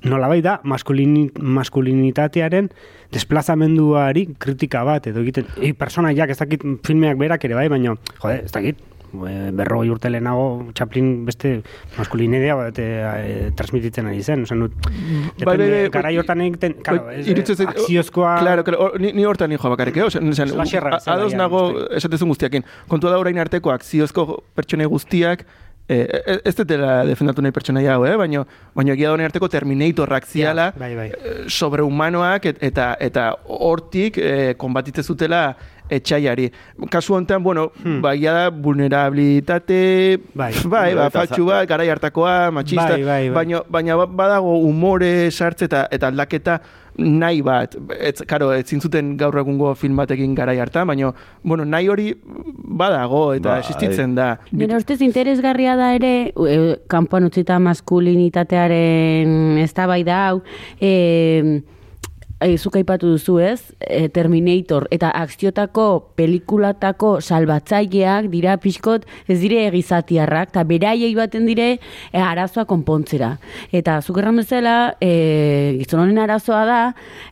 nolabait 0.05 0.42
da, 0.44 0.51
maskulini, 0.64 1.28
maskulinitatearen 1.40 2.70
desplazamenduari 3.12 4.26
kritika 4.38 4.84
bat, 4.86 5.06
edo 5.10 5.22
egiten, 5.24 5.46
ei, 5.60 5.72
personaiak 5.76 6.30
ez 6.34 6.38
dakit 6.40 6.64
filmeak 6.86 7.18
berak 7.20 7.44
ere 7.48 7.58
bai, 7.58 7.68
baina, 7.72 7.94
jode, 8.22 8.38
ez 8.44 8.52
dakit, 8.54 8.80
e, 9.12 9.32
berrogei 9.56 9.90
urte 9.92 10.10
lehenago 10.12 10.70
Chaplin 10.78 11.24
beste 11.26 11.54
maskulinidea 11.98 12.54
bat 12.56 12.78
e, 12.80 12.86
e, 12.86 13.50
transmititzen 13.58 14.08
ari 14.08 14.22
zen, 14.22 14.44
ozen 14.46 14.64
dut, 14.66 14.76
Bai, 15.42 15.56
bai, 15.56 15.56
bai, 15.58 15.82
garai 15.92 16.14
hortan 16.20 16.44
egiten, 16.46 16.76
claro, 16.84 17.08
akziozkoa, 17.12 18.36
Claro, 18.40 18.64
claro, 18.64 18.92
ni, 18.98 19.12
ni 19.16 19.24
hortan 19.28 19.50
nijoa 19.52 19.72
bakarrik, 19.74 19.96
eh? 20.00 20.06
Osa, 20.08 20.20
esan, 20.22 20.52
Slasherra 20.54 20.94
a- 20.94 21.00
bezala, 21.00 21.18
ados 21.18 21.34
nago 21.34 21.64
esatezun 21.98 22.32
guztiakin. 22.32 22.64
Kontua 22.88 23.10
da 23.12 23.18
orain 23.20 23.38
arteko 23.42 23.72
akziozko 23.74 24.42
pertsone 24.56 24.86
guztiak, 24.86 25.44
e- 25.88 26.40
ez 26.44 26.54
dutela 26.56 27.04
defendatu 27.04 27.42
nahi 27.42 27.52
pertsonaia 27.52 27.94
hau, 27.94 28.04
eh? 28.06 28.16
Baina, 28.16 28.44
baina 28.74 28.92
egia 28.94 29.08
da 29.10 29.24
arteko 29.24 29.48
Terminatorrak 29.48 30.26
ziala, 30.26 30.72
bai, 30.78 30.94
bai. 30.96 31.08
eh, 31.10 31.44
sobrehumanoak 31.48 32.46
et- 32.46 32.62
eta 32.62 32.96
eta 33.00 33.36
hortik 33.44 34.18
eh, 34.18 34.54
konbatitze 34.56 35.02
zutela 35.02 35.56
etxaiari. 35.90 36.50
Kasu 36.90 37.14
honetan, 37.14 37.42
bueno, 37.42 37.70
Hmm. 37.84 38.00
ba, 38.00 38.14
da 38.32 38.48
vulnerabilitate, 38.50 40.20
Bai. 40.34 40.52
bai, 40.64 40.94
ba, 40.94 41.10
faltsu 41.10 41.44
bat, 41.46 41.68
garai 41.68 41.88
hartakoa, 41.90 42.50
machista, 42.50 42.88
Bai, 42.96 43.04
bai, 43.04 43.28
bai. 43.30 43.34
baina 43.68 43.96
ba- 43.96 44.06
badago 44.06 44.58
umore 44.62 45.30
sartze 45.30 45.64
eta, 45.66 45.88
eta 45.90 46.08
aldaketa 46.08 46.60
nahi 46.98 47.42
bat. 47.44 47.76
Ez, 47.98 48.22
karo, 48.28 48.52
ez 48.52 48.66
zintzuten 48.68 49.16
gaur 49.20 49.38
egungo 49.40 49.74
film 49.78 49.96
batekin 50.00 50.35
garai 50.37 50.59
hartan, 50.62 50.87
baina, 50.90 51.12
bueno, 51.42 51.64
nahi 51.64 51.88
hori 51.88 52.14
badago 52.22 53.35
eta 53.37 53.48
Bai. 53.50 53.59
existitzen 53.64 54.14
da. 54.18 54.38
Nire 54.52 54.76
ustez 54.76 55.00
interesgarria 55.02 55.76
da 55.76 55.94
ere, 55.96 56.33
e, 56.33 56.76
kanpoan 56.92 57.24
utzita 57.31 57.59
maskulinitatearen 57.62 59.59
eztabaida 59.64 60.26
hau, 60.28 60.42
e, 60.81 61.62
eh, 62.42 62.59
zuk 62.59 62.76
aipatu 62.76 63.09
duzu 63.14 63.38
ez, 63.40 63.72
eh, 63.81 64.09
Terminator 64.09 64.88
eta 64.90 65.11
akziotako 65.11 66.12
pelikulatako 66.16 67.20
salbatzaileak 67.20 68.28
dira 68.33 68.57
pixkot 68.59 69.07
ez 69.28 69.38
dire 69.40 69.66
egizatiarrak, 69.68 70.50
eta 70.52 70.64
beraiei 70.64 71.14
baten 71.14 71.46
dire 71.46 71.78
eh, 72.12 72.20
arazoa 72.20 72.64
konpontzera. 72.64 73.38
Eta 73.72 74.00
zuk 74.02 74.18
erran 74.18 74.37
bezala, 74.37 74.96
eh, 75.00 75.76
gizon 75.78 76.00
honen 76.05 76.18
arazoa 76.18 76.64
da, 76.66 76.81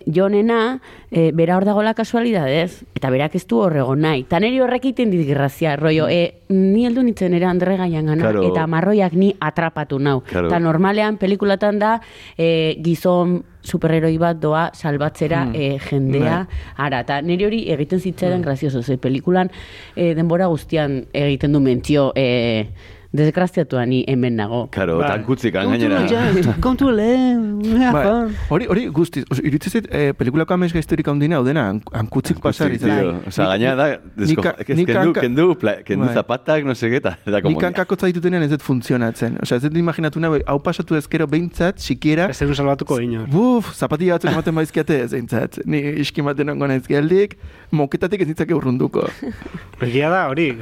jonena, 0.07 0.81
eh, 1.11 1.31
bera 1.35 1.57
hor 1.57 1.65
dagoela 1.65 1.95
kasualidadez, 1.95 2.85
eta 2.95 3.11
berak 3.11 3.35
ez 3.35 3.47
du 3.47 3.59
horrego 3.59 3.97
nahi. 3.97 4.25
Ta 4.25 4.41
niri 4.41 4.61
horrek 4.61 4.85
iten 4.93 5.11
dit 5.11 5.27
grazia, 5.29 5.77
rollo, 5.77 6.09
eh, 6.09 6.41
ni 6.49 6.87
heldu 6.87 7.03
nintzen 7.03 7.35
ere 7.35 7.47
Andre 7.47 7.77
Gaian 7.77 8.07
gana, 8.07 8.23
Claro. 8.23 8.43
eta 8.49 8.67
marroiak 8.67 9.13
ni 9.13 9.35
atrapatu 9.41 9.99
nau. 9.99 10.21
Claro. 10.23 10.49
Eta 10.49 10.59
normalean 10.59 11.17
pelikulatan 11.17 11.79
da 11.79 12.01
eh, 12.37 12.77
gizon 12.83 13.43
superheroi 13.63 14.19
bat 14.19 14.37
doa 14.41 14.71
salbatzera 14.75 15.45
Hmm. 15.45 15.55
eh, 15.55 15.79
jendea 15.91 16.47
ara. 16.77 17.01
Eta 17.01 17.21
niri 17.23 17.45
hori 17.45 17.61
egiten 17.73 18.01
zitzaidan 18.01 18.43
grazioso 18.43 18.83
ze 18.83 18.97
pelikulan 18.99 19.51
eh, 19.97 20.15
denbora 20.15 20.47
guztian 20.47 21.05
egiten 21.13 21.53
du 21.53 21.61
mentzio 21.61 22.13
eh, 22.17 22.67
desgraziatua 23.13 23.85
ni 23.87 24.05
hemen 24.07 24.37
nago 24.37 24.69
Karo, 24.71 24.99
Bai. 25.01 25.09
tankutzik 25.11 25.55
gainera. 25.55 26.03
Kontu 26.63 26.91
lehen, 26.99 27.59
Bai, 27.93 28.31
hori, 28.49 28.67
hori 28.71 28.87
guztiz, 28.95 29.25
oso, 29.31 29.43
iruditzen 29.43 29.73
zait, 29.73 29.89
eh, 29.91 30.13
pelikulako 30.15 30.55
amez 30.55 30.73
gaiztorik 30.73 31.09
handina, 31.11 31.37
hau 31.41 31.45
dena, 31.45 31.65
han- 31.73 31.83
hankutzik 31.93 32.39
pasar 32.41 32.71
izan. 32.73 33.19
Osa, 33.27 33.49
da, 33.59 33.89
nika- 34.17 34.55
ez, 34.63 34.77
nika 34.79 34.93
kendu, 35.15 35.55
kendu, 35.85 36.07
Bai. 36.07 36.15
zapatak, 36.15 36.65
no 36.65 36.75
segeta. 36.75 37.17
Eta 37.27 37.43
como, 37.43 37.57
Nik 37.57 37.65
hankakotza 37.65 38.07
ditutenean 38.07 38.43
ez 38.47 38.51
dut 38.51 38.63
funtzionatzen. 38.63 39.39
Osea, 39.43 39.57
ez 39.59 39.63
dut 39.67 39.77
imaginatu 39.77 40.21
nahi, 40.21 40.43
hau 40.47 40.59
pasatu 40.63 40.95
ezkero 40.95 41.27
behintzat, 41.27 41.79
sikiera, 41.79 42.29
Ez 42.31 42.37
zen 42.39 42.55
salbatuko 42.55 43.01
inor. 43.01 43.27
Buf, 43.29 43.75
zapatilla 43.75 44.15
batzuk 44.19 44.31
ematen 44.33 44.55
baizkiate 44.55 45.01
ez 45.03 45.13
eintzat. 45.15 45.59
Ni 45.67 45.79
iski 46.05 46.21
ematen 46.23 46.49
ongo 46.55 46.67
naiz 46.67 46.87
geldik, 46.87 47.37
moketatik 47.73 48.21
ez 48.23 48.29
nintzake 48.29 48.55
urrunduko. 48.55 49.09
Egia 49.83 50.11
da, 50.11 50.29
hori, 50.31 50.53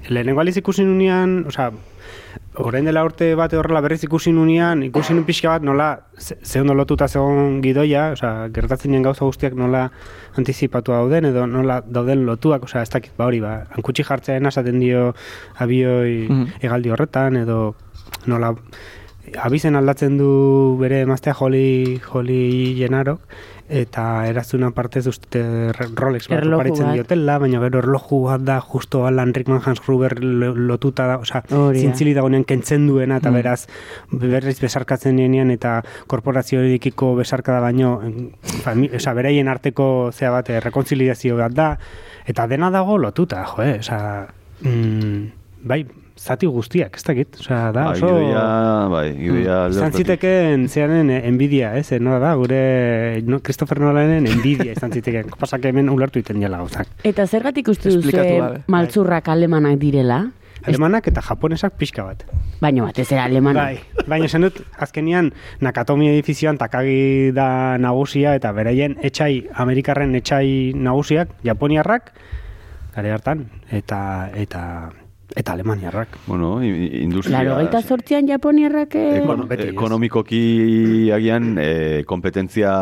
osea, 0.00 0.10
lehenengo 0.10 0.40
aliz 0.40 0.56
ikusi 0.56 0.84
nunean, 0.84 1.44
osea, 1.46 1.70
orain 2.56 2.84
dela 2.84 3.02
urte 3.04 3.34
bate 3.34 3.56
horrela 3.56 3.80
berriz 3.80 4.02
ikusi 4.04 4.32
nunean, 4.32 4.82
ikusi 4.82 5.14
nun 5.14 5.24
pixka 5.24 5.48
bat 5.48 5.62
nola, 5.62 6.00
ze, 6.18 6.36
ze 6.42 6.60
ondo 6.60 6.74
lotuta 6.74 7.08
zegoen 7.08 7.60
gidoia, 7.62 8.12
osea, 8.12 8.48
gertatzen 8.54 8.90
diren 8.92 9.02
gauza 9.02 9.24
guztiak 9.24 9.54
nola 9.54 9.90
antizipatu 10.36 10.92
dauden, 10.92 11.24
edo 11.24 11.46
nola 11.46 11.80
dauden 11.86 12.24
lotuak, 12.26 12.62
osea, 12.64 12.82
ez 12.82 12.90
dakit, 12.90 13.12
ba 13.16 13.26
hori, 13.26 13.40
ba, 13.40 13.66
hankutsi 13.74 14.04
jartzen 14.04 14.46
esaten 14.46 14.78
dio 14.80 15.14
abioi 15.58 16.28
Mhm. 16.28 16.46
hegaldi 16.62 16.90
horretan, 16.90 17.36
edo 17.36 17.74
nola 18.26 18.54
abizen 19.40 19.74
aldatzen 19.74 20.18
du 20.18 20.76
bere 20.78 21.00
emaztea 21.00 21.32
joli, 21.34 21.98
joli 22.12 22.74
jenarok, 22.78 23.20
eta 23.68 24.26
eraztuna 24.28 24.70
partez 24.76 25.06
uste 25.08 25.40
Rolex 25.72 26.28
bat 26.28 26.44
oparitzen 26.44 26.92
diotela, 26.92 27.38
baina 27.38 27.60
gero 27.62 27.78
erloju 27.80 28.18
bat 28.26 28.42
da 28.44 28.58
justo 28.60 29.06
Alan 29.06 29.32
Rickman 29.34 29.62
Hans 29.64 29.80
Gruber 29.80 30.18
lo- 30.22 30.54
lotuta 30.54 31.06
da, 31.06 31.16
osea, 31.18 31.42
da. 31.48 31.72
zintzili 31.72 32.12
dagoenean 32.14 32.44
kentzen 32.44 32.86
duena, 32.86 33.16
eta 33.16 33.30
Mm. 33.30 33.34
beraz, 33.34 33.66
berriz 34.10 34.60
besarkatzen 34.60 35.16
denean, 35.16 35.50
eta 35.50 35.82
korporazioekiko 36.06 37.14
besarkada 37.16 37.60
baino, 37.60 38.00
em, 38.02 38.30
fami, 38.62 38.90
osea, 38.94 39.14
beraien 39.14 39.48
arteko 39.48 40.10
zea 40.12 40.30
bat, 40.30 40.50
eh, 40.50 40.60
rekonziliazio 40.60 41.36
bat 41.36 41.52
da, 41.52 41.78
eta 42.26 42.46
dena 42.46 42.70
dago 42.70 42.98
lotuta, 42.98 43.44
jo, 43.44 43.62
eh, 43.62 43.78
osea, 43.80 44.26
mm, 44.62 45.24
bai, 45.64 45.86
zati 46.24 46.48
guztiak, 46.48 46.94
ez 46.96 47.02
dakit, 47.04 47.36
osea, 47.42 47.70
da, 47.76 47.82
Bai, 47.90 47.98
oso... 47.98 48.08
gidoia, 48.08 48.44
bai, 48.88 49.02
gidoia 49.18 49.42
Izan 49.44 49.64
aldortatik. 49.66 49.98
ziteken 50.00 50.68
zearen 50.72 51.10
eh, 51.12 51.18
envidia, 51.28 51.74
ez? 51.76 51.90
Eh, 51.92 51.98
Nola 52.00 52.18
da, 52.22 52.30
gure 52.40 52.60
no, 53.28 53.40
Christopher 53.44 53.80
Nolanen 53.82 54.26
envidia 54.26 54.72
izan 54.72 54.92
ziteken. 54.96 55.28
Pasak 55.42 55.66
hemen 55.68 55.90
ulertu 55.92 56.18
iten 56.22 56.40
jela 56.40 56.62
gauzak. 56.62 56.88
eta 57.04 57.26
zergatik 57.26 57.68
uste 57.68 57.90
duzu 57.92 58.10
gabe. 58.16 58.62
maltzurrak 58.72 59.28
alemanak 59.28 59.76
direla 59.78 60.24
Alemanak 60.64 61.10
eta 61.10 61.20
japonesak 61.20 61.74
pixka 61.76 62.04
bat. 62.08 62.22
baino 62.62 62.86
batez 62.86 63.10
ere 63.12 63.20
alemanak 63.20 63.60
Bai, 63.66 64.04
baina 64.08 64.24
esan 64.30 64.46
dut, 64.46 64.62
azkenian 64.80 65.28
Nakatomi 65.60 66.08
edifizioan 66.08 66.56
takagi 66.56 67.32
da 67.36 67.76
nagusia 67.76 68.32
eta 68.38 68.52
beraien 68.56 68.96
etxai, 69.02 69.44
Amerikarren 69.60 70.14
etxai 70.16 70.72
nagusiak, 70.72 71.28
Japoniarrak, 71.44 72.14
gare 72.96 73.12
hartan, 73.12 73.44
eta, 73.70 74.30
eta, 74.40 74.62
eta 75.34 75.52
Alemaniarrak. 75.52 76.18
Bueno, 76.26 76.62
industria... 76.62 77.42
Laro 77.42 77.56
gaita 77.58 77.80
sortzian 77.82 78.28
japoniarrak 78.28 78.94
eh, 79.00 79.22
Bueno, 79.24 79.46
beti, 79.50 79.70
ekonomikoki 79.72 81.10
agian 81.14 81.56
e, 81.58 82.04
kompetentzia 82.06 82.72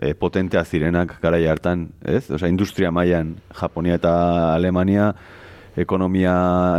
e, 0.00 0.14
potentea 0.14 0.64
zirenak 0.64 1.18
garai 1.22 1.44
hartan, 1.50 1.88
ez? 2.04 2.28
Osea, 2.30 2.48
industria 2.48 2.92
mailan 2.94 3.36
Japonia 3.54 3.98
eta 4.00 4.14
Alemania 4.54 5.12
ekonomia 5.76 6.34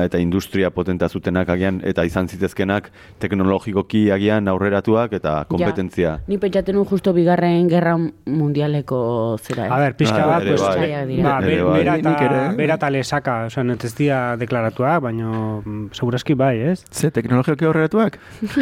eta 0.05 0.19
industria 0.19 0.71
potentea 0.71 1.09
zutenak 1.09 1.49
agian 1.49 1.81
eta 1.83 2.03
izan 2.03 2.27
zitezkenak 2.27 2.91
teknologikoki 3.19 4.09
agian 4.11 4.47
aurreratuak 4.47 5.13
eta 5.13 5.45
kompetentzia. 5.49 6.17
Ja, 6.19 6.23
ni 6.27 6.37
pentsatzen 6.41 6.75
nun 6.75 6.85
justo 6.89 7.13
bigarren 7.13 7.69
gerra 7.69 7.95
mundialeko 7.97 9.37
zera. 9.41 9.67
A 9.69 9.79
ber, 9.79 9.95
pixka 9.97 10.25
Ah, 10.25 10.27
bat, 10.27 10.43
pues, 10.47 10.61
bai. 10.61 11.21
Ba, 11.21 11.39
bai. 11.39 11.83
bera 11.83 11.95
eta, 11.99 12.13
eh? 12.25 12.55
bera 12.57 12.77
eta 12.79 12.89
lesaka, 12.89 13.35
oza, 13.49 13.63
dira 13.97 14.19
deklaratua, 14.37 14.99
baina 14.99 15.29
mm, 15.61 15.89
seguraski 15.93 16.33
bai, 16.33 16.55
ez? 16.71 16.83
Ze, 16.91 17.11
teknologioak 17.11 17.61
aurreratuak? 17.61 18.17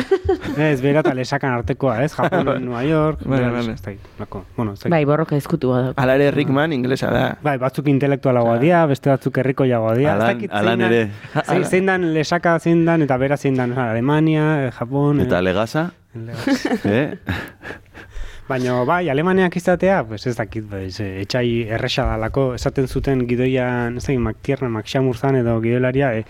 Ez, 0.57 0.81
bera 0.81 1.01
eta 1.01 1.13
lesakan 1.15 1.57
artekoa, 1.59 2.01
ez? 2.03 2.11
Japon, 2.17 2.51
New 2.65 2.81
York, 2.87 3.23
bai, 3.25 3.39
bai. 3.39 3.63
ez 3.73 3.97
bueno, 4.57 4.73
ez. 4.73 4.89
Bai, 4.89 5.03
borroka 5.05 5.35
ezkutu 5.35 5.71
bat. 5.73 5.93
Ala 5.99 6.15
ere 6.15 6.31
Rickman 6.31 6.73
inglesa 6.73 7.11
da. 7.13 7.23
Bai, 7.43 7.57
batzuk 7.61 7.87
intelektualagoa 7.91 8.57
dira, 8.61 8.85
beste 8.89 9.11
batzuk 9.11 9.37
herriko 9.37 9.67
jagoa 9.69 9.95
dira. 9.97 10.17
Alan- 10.23 10.79
dakit 10.79 10.91
ere. 10.91 11.09
Zein, 11.47 11.65
zein 11.65 11.86
dan 11.86 12.07
lesaka 12.13 12.57
zein 12.59 12.86
dan, 12.86 13.01
eta 13.01 13.17
bera 13.17 13.38
zein 13.38 13.55
dan, 13.55 13.73
Alemania, 13.77 14.67
eh, 14.67 14.71
Japon... 14.71 15.19
Eta 15.21 15.39
eh, 15.39 15.43
legasa, 15.43 15.91
Legaz. 16.13 16.86
eh? 16.86 17.17
Baina, 18.47 18.73
bai, 18.83 19.07
Alemaniak 19.09 19.55
izatea, 19.55 20.01
pues 20.03 20.27
ez 20.27 20.36
dakit, 20.36 20.65
pues, 20.69 20.99
eh, 20.99 21.21
etxai 21.23 21.63
erresa 21.71 22.03
dalako, 22.09 22.49
esaten 22.57 22.88
zuten 22.91 23.21
gidoian, 23.29 23.95
ez 23.97 24.03
dakit, 24.03 24.19
maktierna, 24.19 24.67
makxamur 24.69 25.15
zan 25.15 25.38
edo 25.39 25.55
gidoilaria, 25.63 26.09
eh, 26.19 26.25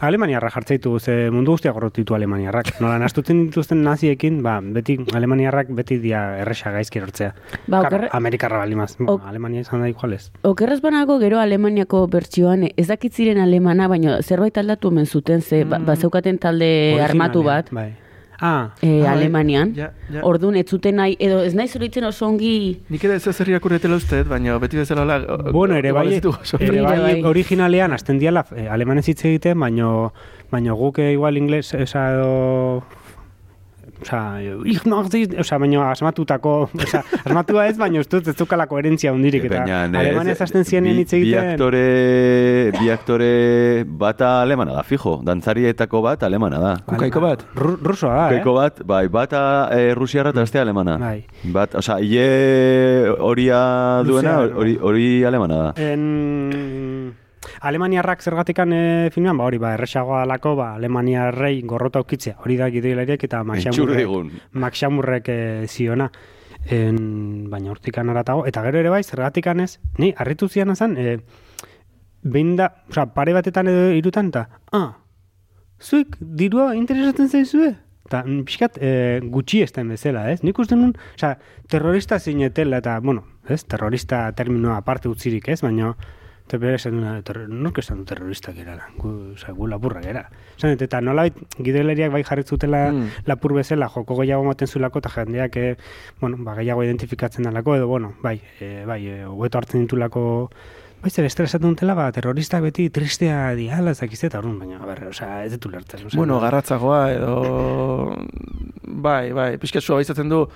Alemaniarra 0.00 0.48
jartzeitu, 0.50 0.98
ze 0.98 1.30
mundu 1.30 1.52
guztiak 1.52 1.74
gorrotitu 1.76 2.14
Alemaniarrak. 2.16 2.70
Nola, 2.80 2.98
nastuten 2.98 3.42
dituzten 3.50 3.82
naziekin, 3.84 4.42
ba, 4.42 4.58
beti, 4.62 4.96
Alemaniarrak 5.14 5.68
beti 5.76 5.98
dia 6.00 6.22
erresa 6.40 6.70
gaizki 6.72 6.98
erortzea. 7.02 7.34
Ba, 7.66 7.80
Claro, 7.82 7.96
okerre- 7.96 8.08
Amerikarra 8.16 8.58
balimaz. 8.62 8.94
Ok. 8.98 9.06
Bueno, 9.06 9.28
Alemania 9.28 9.60
izan 9.60 9.82
da 9.84 9.88
igualez. 9.88 10.30
Okerrez 10.42 10.80
banago 10.80 11.18
gero 11.20 11.38
Alemaniako 11.38 12.06
bertsioan 12.08 12.68
ez 12.76 12.86
dakit 12.88 13.12
ziren 13.12 13.38
alemana, 13.38 13.88
baina 13.88 14.22
zerbait 14.22 14.56
aldatu 14.56 14.88
omen 14.88 15.06
zuten, 15.06 15.42
ze 15.42 15.64
ba, 15.64 15.78
bazeukaten 15.78 16.38
talde 16.38 16.96
armatu 17.02 17.42
bat, 17.42 17.68
Bai. 17.70 17.92
Ah, 18.40 18.70
eh, 18.80 19.02
Ah, 19.02 19.04
bai. 19.04 19.18
Alemanian. 19.18 19.74
Ja, 19.76 19.90
ja. 20.10 20.20
Orduan 20.24 20.56
ez 20.56 20.64
zuten 20.70 20.96
nahi, 20.96 21.16
edo 21.20 21.42
ez 21.44 21.54
nahi 21.54 21.68
zoritzen 21.68 22.04
oso 22.04 22.26
ongi... 22.26 22.80
Nik 22.88 23.04
ere 23.04 23.14
ez 23.20 23.26
ez 23.26 23.40
irakurretela 23.40 23.96
usteet, 24.00 24.26
baina 24.28 24.56
beti 24.58 24.76
bezala 24.80 25.18
o- 25.28 25.52
Bueno, 25.52 25.74
ere 25.76 25.92
bai, 25.92 26.06
ere 26.14 26.20
Nire 26.70 26.82
bai, 26.82 26.98
bai. 27.00 27.22
originalean 27.24 27.92
azten 27.92 28.18
diala 28.18 28.46
eh, 28.56 28.68
alemanez 28.70 29.06
hitz 29.08 29.24
egiten, 29.24 29.60
baino, 29.60 30.12
baino 30.50 30.74
guk 30.76 30.98
eh, 30.98 31.12
igual 31.12 31.36
ingles 31.36 31.74
esa 31.74 32.12
edo 32.14 32.82
Osa, 34.02 34.38
dit, 35.12 35.34
osa, 35.38 35.58
baino 35.58 35.82
asmatutako, 35.88 36.70
osa, 36.74 37.02
asmatua 37.24 37.66
ez, 37.68 37.76
baino 37.78 38.02
dut 38.02 38.28
ez 38.28 38.36
dukala 38.38 38.66
koherentzia 38.70 39.12
hundirik, 39.12 39.44
eta 39.50 39.60
Baina, 39.64 39.84
eh, 39.84 40.00
Alemaniaz 40.04 40.36
ez- 40.38 40.42
hasten 40.46 40.64
zienen 40.64 40.94
bi- 40.96 41.02
hitz 41.04 41.12
egiten. 41.18 41.44
Bi 41.44 41.52
aktore, 41.52 42.72
bi 42.78 42.90
aktore 42.90 43.30
bata 43.86 44.42
alemana 44.42 44.72
da, 44.78 44.82
fijo. 44.82 45.18
Dantzarietako 45.24 46.02
bat 46.02 46.22
alemana 46.26 46.58
da. 46.58 46.72
Kukaiko 46.86 47.20
bat? 47.20 47.44
Ru, 47.54 47.76
rusoa 47.82 48.14
da, 48.16 48.28
Kaiko 48.36 48.50
eh? 48.50 48.58
bat, 48.62 48.82
bai, 48.86 49.02
bata 49.08 49.42
e, 49.76 49.94
rusiarra 49.94 50.30
eta 50.34 50.40
bestea 50.46 50.62
alemana. 50.62 50.96
Bai. 50.98 51.24
Bat, 51.52 51.74
osea, 51.80 51.98
hile 52.00 53.10
horia 53.20 53.60
duena, 54.06 54.38
hori 54.82 55.24
alemana 55.24 55.62
da. 55.68 55.72
En... 55.92 57.14
Alemaniarrak 57.60 58.22
zergatikan 58.22 58.72
e, 58.72 58.82
filmean, 59.14 59.38
ba 59.38 59.46
hori, 59.48 59.58
ba, 59.60 59.74
erresagoa 59.78 60.24
lako, 60.28 60.54
ba, 60.58 60.74
Alemaniarrei 60.76 61.62
gorrota 61.68 62.02
ukitzea. 62.04 62.36
Hori 62.44 62.58
da 62.60 62.68
gidoilariak 62.72 63.24
eta 63.24 63.42
Maxamurrek. 63.48 64.34
Maxamurrek 64.52 65.32
e, 65.32 65.40
ziona. 65.68 66.10
En, 66.68 66.98
baina 67.50 67.72
hortikan 67.72 68.10
aratago. 68.12 68.44
Eta 68.48 68.62
gero 68.66 68.80
ere 68.82 68.92
bai, 68.92 69.02
zergatikan 69.02 69.60
ez, 69.64 69.78
ni, 69.98 70.12
harritu 70.16 70.48
zian 70.48 70.70
azan, 70.70 70.96
e, 71.00 71.18
behin 72.22 72.56
da, 72.56 72.70
oza, 72.90 73.06
pare 73.14 73.32
batetan 73.32 73.70
edo 73.72 73.90
irutan, 73.96 74.28
eta, 74.28 74.46
ah, 74.76 74.90
zuek 75.80 76.18
dirua 76.20 76.74
interesatzen 76.76 77.30
zaizue? 77.32 77.72
Eta 78.10 78.24
mm, 78.26 78.44
pixkat 78.48 78.78
e, 78.82 78.92
gutxi 79.32 79.62
esten 79.64 79.88
bezala, 79.94 80.26
ez? 80.32 80.42
Nik 80.44 80.58
uste 80.60 80.76
nun, 80.76 80.92
oza, 81.16 81.36
terrorista 81.70 82.18
zinetela, 82.20 82.82
eta, 82.84 82.98
bueno, 83.00 83.24
ez, 83.48 83.62
terrorista 83.64 84.26
terminoa 84.36 84.76
aparte 84.82 85.08
utzirik, 85.08 85.48
ez? 85.48 85.62
Baina, 85.64 85.94
Eta 86.50 86.58
bere 86.58 86.80
esan 86.80 86.96
duna, 86.98 87.12
nork 87.46 87.76
esan 87.78 88.00
du 88.00 88.04
terroristak 88.10 88.56
erara, 88.58 88.88
gu, 88.98 89.10
oza, 89.36 89.52
gu 89.54 89.68
lapurrak 89.70 90.02
era. 90.10 90.24
Esan, 90.56 90.72
dut, 90.72 90.80
eta 90.82 90.98
nola 90.98 91.28
gidoilariak 91.62 92.10
bai 92.10 92.24
jarritzutela 92.26 92.80
Mm. 92.90 93.04
lapur 93.30 93.54
bezala, 93.54 93.86
joko 93.88 94.16
gehiago 94.18 94.42
maten 94.42 94.66
zulako, 94.66 94.98
eta 94.98 95.12
jendeak, 95.14 95.56
eh, 95.56 95.76
bueno, 96.20 96.38
ba, 96.40 96.56
gehiago 96.56 96.82
identifikatzen 96.82 97.44
dalako, 97.46 97.76
edo, 97.76 97.86
bueno, 97.86 98.14
bai, 98.20 98.40
e, 98.58 98.84
bai, 98.84 99.06
e, 99.06 99.22
hartzen 99.22 99.82
ditulako, 99.86 100.50
bai, 101.02 101.10
zer 101.10 101.24
estresatzen 101.24 101.70
dutela, 101.70 101.94
ba, 101.94 102.10
terroristak 102.10 102.62
beti 102.62 102.90
tristea 102.90 103.54
diala, 103.54 103.92
ez 103.92 104.00
dakizte, 104.00 104.26
eta 104.26 104.40
orduan, 104.40 104.58
baina, 104.58 104.78
ber, 104.84 105.06
oza, 105.06 105.44
ez 105.44 105.52
ditu 105.52 105.70
lertzen. 105.70 106.06
Oza, 106.06 106.16
Bueno, 106.16 106.40
garratzagoa 106.40 107.12
edo... 107.12 108.16
Bai, 108.82 109.30
bai, 109.30 109.56
pixka 109.56 109.80
zua 109.80 110.02
izaten 110.02 110.28
du... 110.28 110.48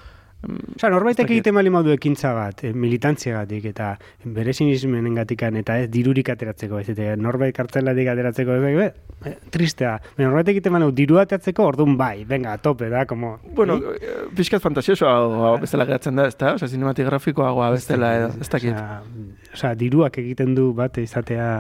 Osa, 0.45 0.91
norbaitek 0.93 1.29
Ez 1.29 1.37
egiten 1.39 1.55
bali 1.55 1.71
modu 1.73 1.93
ekintza 1.95 2.33
bat, 2.37 2.65
e, 2.65 2.73
militantziagatik, 2.73 3.69
eta 3.71 3.93
bere 4.25 4.53
sinismenengatikan, 4.57 5.57
eta 5.61 5.79
ez 5.85 5.89
dirurik 5.93 6.31
ateratzeko, 6.35 6.81
ez 6.81 6.89
eta 6.95 7.15
norbait 7.21 7.55
kartzelatik 7.57 8.11
ateratzeko, 8.15 8.59
ez 8.59 8.75
be, 8.79 8.89
e, 9.25 9.35
tristea. 9.55 9.97
Baina 10.17 10.31
norbaitek 10.31 10.59
egiten 10.59 10.77
bali 10.77 10.91
diru 10.97 11.21
ateratzeko, 11.23 11.69
orduan 11.75 11.97
bai, 12.01 12.25
venga, 12.29 12.57
tope, 12.59 12.91
da, 12.93 13.07
como... 13.07 13.39
Bueno, 13.55 13.79
Eh? 13.85 13.99
eh, 14.01 14.29
pixkat 14.37 14.63
fantasiosoa 14.63 15.57
bezala 15.63 15.87
geratzen 15.89 16.17
da, 16.17 16.29
ez 16.31 16.37
da? 16.41 16.55
Osa, 16.59 16.69
zinematigrafikoagoa 16.69 17.71
bezala 17.75 18.15
edo, 18.19 18.31
ez 18.41 18.49
dakit. 18.49 18.73
Osea, 18.73 19.03
osea, 19.55 19.75
diruak 19.79 20.19
egiten 20.23 20.55
du 20.55 20.71
bat 20.77 20.99
izatea, 21.03 21.51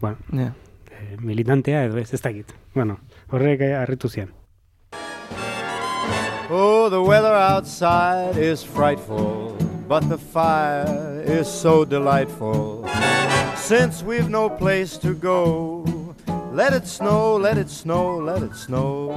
bueno, 0.00 0.18
e, 0.38 1.16
militantea 1.20 1.84
edo 1.88 1.98
ez, 2.02 2.12
ez 2.12 2.22
dakit. 2.22 2.54
Bueno, 2.74 2.98
horrek 3.30 3.66
eh, 3.68 3.74
harritu 3.78 4.08
zian. 4.08 4.32
Oh, 6.54 6.90
the 6.90 7.02
weather 7.02 7.32
outside 7.32 8.36
is 8.36 8.62
frightful, 8.62 9.56
but 9.88 10.06
the 10.10 10.18
fire 10.18 11.22
is 11.24 11.48
so 11.48 11.86
delightful. 11.86 12.86
Since 13.56 14.02
we've 14.02 14.28
no 14.28 14.50
place 14.50 14.98
to 14.98 15.14
go, 15.14 16.14
let 16.52 16.74
it 16.74 16.86
snow, 16.86 17.36
let 17.36 17.56
it 17.56 17.70
snow, 17.70 18.18
let 18.18 18.42
it 18.42 18.54
snow. 18.54 19.14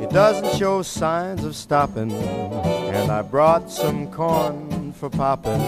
It 0.00 0.10
doesn't 0.10 0.58
show 0.58 0.82
signs 0.82 1.44
of 1.44 1.54
stopping, 1.54 2.10
and 2.10 3.12
I 3.12 3.22
brought 3.22 3.70
some 3.70 4.10
corn 4.10 4.92
for 4.94 5.10
popping. 5.10 5.62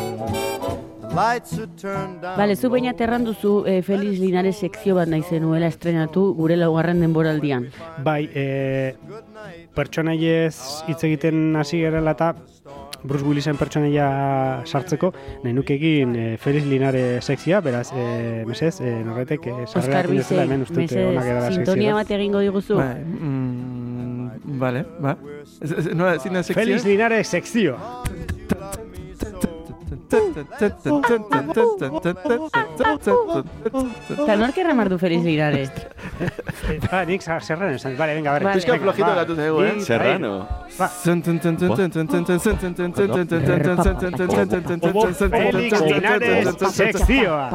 The 1.10 1.16
lights 1.16 1.58
are 1.58 1.66
turned 1.66 2.22
down. 2.22 2.38
Bale, 2.38 2.54
zu 2.54 2.68
baina 2.70 2.92
terran 2.94 3.24
duzu 3.26 3.64
eh, 3.66 3.80
Felix 3.82 4.20
Linares 4.22 4.60
sekzio 4.62 4.94
bat 4.94 5.08
nahi 5.10 5.24
zenuela 5.26 5.66
estrenatu 5.66 6.28
gure 6.38 6.54
laugarren 6.56 7.00
denboraldian. 7.02 7.66
Bai, 8.06 8.28
e, 8.30 8.44
pertsonaiez 9.74 10.54
hitz 10.86 11.00
egiten 11.08 11.56
hasi 11.58 11.80
gerela 11.82 12.14
eta 12.14 12.30
Bruce 13.02 13.26
Willisen 13.26 13.58
pertsonaia 13.58 14.06
sartzeko, 14.68 15.10
nahi 15.42 15.56
nuke 15.56 15.74
egin 15.80 16.14
e, 16.14 16.26
Felix 16.38 16.68
Linares 16.70 17.24
sekzia, 17.26 17.58
beraz, 17.64 17.88
e, 17.90 18.44
mesez, 18.46 18.76
e, 18.78 18.94
norretek, 19.02 19.50
e, 19.50 19.66
sarrera 19.66 20.04
Bize, 20.12 20.38
hemen 20.44 20.62
uste 20.68 20.78
dute 20.78 21.06
onak 21.08 21.26
edala 21.26 21.46
mesez, 21.48 21.58
sintonia 21.58 21.88
sekzioa. 21.88 21.98
bat 21.98 22.14
egingo 22.20 22.44
diguzu. 22.44 22.78
Bai, 22.78 23.02
mm, 23.02 24.58
vale, 24.62 24.86
ba. 25.00 25.16
Ez, 25.58 25.72
ez, 25.72 25.86
nola, 25.90 26.18
sekzioa? 26.20 26.54
Felix 26.54 26.86
Linares 26.86 27.26
sekzio. 27.34 27.80
Eta 34.10 34.36
nork 34.36 34.56
erramar 34.58 34.88
du 34.88 34.98
Felix 34.98 35.22
Linares? 35.24 35.70
ba, 36.90 37.04
nik 37.04 37.22
sa- 37.22 37.40
serrano 37.40 37.74
esan, 37.74 37.96
vale, 37.96 38.14
venga, 38.14 38.32
berre. 38.32 38.44
Vale. 38.44 38.54
Pixka 38.56 38.72
Venga, 38.72 38.84
flojito 38.84 39.06
ba. 39.06 39.14
gatu 39.14 39.34
zaigu, 39.36 39.62
eh? 39.62 39.72
Bi, 39.74 39.80
Serrano. 39.80 40.32
Ba. 40.78 40.88
Felix 45.30 45.80
Linares 45.80 46.48
sekzioa. 46.74 47.50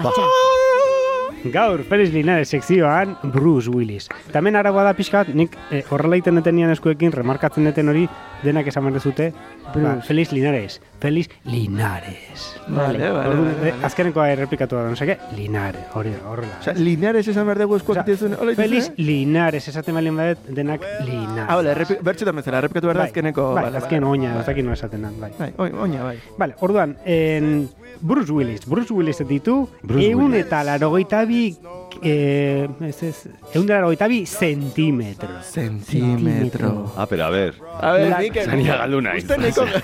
Gaur, 1.52 1.84
Felix 1.84 2.12
Linares 2.14 2.50
sekzioan 2.50 3.18
Bruce 3.34 3.70
Willis. 3.70 4.10
Tamen 4.34 4.56
aragoa 4.56 4.84
da 4.84 4.94
pixka 4.98 5.24
bat, 5.24 5.34
nik 5.36 5.56
eh, 5.72 5.84
horrela 5.94 6.18
iten 6.18 6.36
detenian 6.40 6.72
eskuekin, 6.74 7.12
remarkatzen 7.14 7.66
deten 7.68 7.90
hori, 7.92 8.08
denak 8.44 8.68
esan 8.68 8.84
behar 8.86 8.98
dezute, 8.98 9.32
ba, 9.74 9.96
Felix 10.06 10.32
Linares. 10.34 10.80
Felix 11.02 11.30
Linares. 11.46 12.46
Vale, 12.68 12.98
vale, 12.98 13.12
vale, 13.12 13.36
eh, 13.36 13.72
vale. 13.72 13.74
azkeneko 13.86 14.24
errepikatu 14.26 14.76
da, 14.76 14.84
no 14.90 14.96
seke, 14.98 15.18
Linares, 15.38 15.86
hori 15.94 16.14
horrela. 16.26 16.60
Osea, 16.62 16.74
lineares 16.80 17.28
esan 17.28 17.46
behar 17.46 17.62
dugu 17.62 17.78
eskuak 17.78 18.02
dituzun, 18.06 18.36
hola 18.40 18.56
Felix 18.58 18.90
dituzun? 18.90 19.06
Linares, 19.06 19.68
esaten 19.70 19.96
balin 19.96 20.18
badet, 20.18 20.46
denak 20.50 20.82
Linares. 21.06 21.48
Ah, 21.50 21.56
bale, 21.62 21.76
bertxetan 22.02 22.36
bezala, 22.42 22.64
errepikatu 22.64 22.88
behar 22.90 22.98
da 22.98 23.04
Bai, 23.06 23.10
azkeneko. 23.14 23.48
bai, 23.54 23.64
bale, 23.70 23.78
azken 23.84 24.02
bale. 24.02 24.12
oina, 24.12 24.40
ez 24.40 24.46
dakit 24.50 24.66
no 24.66 24.74
esaten 24.74 25.02
da, 25.08 25.12
bai. 25.22 25.32
Bai, 25.40 25.52
oi, 25.58 25.72
oina, 25.88 26.04
bai. 26.10 26.18
Vale, 26.38 26.56
orduan, 26.60 26.98
en 27.06 27.70
Bruce 28.02 28.32
Willis, 28.32 28.66
Bruce 28.66 28.94
Willis 28.94 29.18
ditu, 29.28 29.68
Bruce 29.84 30.10
eun 30.12 30.32
Willis. 30.32 30.46
eta 30.46 30.64
larogeita 30.64 31.26
bi, 31.26 31.56
eh, 32.02 32.68
ez 32.88 33.04
ez, 33.04 33.28
eun 33.54 33.66
eta 33.66 33.76
larogeita 33.80 34.08
bi 34.08 34.26
zentimetro. 34.26 35.30
Zentimetro. 35.44 36.92
Ah, 36.98 37.06
pero 37.06 37.26
a 37.26 37.30
ver. 37.30 37.54
A 37.82 37.92
ver, 37.94 38.10
La- 38.10 38.20
nik... 38.20 38.42
Zania 38.46 38.78
galdu 38.78 39.02
naiz. 39.02 39.24
Uste 39.24 39.38
niko... 39.38 39.66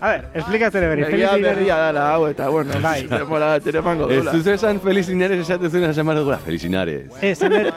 A 0.00 0.08
ver, 0.10 0.24
esplikatzen 0.34 0.82
eberi. 0.84 1.04
Egia 1.06 1.30
berria 1.40 1.76
dala 1.78 2.02
hau, 2.12 2.26
eta 2.28 2.48
bueno, 2.52 2.74
Bai. 2.82 3.06
demora 3.08 3.58
tere 3.64 3.78
emango 3.78 4.08
Ez 4.10 4.18
dula. 4.18 4.32
duzu 4.32 4.50
esan 4.50 4.80
esaten 5.40 5.70
zuen 5.70 5.84
esan 5.90 6.06
behar 6.06 6.18
dugula. 6.18 6.38
Felix 6.38 6.64
Linares. 6.64 7.06
Ez, 7.22 7.40
ener, 7.42 7.72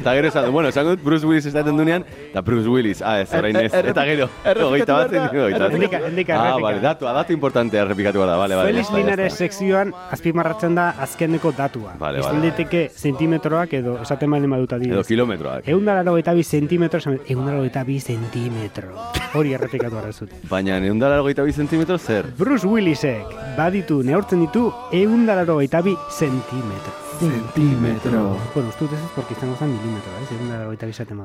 Eta 0.00 0.14
gero 0.14 0.28
esan, 0.32 0.50
bueno, 0.52 0.68
esan 0.68 0.86
dut 0.86 1.02
Bruce 1.02 1.26
Willis 1.26 1.46
esaten 1.46 1.76
dunean, 1.76 2.04
eta 2.30 2.40
Bruce 2.40 2.68
Willis, 2.68 3.02
ah, 3.02 3.20
ez, 3.20 3.32
orain 3.34 3.56
ez. 3.56 3.72
Eta 3.74 4.04
gero, 4.04 4.28
hogeita 4.44 4.94
bat 4.94 5.12
hogeita 5.12 5.58
bat. 5.64 5.72
Endika, 5.74 6.00
endika, 6.08 6.38
Ah, 6.40 6.56
vale, 6.62 6.80
datua, 6.80 7.12
datu 7.12 7.32
importante 7.32 7.76
errepikatu 7.76 8.20
da, 8.24 8.36
vale, 8.36 8.54
vale. 8.54 8.80
Está. 8.80 9.36
sekzioan 9.44 9.92
azpimarratzen 10.10 10.74
da 10.74 10.90
azkeneko 11.00 11.52
datua. 11.52 11.94
Vale, 11.98 12.20
vale. 12.20 12.38
Daiteke 12.64 12.90
zentimetroak 12.96 13.72
edo 13.74 13.98
esaten 14.02 14.30
bali 14.30 14.46
baduta 14.46 14.76
Edo 14.76 14.82
adibidez. 14.84 15.06
kilometroak. 15.06 15.68
Egun 15.68 15.84
da 15.84 15.94
larogeita 15.94 16.34
bi 16.34 16.42
zentimetro, 16.44 16.98
esan- 16.98 17.20
ehun 17.28 17.44
da 17.46 17.52
larogeita 17.52 17.84
bi 17.84 18.00
zentimetro. 18.00 18.94
Hori 19.34 19.52
errepikatu 19.52 19.94
behar 19.96 20.12
zut. 20.12 20.30
Baina, 20.50 20.78
neun 20.80 20.98
dara 20.98 21.20
hogeita 21.20 21.42
bi 21.42 21.52
zentimetro 21.52 21.98
zer? 21.98 22.26
Bruce 22.38 22.66
Willisek 22.66 23.24
baditu, 23.56 24.02
neurtzen 24.02 24.40
ditu, 24.40 24.72
egun 24.92 25.26
da 25.26 25.34
larogeita 25.36 25.82
bi 25.82 25.96
zentimetro. 26.10 26.92
Zentimetro. 27.20 28.36
Bueno, 28.54 28.68
uste 28.70 28.84
dut 28.84 28.92
ez 28.92 28.98
ez, 28.98 29.10
porque 29.14 29.34
izango 29.34 29.56
zen 29.56 29.68
milimetro, 29.70 30.10
ez? 30.22 30.32
Egun 30.32 30.48
da 30.50 30.58
larogeita 30.58 30.86
bi 30.86 30.92
zaten 30.92 31.20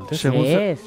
ez? 0.46 0.80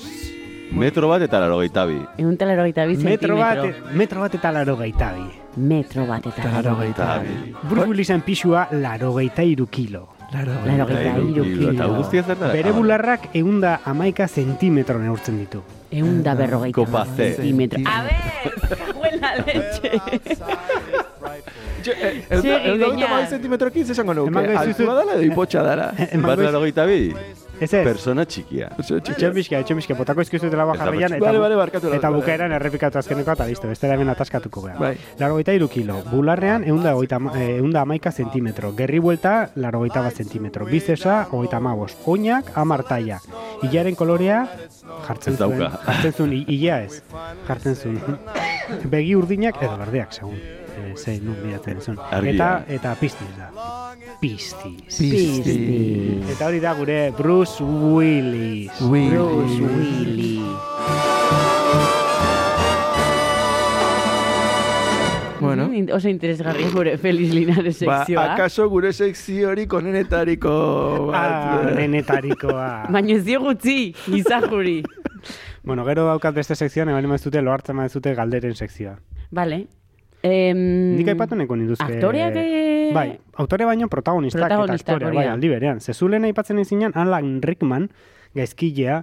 Metro 0.73 1.07
bat 1.09 1.21
eta 1.21 1.39
larogeita 1.39 1.85
bi. 1.85 1.99
egun 2.17 2.33
eta 2.33 2.47
larogeita 2.47 2.87
bi 2.87 2.97
Metro 2.97 3.37
bat, 3.37 3.59
zentimetro. 3.59 3.95
metro 3.97 4.21
bat 4.21 4.35
eta 4.35 4.53
larogeita 4.53 5.13
bi. 5.13 5.27
Metro 5.57 6.07
bat 6.07 6.27
eta 6.27 6.49
larogeita 6.51 7.03
Eta 7.03 7.19
bi. 7.23 7.55
Bruce 7.69 7.89
Willisen 7.89 8.21
pixua 8.23 8.69
larogeita 8.71 9.43
iru 9.45 9.67
kilo. 9.67 10.09
Larogeita 10.33 11.19
hiru 11.19 11.45
Eta 11.45 11.85
kilo. 11.85 11.95
guztia 11.97 12.23
zer 12.23 12.39
da? 12.39 12.53
Bere 12.53 12.73
bularrak 12.73 13.21
egun 13.35 13.61
da 13.61 13.81
amaika 13.85 14.27
zentimetro 14.29 14.99
neurtzen 14.99 15.39
ditu. 15.39 15.63
Egun 15.91 16.23
da 16.23 16.35
berrogeita 16.35 16.75
Kopa 16.81 17.05
C. 17.17 17.35
zentimetro. 17.35 17.81
A 17.85 18.03
ver, 18.03 18.15
buena 18.95 19.35
leche. 19.37 20.01
Ez 20.23 20.39
da, 20.39 20.47
Segi, 21.83 22.31
ez 22.31 22.43
da, 22.79 22.87
beñat. 22.87 23.11
bai 23.11 23.27
zentimetrokin 23.29 23.85
zesango 23.85 24.15
nuke. 24.15 24.29
Emango 24.31 24.53
dizuzu- 24.53 24.69
Altua 24.89 24.95
dala 24.95 25.13
edo 25.15 25.23
ipotxa 25.23 25.63
Ez 27.63 27.73
ez, 27.73 27.83
Persona 27.87 28.25
txikia. 28.27 28.71
Etxen 28.79 29.33
bizka, 29.77 29.95
botako 29.99 30.25
izkizutela 30.25 30.65
Ez 30.65 30.69
da 30.69 30.73
bajarrian, 30.73 31.11
pertsu- 31.11 31.17
eta, 31.21 31.27
Bale, 31.27 31.39
bale, 31.39 31.57
barkatu 31.61 31.93
eta 31.95 32.11
bukaeran 32.11 32.53
errepikatu 32.59 32.99
azkeneko 32.99 33.33
eta 33.37 33.47
listo, 33.47 33.69
beste 33.71 33.87
hemen 33.93 34.09
ataskatuko 34.13 34.63
behar. 34.67 34.79
Bai. 34.81 34.93
Larogeita 35.21 35.53
iru 35.55 35.69
kilo, 35.69 36.01
bularrean 36.11 36.65
eunda, 36.65 36.93
goita, 36.99 37.21
eunda 37.39 37.83
amaika 37.87 38.11
zentimetro, 38.13 38.73
gerri 38.77 38.99
buelta 38.99 39.51
larogeita 39.57 40.03
bat 40.03 40.15
zentimetro, 40.17 40.67
bizesa 40.67 41.27
hogeita 41.31 41.57
amabos, 41.63 41.97
oinak 42.07 42.51
amartaia, 42.57 43.21
hilaren 43.63 43.95
kolorea 43.95 44.47
jartzen 45.07 45.35
Ez 45.35 45.39
zuen, 45.39 45.59
dauka. 45.59 45.79
jartzen 45.87 46.13
zuen, 46.13 46.33
hilea 46.49 46.83
ez, 46.85 47.03
jartzen 47.47 47.77
zuen, 47.77 48.01
begi 48.93 49.15
urdinak 49.17 49.63
edo 49.63 49.77
berdeak, 49.79 50.13
segun, 50.13 50.39
e, 50.79 50.97
ze 50.97 51.19
nun 51.21 51.37
bidatzen 51.43 51.81
zuen, 51.81 51.99
eta, 52.33 52.65
eta 52.69 52.95
piztiz 53.01 53.29
da, 53.39 53.51
piztiz. 54.21 54.99
Pizti. 54.99 56.23
Eta 56.33 56.47
hori 56.49 56.61
da 56.61 56.75
gure 56.75 57.11
Bruce 57.19 57.63
Willis. 57.63 58.71
Bruce 58.81 59.61
Willis. 59.61 60.41
Bueno. 65.41 65.67
Mm, 65.69 65.89
Oso 65.93 66.09
interesgarria 66.09 66.69
gure 66.71 66.97
Felix 66.99 67.33
Linares 67.35 67.81
Ba, 67.85 67.99
sekzioa. 68.05 68.35
akaso 68.35 68.69
gure 68.71 68.93
sekzio 68.93 69.49
hori 69.51 69.67
konenetariko 69.67 71.11
Ah, 71.13 71.59
bat. 71.65 71.75
nenetarikoa. 71.75 72.87
Baina 72.95 73.17
ez 73.17 73.25
diogutzi, 73.27 73.93
gizajuri. 74.07 74.85
bueno, 75.67 75.85
gero 75.85 76.07
daukat 76.07 76.35
beste 76.39 76.55
sekzioan, 76.55 76.89
eban 76.95 77.11
ez 77.13 77.23
dute, 77.25 77.43
lohartzen 77.43 77.81
ez 77.83 77.93
dute 77.93 78.15
galderen 78.15 78.55
sekzioa. 78.55 78.95
Vale. 79.33 79.67
Em, 80.23 80.97
Nik 80.97 81.09
aipatu 81.15 81.35
neko 81.39 81.57
ninduzke... 81.59 81.87
Aktoreak... 81.97 82.37
eh, 82.39 82.91
Bai, 82.95 83.09
autore 83.41 83.65
baino 83.65 83.89
protagonistak, 83.89 84.43
Protagonistak, 84.45 84.83
eta 84.85 84.93
aktorea, 84.95 85.09
hori 85.09 85.17
bai, 85.17 85.27
aldi 85.33 85.49
berean. 85.49 85.81
Zezulen 85.81 86.25
aipatzen 86.29 86.59
izinan, 86.61 86.93
Alan 86.95 87.41
Rickman, 87.43 87.89
gaizkilea, 88.37 88.99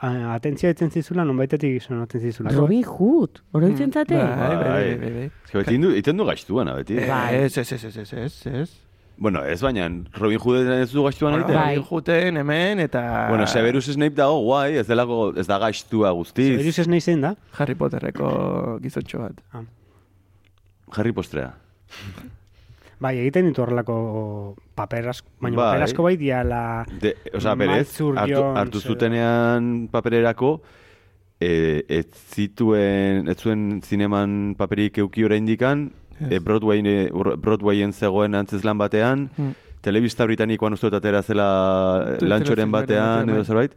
a- 0.00 0.34
atentzioa 0.34 0.72
etzen 0.74 0.90
zizula, 0.90 1.24
nonbaitetik 1.24 1.80
sonatzen 1.82 2.20
zizula. 2.20 2.50
Robin 2.56 2.82
Hood, 2.84 3.40
oroitzen 3.54 3.92
zate? 3.92 4.16
Bai, 4.18 4.30
bai, 4.36 4.56
bai, 4.62 4.94
bai, 4.98 5.10
bai. 5.18 5.26
Ez 5.44 5.50
que 5.52 5.58
beti 5.62 5.76
indu, 5.78 5.92
iten 5.96 6.16
du 6.20 6.26
gaiztuana, 6.28 6.74
beti. 6.80 6.98
Bai. 7.06 7.34
Ez, 7.44 7.56
ez, 7.58 7.72
ez, 7.78 7.84
ez, 7.84 7.96
ez, 8.02 8.12
ez, 8.12 8.46
ez. 8.52 8.70
Bueno, 9.22 9.44
ez 9.44 9.60
baina, 9.62 9.86
Robin 10.18 10.38
Hood 10.42 10.66
ez 10.80 10.90
du 10.90 11.04
gaiztuan 11.04 11.36
Bueno, 11.36 11.46
egiten. 11.46 11.60
Bai. 11.62 11.84
Juten 11.88 12.36
hemen 12.42 12.80
eta... 12.82 13.02
Bueno, 13.28 13.46
Severus 13.46 13.86
Snape 13.92 14.16
dago 14.18 14.40
guai, 14.48 14.72
ez 14.80 14.86
delako, 14.88 15.30
ez 15.38 15.46
da 15.46 15.58
gaiztua 15.62 16.10
guztiz. 16.16 16.56
Ez 16.58 16.88
nahi 16.90 17.00
zein 17.00 17.20
da? 17.22 17.36
Harry 17.58 17.76
Potterreko 17.78 18.80
gizontxo 18.82 19.22
bat. 19.22 19.38
Harry 20.96 21.12
Postrea. 21.12 21.54
Bai, 23.02 23.16
egiten 23.18 23.48
ditu 23.48 23.64
horrelako 23.64 23.94
paper 24.78 25.08
asko, 25.10 25.28
baina 25.42 25.56
Bai. 25.58 25.64
paper 25.72 25.84
asko 25.88 26.04
bai 26.06 26.12
diala... 26.20 26.60
De, 27.02 27.16
oza, 27.34 27.56
berez, 27.58 27.88
hartu, 27.98 28.44
hartu 28.60 28.80
zutenean 28.80 29.88
papererako, 29.90 30.52
e, 31.42 31.82
ez 31.88 32.06
zituen, 32.36 33.26
ez 33.28 33.36
zuen 33.42 33.80
zineman 33.82 34.54
paperik 34.58 35.00
euki 35.02 35.24
oraindikan, 35.26 35.88
e, 36.30 36.38
Broadwayn, 36.38 36.86
e, 36.86 37.10
Broadwayen 37.10 37.92
zegoen 37.92 38.38
antzeslan 38.38 38.78
batean, 38.78 39.30
Hmm. 39.36 39.56
telebista 39.82 40.22
britanikoan 40.24 40.76
uste 40.78 40.92
atera 40.94 41.24
zela 41.26 42.16
lantxoren 42.22 42.70
batean 42.70 43.28
edo 43.28 43.40
bai. 43.42 43.44
zerbait, 43.44 43.72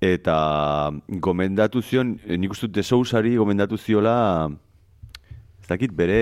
eta 0.00 0.92
gomendatu 1.08 1.82
zion, 1.82 2.20
nik 2.24 2.52
uste 2.54 2.68
dut 2.68 2.76
de 2.76 2.82
Sousari 2.86 3.34
gomendatu 3.34 3.76
ziola, 3.76 4.46
dakit 5.70 5.94
bere 5.96 6.20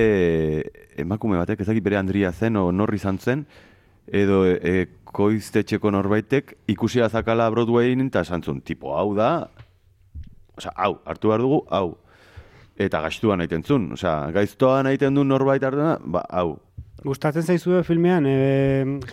emakume 1.01 1.38
batek, 1.40 1.62
ez 1.62 1.68
dakit 1.70 1.84
bere 1.84 1.99
Andria 2.01 2.32
zen, 2.32 2.57
o 2.61 2.68
norri 2.72 3.01
izan 3.01 3.18
zen, 3.18 3.46
edo 4.09 4.42
e, 4.49 4.59
e, 4.62 4.86
koiztetxeko 5.09 5.92
norbaitek 5.92 6.55
ikusi 6.72 7.03
azakala 7.05 7.49
Broadwayin 7.53 8.07
eta 8.07 8.24
esan 8.26 8.44
zuen, 8.44 8.61
tipo, 8.64 8.94
hau 8.96 9.14
da, 9.16 9.49
osea, 10.59 10.72
hau, 10.76 10.99
hartu 11.09 11.32
behar 11.32 11.44
dugu, 11.44 11.62
hau. 11.70 11.99
Eta 12.78 13.01
gaiztuan 13.03 13.42
egiten 13.42 13.64
zuen, 13.66 13.90
osea, 13.96 14.30
gaiztoan 14.34 14.86
egiten 14.92 15.18
du 15.18 15.24
norbait 15.26 15.64
hartu 15.64 15.82
da, 15.82 15.96
ba, 16.05 16.24
hau. 16.30 16.59
Gustatzen 16.99 17.44
zaizue 17.46 17.84
filmean 17.86 18.26
e, 18.26 18.36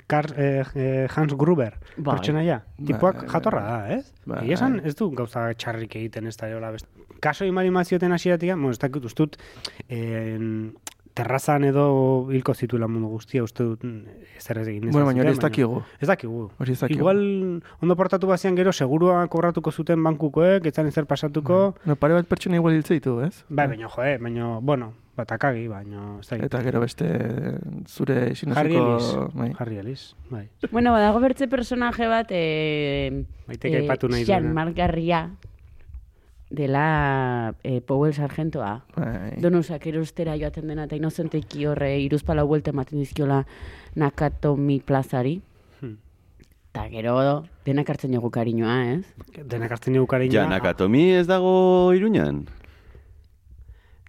Kar, 0.09 0.31
e, 0.33 0.47
e, 0.73 0.85
Hans 1.15 1.35
Gruber, 1.37 1.75
Bai. 1.97 2.15
pertsonaia. 2.15 2.63
Tipoak 2.81 3.23
Bai. 3.23 3.29
jatorra 3.29 3.65
da, 3.65 3.77
ez? 3.93 4.05
Bai. 4.25 4.41
Egia 4.45 4.57
esan, 4.57 4.79
ez 4.83 4.95
du 4.97 5.11
gauza 5.13 5.51
txarrik 5.53 5.99
egiten 6.01 6.25
ez 6.31 6.35
da 6.39 6.49
jola 6.49 6.71
beste. 6.73 7.04
Kaso 7.19 7.45
imari 7.45 7.71
mazioten 7.71 8.11
hasieratik, 8.11 8.51
bueno, 8.55 8.71
ez 8.71 8.79
dakit 8.79 9.05
ustut, 9.05 9.37
en, 9.87 10.73
terrazan 11.15 11.63
edo 11.63 11.85
hilko 12.35 12.53
zituela 12.53 12.89
mundu 12.91 13.07
guztia, 13.13 13.43
uste 13.45 13.63
dut 13.63 13.85
mm, 13.87 14.17
ez 14.35 14.67
egin. 14.67 14.89
Bueno, 14.91 15.05
baina 15.07 15.23
hori 15.23 15.31
ez 15.31 15.39
dakigu. 15.39 15.79
Ez 16.03 16.09
dakigu. 16.11 16.49
Hori 16.59 16.75
ez 16.75 16.81
dakigu. 16.81 16.99
Igual, 16.99 17.21
ondo 17.79 17.95
portatu 17.95 18.27
bazian 18.27 18.57
gero, 18.59 18.73
segurua 18.75 19.23
kobratuko 19.31 19.71
zuten 19.71 20.03
bankukoek, 20.03 20.67
etzan 20.67 20.91
ezer 20.91 21.07
pasatuko. 21.07 21.61
No, 21.87 21.95
pare 21.95 22.19
bat 22.19 22.27
pertsona 22.27 22.59
igual 22.59 22.75
hiltze 22.75 22.99
ditu, 22.99 23.15
ez? 23.23 23.45
Bai, 23.47 23.69
baina, 23.71 23.87
joe, 23.95 24.17
baina, 24.19 24.51
bueno, 24.59 24.91
batakagi, 25.15 25.69
baina, 25.71 26.03
ez 26.19 26.27
dakit. 26.27 26.45
Eta 26.49 26.63
gero 26.67 26.83
beste 26.83 27.09
zure 27.87 28.19
Harry 28.25 28.39
sinoziko... 28.43 28.83
Ellis. 28.83 29.33
Bai. 29.39 29.49
Harry 29.55 29.79
Ellis, 29.79 30.05
bai. 30.29 30.49
Bueno, 30.67 30.91
badago 30.91 31.23
bertze 31.23 31.47
personaje 31.47 32.11
bat, 32.11 32.35
eh, 32.35 33.23
Maiteke 33.47 33.85
aipatu 33.85 34.11
nahi 34.11 34.27
duena. 34.27 34.41
Jean 34.41 34.53
Margarria, 34.53 35.29
dela 36.55 37.53
eh, 37.63 37.81
Powell 37.81 38.13
sargentoa. 38.13 38.79
Bai. 38.95 39.35
Donusak 39.43 39.87
erostera 39.91 40.37
joaten 40.39 40.71
dena, 40.71 40.87
eta 40.89 40.97
inozenteki 40.97 41.67
horre 41.69 41.91
iruzpala 42.03 42.43
buelte 42.43 42.73
ematen 42.73 43.03
dizkiola 43.03 43.43
Nakatomi 43.95 44.79
plazari. 44.79 45.39
Hmm. 45.81 45.97
Eta 46.71 46.87
gero, 46.91 47.15
denak 47.65 47.89
hartzen 47.93 48.15
jogu 48.15 48.31
kariñoa, 48.31 48.77
ez? 48.95 49.43
Denak 49.43 49.77
hartzen 49.77 49.95
dugu 49.95 50.07
kariñoa. 50.11 50.43
Ja, 50.43 50.49
Nakatomi 50.49 51.09
ez 51.15 51.27
dago 51.27 51.93
iruñan? 51.95 52.45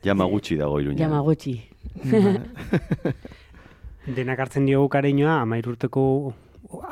Yamaguchi 0.07 0.57
dago 0.57 0.80
iruñan. 0.80 1.03
Yamaguchi. 1.03 1.61
Denak 4.07 4.38
hartzen 4.38 4.68
diogu 4.68 4.86
kariñoa, 4.88 5.40
amair 5.42 5.66
urteko 5.66 6.32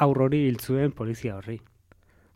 aurrori 0.03 0.49
hil 0.49 0.59
zuen 0.59 0.91
polizia 0.91 1.37
horri. 1.37 1.61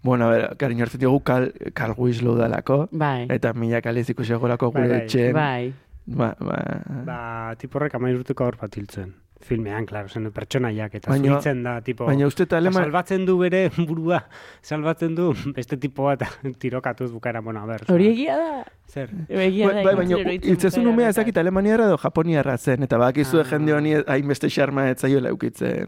Bueno, 0.02 0.26
a 0.26 0.30
ver, 0.30 0.56
kariño 0.56 0.84
hartzen 0.84 1.00
diogu 1.00 1.20
Carl, 1.24 1.52
Carl 1.74 1.94
Winslow 1.96 2.36
dalako. 2.36 2.88
Bai. 2.92 3.26
Eta 3.30 3.52
mila 3.52 3.80
kaliz 3.82 4.08
ikusi 4.10 4.32
egorako 4.32 4.70
Bai, 4.72 4.82
gure 4.82 4.94
bai. 4.94 5.04
etxen. 5.04 5.32
Bai. 5.34 5.72
Ba, 6.06 6.34
ba, 6.40 6.58
Ba, 7.04 7.54
tiporrek 7.58 7.94
amair 7.98 8.16
urteko 8.16 8.44
aur 8.46 8.56
bat 8.60 8.76
hil 8.78 8.86
zuen. 8.88 9.14
Filmean, 9.40 9.84
klaro, 9.86 10.08
zen 10.08 10.24
pertsonaiak 10.34 10.94
eta 10.98 11.10
Baina- 11.12 11.28
zuritzen 11.36 11.60
da, 11.62 11.76
tipo... 11.80 12.06
baina 12.08 12.26
uste 12.26 12.42
eta 12.42 12.58
salbatzen 12.72 13.24
du 13.24 13.36
bere 13.38 13.68
burua, 13.88 14.24
salbatzen 14.62 15.14
du 15.14 15.28
beste 15.54 15.76
tipo 15.76 16.04
bat 16.08 16.24
tirokatuz 16.58 17.12
bukaera, 17.12 17.40
bueno, 17.40 17.60
a 17.62 17.66
ber. 17.66 17.84
Hori 17.88 18.08
egia 18.08 18.36
da. 18.36 18.64
Zer? 18.88 19.10
Egia 19.28 19.68
Bai, 19.68 19.76
da. 19.76 19.84
bai, 19.84 19.94
baina 19.94 20.10
ikusten 20.10 20.26
eroitzen 20.26 20.50
hiltzezun 20.50 20.82
bukaera 20.82 20.94
umea 20.94 21.06
betan. 21.06 21.10
ezakit 21.20 21.38
alemaniarra 21.38 21.86
edo 21.86 21.98
japoniarra 22.02 22.56
zen, 22.58 22.82
eta 22.82 22.98
bakizue 22.98 23.42
Ah. 23.42 23.44
jende 23.52 23.72
honi 23.74 23.94
hainbeste 24.06 24.50
xarma 24.50 24.88
eukitzen 25.30 25.86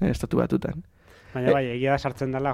eh, 0.00 0.10
estatu 0.10 0.36
batutan. 0.42 0.84
Baina 1.34 1.52
bai, 1.52 1.64
egia 1.74 1.96
da 1.96 1.98
sartzen 1.98 2.30
dela, 2.34 2.52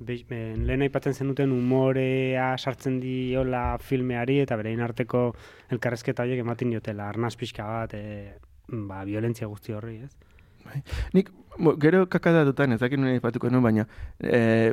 be- 0.00 0.24
be- 0.28 0.56
lehen 0.58 0.82
aipatzen 0.82 1.14
zenuten 1.14 1.52
umorea 1.54 2.56
sartzen 2.58 2.98
diola 3.00 3.78
filmeari 3.78 4.40
eta 4.42 4.56
berein 4.58 4.82
arteko 4.82 5.28
elkarrezketa 5.70 6.26
horiek 6.26 6.42
ematen 6.42 6.74
diotela, 6.74 7.08
arnaz 7.08 7.36
pixka 7.38 7.64
bat, 7.68 7.94
e, 7.94 8.34
ba, 8.68 9.04
violentzia 9.06 9.46
guzti 9.46 9.72
horri, 9.72 10.00
ez? 10.08 10.82
Nik, 11.14 11.30
bo, 11.58 11.76
gero 11.78 12.06
kakadatutan, 12.10 12.74
ez 12.74 12.80
dakit 12.82 12.98
nuen 12.98 13.14
aipatuko 13.14 13.50
nuen, 13.52 13.62
baina 13.62 13.86
e, 14.18 14.72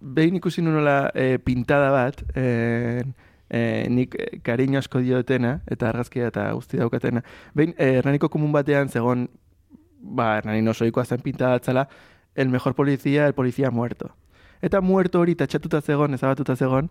behin 0.00 0.36
ikusi 0.40 0.62
nuela 0.64 1.10
e, 1.14 1.36
pintada 1.42 1.90
bat, 1.92 2.22
e, 2.34 3.02
e, 3.50 3.60
nik 3.90 4.14
eh, 4.18 4.38
kariño 4.46 4.78
asko 4.78 5.00
diotena, 5.04 5.60
eta 5.70 5.90
argazkia 5.90 6.30
eta 6.32 6.48
guzti 6.56 6.80
daukatena. 6.80 7.22
Behin, 7.54 7.74
e, 7.78 7.96
Hernaniko 7.98 8.30
komun 8.32 8.54
batean 8.54 8.88
zegon, 8.88 9.28
ba, 10.00 10.36
Hernanin 10.38 10.68
oso 10.68 10.84
ikoa 10.86 11.04
zen 11.04 11.20
pintada 11.20 11.54
atzala, 11.60 11.88
el 12.34 12.48
mejor 12.48 12.74
policía, 12.74 13.26
el 13.26 13.34
policía 13.34 13.70
muerto. 13.70 14.14
Eta 14.62 14.80
muerto 14.80 15.20
hori 15.20 15.34
tatxatuta 15.34 15.80
zegon, 15.80 16.14
ezabatuta 16.14 16.56
zegon, 16.56 16.90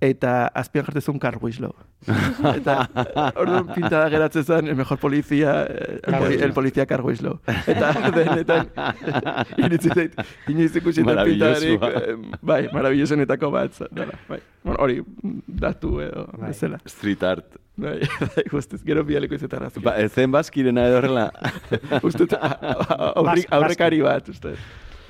eta 0.00 0.46
azpian 0.56 0.86
jartezun 0.86 1.18
Carl 1.18 1.38
Winslow. 1.42 1.74
eta 2.56 2.88
orduan 3.36 3.66
pintada 3.74 4.08
geratzen 4.08 4.44
zen 4.44 4.68
el 4.68 4.76
mejor 4.76 4.98
policía, 4.98 5.64
el, 5.64 6.00
poli- 6.18 6.40
el 6.42 6.52
policía 6.54 6.86
Carl. 6.86 7.04
Eta 7.66 7.92
denetan, 8.16 8.70
iritzi 9.58 9.90
zait, 9.92 10.14
inoiz 10.48 10.74
ikusietan 10.76 11.20
pintadarik, 11.24 11.82
eh, 11.82 12.16
bai, 12.40 12.62
maravillosenetako 12.72 13.50
bat, 13.52 13.76
dela, 13.90 14.16
bai. 14.28 14.40
Bueno, 14.64 14.78
hori 14.82 15.02
datu 15.46 16.00
edo, 16.04 16.26
Bai. 16.36 16.48
bezala. 16.48 16.80
Street 16.86 17.22
art. 17.22 17.56
Bai, 17.80 17.96
bai, 18.36 18.44
guztiz, 18.50 18.82
gero 18.84 19.04
bialeko 19.08 19.34
izetan 19.38 19.64
razki. 19.66 19.80
Ba, 19.84 19.96
zen 20.08 20.30
baskirena 20.34 20.86
edo 20.90 20.98
horrela. 21.00 21.28
Uste, 22.06 22.24
dut, 22.26 22.34
a- 22.36 22.52
a- 22.60 23.12
aurri- 23.14 23.46
Bas- 23.46 23.50
aurrekari 23.58 24.00
bat, 24.04 24.28
uste. 24.28 24.54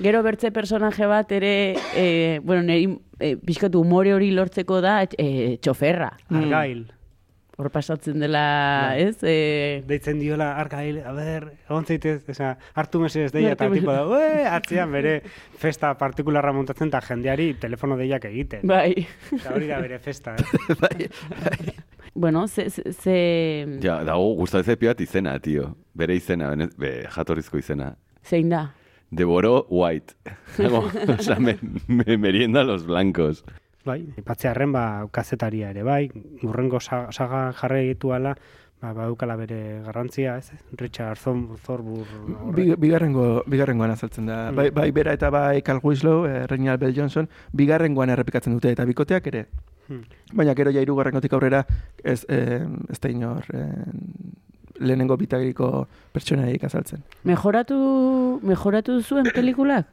Gero 0.01 0.23
bertze 0.25 0.49
personaje 0.51 1.05
bat 1.05 1.31
ere, 1.37 1.53
e, 1.93 2.39
bueno, 2.43 2.63
niri 2.65 2.87
e, 3.21 3.35
pixkatu 3.37 3.83
umore 3.83 4.15
hori 4.15 4.31
lortzeko 4.33 4.79
da 4.81 5.03
e, 5.05 5.57
txoferra. 5.61 6.07
Argail. 6.33 6.87
Hor 7.61 7.67
pasatzen 7.69 8.17
dela, 8.17 8.41
Bai. 8.87 9.03
ez? 9.03 9.17
E, 9.21 9.83
Deitzen 9.85 10.17
diola, 10.17 10.47
argail, 10.57 11.03
a 11.05 11.11
ber, 11.13 11.43
egon 11.67 11.85
zaitez, 11.85 12.23
oza, 12.33 12.55
hartu 12.73 12.97
mesedez 13.03 13.29
deia, 13.35 13.51
eta 13.53 13.67
tipo 13.69 13.91
da, 13.93 14.07
"Ue", 14.09 14.47
atzean 14.49 14.89
bere 14.95 15.19
festa 15.61 15.91
partikularra 15.99 16.55
montatzen 16.57 16.87
eta 16.89 17.03
jendeari 17.05 17.51
telefono 17.61 17.99
deiak 17.99 18.25
egiten. 18.31 18.65
bai. 18.65 19.05
Eta 19.37 19.53
hori 19.53 19.67
da 19.69 19.77
bere 19.83 19.99
festa, 19.99 20.33
eh? 20.33 20.43
bai, 20.81 21.09
bai. 21.43 21.75
Bueno, 22.13 22.47
ze... 22.47 22.69
ze, 22.69 22.91
ze 22.93 23.79
Ja, 23.81 24.03
dago 24.03 24.33
gustatzen 24.35 24.77
piat 24.77 25.01
izena, 25.01 25.37
tio. 25.39 25.75
Bere 25.93 26.15
izena, 26.15 26.49
bene- 26.49 26.69
be, 26.77 27.07
jatorrizko 27.09 27.57
izena. 27.57 27.95
Zein 28.23 28.49
da? 28.49 28.73
Deboró 29.11 29.65
White. 29.69 30.13
Dago, 30.57 30.85
osea, 31.17 31.39
me, 31.39 31.57
me 31.87 32.17
merienda 32.17 32.63
los 32.63 32.85
blancos. 32.85 33.43
Bai, 33.85 34.05
ipatzearren, 34.17 34.71
ba, 34.71 35.07
kazetaria 35.11 35.71
ere, 35.71 35.83
bai, 35.83 36.09
urrengo 36.43 36.79
sa- 36.79 37.07
saga 37.11 37.51
jarri 37.57 37.79
egituala, 37.89 38.35
ba, 38.81 38.93
badukala 38.93 39.35
bere 39.35 39.81
garrantzia, 39.83 40.37
ez? 40.37 40.51
Richard 40.77 41.17
horrek. 41.25 42.55
Bi- 42.55 42.75
Bigarrengo, 42.77 43.43
bigarrengoan 43.47 43.91
azaltzen 43.91 44.25
da. 44.29 44.51
Bai, 44.51 44.69
bai 44.69 44.91
bera 44.91 45.13
eta 45.13 45.29
bai 45.29 45.61
Carl 45.61 45.79
Winslow, 45.83 46.25
eh, 46.25 46.45
Reginald 46.47 46.79
Bell 46.79 46.93
Johnson, 46.95 47.27
bigarrengoan 47.53 48.09
errepikatzen 48.09 48.53
dute, 48.53 48.71
eta 48.71 48.85
bikoteak 48.85 49.27
ere. 49.27 49.47
Hmm. 49.87 50.03
Baina 50.33 50.55
gero 50.55 50.71
ja 50.71 50.81
hirugarrengotik 50.81 51.33
aurrera 51.33 51.65
ez, 52.03 52.25
eh, 52.29 52.61
ez 52.89 52.99
da 52.99 53.09
inor 53.09 53.47
eh, 53.53 53.85
lehenengo 54.79 55.17
bitagiriko 55.17 55.87
pertsonaik 56.13 56.63
azaltzen. 56.63 57.03
Mejoratu, 57.23 58.39
mejoratu 58.43 59.01
zuen 59.01 59.31
pelikulak? 59.37 59.87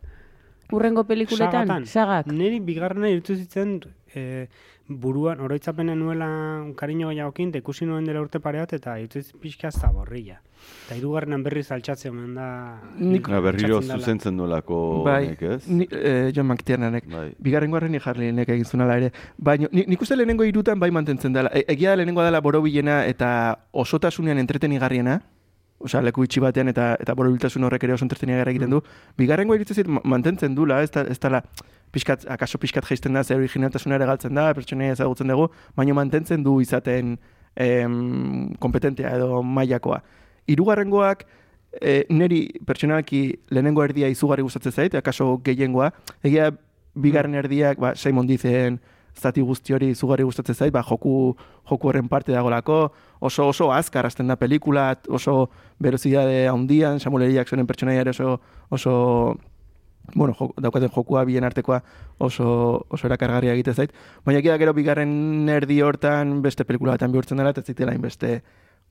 urrengo 0.73 1.05
pelikuletan? 1.05 1.67
Sagatan. 1.67 1.87
Sagak. 1.87 2.33
Neri 2.33 2.61
bigarrena 2.61 3.11
irutu 3.13 3.37
zitzen 3.37 3.79
e, 4.15 4.47
buruan, 4.89 5.41
oroitzapenen 5.41 5.99
nuela 6.01 6.65
kariño 6.77 7.09
gehiagokin, 7.11 7.51
eta 7.51 7.59
ikusi 7.61 7.87
nuen 7.87 8.05
dela 8.09 8.21
urte 8.25 8.41
pare 8.41 8.59
bat, 8.63 8.73
eta 8.73 8.97
zitzen 8.97 9.39
pixka 9.41 9.71
zaborrilla. 9.71 10.41
Eta 10.87 10.97
hirugarrenan 10.97 11.43
berriz 11.45 11.71
altxatzen 11.73 12.11
omen 12.11 12.35
da... 12.35 12.81
Nik- 12.99 13.29
Ja, 13.29 13.41
berriro 13.45 13.77
altxatzen 13.77 13.89
dela. 13.89 13.99
zuzentzen 14.01 14.37
duelako 14.41 14.79
bai, 15.05 15.27
honek, 15.27 15.43
ez? 15.43 15.69
ni, 15.69 15.87
eh, 15.93 16.33
John 16.35 16.47
McTiernanek. 16.49 17.07
Bai. 17.13 17.35
Bigarrengo 17.39 17.77
harren 17.77 17.93
ni 17.93 18.01
Harleynek 18.05 18.49
egin 18.49 18.65
zuen 18.65 18.81
ala 18.83 18.97
ere. 18.97 19.13
Baina 19.37 19.69
ni, 19.71 19.85
nik 19.87 20.03
uste 20.03 20.17
lehenengo 20.17 20.45
irutan 20.45 20.81
bai 20.81 20.91
mantentzen 20.91 21.33
dela. 21.33 21.51
E, 21.55 21.65
egia 21.69 21.91
da 21.91 21.97
lehenengo 21.97 22.23
dela 22.25 22.41
borobilena 22.41 23.05
eta 23.07 23.59
osotasunean 23.73 24.39
entretenigarriena. 24.39 25.21
Osea, 25.79 26.01
leku 26.03 26.25
itxi 26.27 26.41
batean 26.43 26.67
eta 26.73 26.97
eta 26.99 27.15
borobiltasun 27.15 27.63
horrek 27.63 27.85
ere 27.85 27.93
oso 27.95 28.05
entretenigarri 28.05 28.51
egiten 28.57 28.71
du. 28.71 28.81
Bigarrengo 29.17 29.55
irutzen 29.55 29.77
zait 29.77 29.87
ma- 29.87 30.01
mantentzen 30.03 30.57
dula, 30.57 30.81
ez 30.83 30.91
da, 30.91 31.03
ez 31.07 31.21
dala, 31.23 31.45
pixkat, 31.93 32.27
akaso 32.31 32.59
pixkat 32.59 32.87
jaisten 32.89 33.17
da, 33.17 33.25
zer 33.25 33.41
originaltasuna 33.41 33.97
ere 33.99 34.07
galtzen 34.09 34.35
da, 34.35 34.51
pertsonaia 34.57 34.97
ezagutzen 34.97 35.33
dugu, 35.33 35.49
baina 35.77 35.97
mantentzen 35.97 36.45
du 36.45 36.59
izaten 36.61 37.17
em, 37.57 38.55
kompetentea 38.61 39.17
edo 39.17 39.43
mailakoa. 39.43 40.01
Hirugarrengoak 40.49 41.25
e, 41.81 42.05
neri 42.11 42.47
pertsonalki 42.67 43.23
lehenengo 43.51 43.85
erdia 43.85 44.09
izugarri 44.09 44.47
gustatzen 44.47 44.73
zait, 44.73 44.95
akaso 44.99 45.37
gehiengoa. 45.45 45.91
Egia 46.25 46.53
bigarren 46.99 47.37
erdiak, 47.39 47.81
ba, 47.83 47.95
Simon 47.97 48.29
Dizen 48.29 48.79
zati 49.19 49.43
guzti 49.43 49.75
hori 49.75 49.91
izugarri 49.95 50.25
gustatzen 50.27 50.55
zait, 50.55 50.73
ba, 50.75 50.83
joku, 50.87 51.35
joku 51.69 51.91
horren 51.91 52.09
parte 52.09 52.33
dagolako, 52.33 52.93
oso 53.21 53.49
oso 53.51 53.73
azkar 53.75 54.07
hasten 54.07 54.31
da 54.31 54.37
pelikula, 54.37 54.93
oso 55.09 55.49
berozidade 55.83 56.47
handian, 56.49 57.01
Samuel 57.01 57.29
L. 57.29 57.35
Jacksonen 57.35 57.67
pertsonaia 57.67 58.07
oso, 58.11 58.39
oso 58.71 58.95
bueno, 60.15 60.35
jo, 60.39 60.53
daukaten 60.61 60.91
jokua 60.95 61.25
bien 61.25 61.45
artekoa 61.45 61.83
oso, 62.19 62.87
oso 62.89 63.07
erakargarria 63.07 63.53
egite 63.55 63.75
zait. 63.75 63.93
Baina 64.25 64.41
egia 64.41 64.59
gero 64.59 64.75
bigarren 64.75 65.49
erdi 65.49 65.81
hortan 65.83 66.41
beste 66.43 66.65
pelikula 66.65 66.97
batean 66.97 67.13
bihurtzen 67.13 67.39
dela, 67.39 67.51
eta 67.51 67.63
zitela 67.63 67.97
beste 67.99 68.43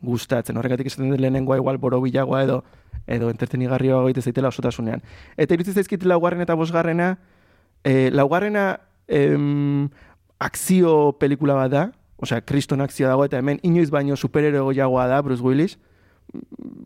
gustatzen. 0.01 0.57
Horregatik 0.57 0.87
esaten 0.87 1.09
dut 1.09 1.19
lehenengoa 1.19 1.57
igual 1.57 1.79
borobilagoa 1.81 2.43
edo 2.43 2.63
edo 3.07 3.29
entretenigarrioa 3.31 4.03
egite 4.09 4.21
zaitela 4.21 4.51
osotasunean. 4.51 5.01
Eta 5.37 5.55
iruditzen 5.55 5.79
zaizkit 5.79 6.03
laugarren 6.05 6.43
eta 6.43 6.57
bosgarrena, 6.59 7.13
e, 7.83 8.09
laugarrena 8.11 8.65
em, 9.07 9.87
akzio 10.43 11.13
pelikula 11.19 11.55
bat 11.55 11.71
da, 11.71 11.83
osea, 12.17 12.41
kriston 12.41 12.83
akzioa 12.83 13.13
dago, 13.13 13.25
eta 13.25 13.39
hemen 13.39 13.61
inoiz 13.63 13.89
baino 13.93 14.17
superhero 14.17 14.67
gehiagoa 14.67 15.07
da, 15.07 15.21
Bruce 15.23 15.43
Willis, 15.43 15.77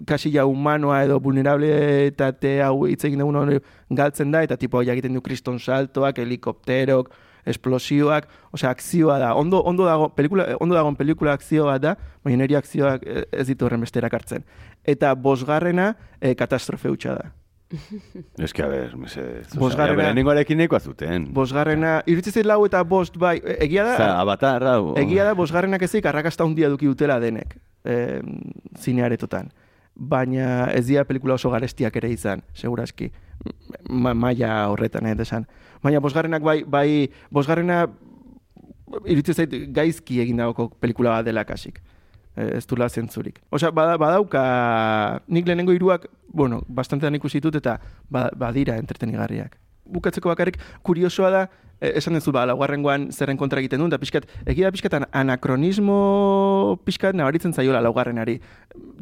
kasi 0.06 0.32
ja 0.34 0.46
humanoa 0.46 1.02
edo 1.06 1.20
vulnerabilitate 1.20 2.62
hau 2.66 2.86
hitz 2.88 3.04
egin 3.08 3.24
dugun 3.24 3.40
hori 3.42 3.60
galtzen 3.90 4.32
da, 4.32 4.44
eta 4.46 4.58
tipo 4.58 4.82
egiten 4.82 5.14
du 5.18 5.22
kriston 5.22 5.60
saltoak, 5.60 6.22
helikopterok, 6.22 7.12
esplosioak, 7.46 8.28
osea, 8.54 8.70
akzioa 8.70 9.18
da. 9.20 9.34
Ondo, 9.36 9.62
ondo 9.66 9.86
dago, 9.86 10.10
pelikula, 10.16 10.46
ondo 10.60 10.78
dagoen 10.78 10.98
pelikula 11.00 11.34
akzioa 11.34 11.78
da, 11.82 11.96
baina 12.24 12.44
niri 12.44 12.58
akzioak 12.60 13.06
eh, 13.06 13.26
ez 13.32 13.48
ditu 13.50 13.66
horren 13.66 13.82
beste 13.82 14.02
erakartzen. 14.02 14.46
Eta 14.86 15.14
bosgarrena 15.16 15.94
eh, 16.20 16.36
katastrofe 16.38 16.92
hutsa 16.94 17.18
da. 17.18 17.32
Que, 18.54 18.64
a 18.64 18.68
ber, 18.68 18.96
mesedez. 18.98 19.50
Bosgarrena- 19.56 20.04
Lehenengoarekin 20.04 20.58
nahikoa 20.58 20.80
zuten. 20.80 21.30
Bosgarrena, 21.34 22.02
iruditzen 22.06 22.34
zait 22.34 22.46
lau 22.46 22.60
eta 22.66 22.84
bost, 22.84 23.18
bai, 23.18 23.38
e- 23.44 23.58
egia 23.66 23.84
da, 23.88 23.94
Osa, 23.96 24.10
avatar, 24.22 24.64
hau. 24.68 24.94
Egia 25.00 25.24
da, 25.30 25.34
bosgarrenak 25.38 25.82
ezik 25.88 26.06
arrakasta 26.06 26.44
handia 26.44 26.70
duki 26.70 26.86
dutela 26.90 27.20
denek, 27.24 27.58
e, 27.86 28.22
zinearetotan. 28.78 29.52
Baina 29.96 30.66
ez 30.74 30.86
dira 30.88 31.04
pelikula 31.06 31.36
oso 31.36 31.50
garestiak 31.52 31.96
ere 32.00 32.10
izan, 32.12 32.44
seguraski. 32.54 33.12
Ma, 33.90 34.14
maia 34.14 34.68
horretan, 34.72 35.06
eh, 35.06 35.16
desan. 35.16 35.48
Baina 35.84 36.00
bosgarrenak 36.00 36.42
bai, 36.44 36.64
bai, 36.64 37.10
bosgarrena 37.30 37.86
iruditzen 39.06 39.36
zait 39.36 39.54
gaizki 39.74 40.20
egin 40.24 40.38
dagoko 40.42 40.70
pelikula 40.80 41.18
bat 41.18 41.26
dela 41.26 41.44
kasik. 41.48 41.80
E, 42.36 42.46
ez 42.58 42.66
dula 42.68 42.88
zentzurik. 42.90 43.42
Osea, 43.52 43.72
bada, 43.76 43.98
badauka, 44.00 44.42
nik 45.28 45.48
lehenengo 45.48 45.74
hiruak, 45.76 46.06
bueno, 46.32 46.62
bastantean 46.68 47.16
ikusi 47.18 47.42
ditut 47.42 47.58
eta 47.60 47.74
ba, 48.10 48.30
badira 48.32 48.78
entretenigarriak. 48.80 49.58
Bukatzeko 49.92 50.30
bakarrik, 50.32 50.56
kuriosoa 50.88 51.30
da, 51.34 51.42
e, 51.82 51.92
esan 52.00 52.16
duzu 52.16 52.32
ba, 52.32 52.46
laugarrengoan 52.48 53.10
zerren 53.12 53.36
kontra 53.36 53.60
egiten 53.60 53.82
duen, 53.84 53.92
eta 53.92 54.00
pixkat, 54.00 54.30
egia 54.48 54.72
pixkat 54.72 54.96
an- 55.02 55.08
anakronismo 55.12 56.80
pixkat 56.86 57.20
nabaritzen 57.20 57.52
zaiola 57.54 57.82
laugarrenari. 57.84 58.38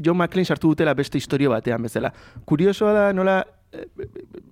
John 0.02 0.18
McClane 0.18 0.46
sartu 0.50 0.74
dutela 0.74 0.96
beste 0.98 1.22
historio 1.22 1.52
batean 1.54 1.86
bezala. 1.86 2.12
Kuriosoa 2.50 2.94
da 2.94 3.06
nola, 3.14 3.44
e, 3.72 3.86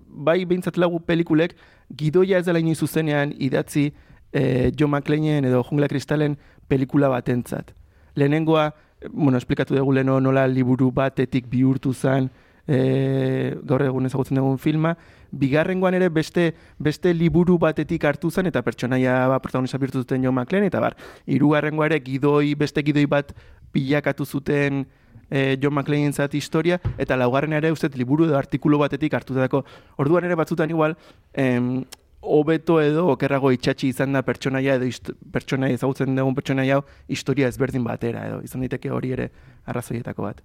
bai 0.06 0.44
behintzat 0.44 0.78
lagu 0.78 1.00
pelikulek, 1.00 1.56
gidoia 1.96 2.38
ez 2.38 2.46
dela 2.46 2.62
inoiz 2.62 2.78
zuzenean 2.78 3.34
idatzi 3.38 3.88
e, 4.32 4.70
John 4.78 4.90
McClaneen 4.94 5.50
edo 5.50 5.64
Jungla 5.66 5.88
Kristalen 5.90 6.38
pelikula 6.68 7.08
batentzat. 7.08 7.74
Lehenengoa, 8.18 8.74
eh, 9.00 9.08
bueno, 9.12 9.38
esplikatu 9.38 9.76
dugu 9.78 9.94
leno 9.94 10.18
nola 10.20 10.46
liburu 10.50 10.90
batetik 10.92 11.48
bihurtu 11.48 11.94
zen 11.94 12.30
e, 12.68 13.56
gaur 13.64 13.82
egun 13.82 14.06
ezagutzen 14.06 14.36
dugun 14.38 14.58
filma, 14.60 14.94
bigarrengoan 15.30 15.96
ere 15.96 16.08
beste 16.12 16.52
beste 16.78 17.14
liburu 17.14 17.58
batetik 17.58 18.04
hartu 18.04 18.30
zen 18.30 18.50
eta 18.50 18.62
pertsonaia 18.64 19.26
ba, 19.32 19.40
protagonista 19.44 19.80
bihurtu 19.80 20.04
zuten 20.04 20.24
John 20.24 20.36
McClane 20.36 20.68
eta 20.68 20.80
bar, 20.84 20.96
hirugarrengoa 21.26 21.88
ere 21.88 22.00
gidoi, 22.04 22.54
beste 22.54 22.84
gidoi 22.84 23.06
bat 23.06 23.32
bilakatu 23.72 24.26
zuten 24.26 24.84
e, 25.30 25.56
John 25.62 25.74
McClane 25.74 26.12
zat 26.12 26.34
historia, 26.34 26.80
eta 26.98 27.16
laugarren 27.16 27.56
ere 27.56 27.72
uste 27.72 27.90
liburu 27.96 28.28
edo 28.28 28.36
artikulu 28.38 28.78
batetik 28.80 29.14
hartutako. 29.14 29.64
Orduan 29.96 30.28
ere 30.28 30.36
batzutan 30.38 30.70
igual, 30.70 30.96
em, 31.32 31.84
hobeto 32.20 32.80
edo 32.82 33.06
okerrago 33.12 33.52
itxatxi 33.54 33.92
izan 33.92 34.12
da 34.12 34.22
pertsonaia 34.26 34.74
edo 34.78 34.88
pertsonaia 35.32 35.78
ezagutzen 35.78 36.16
dugun 36.16 36.34
pertsonaia 36.34 36.80
historia 37.08 37.48
ezberdin 37.48 37.84
batera 37.84 38.26
edo 38.26 38.40
izan 38.42 38.64
daiteke 38.66 38.90
hori 38.90 39.12
ere 39.16 39.30
arrazoietako 39.66 40.22
bat. 40.22 40.42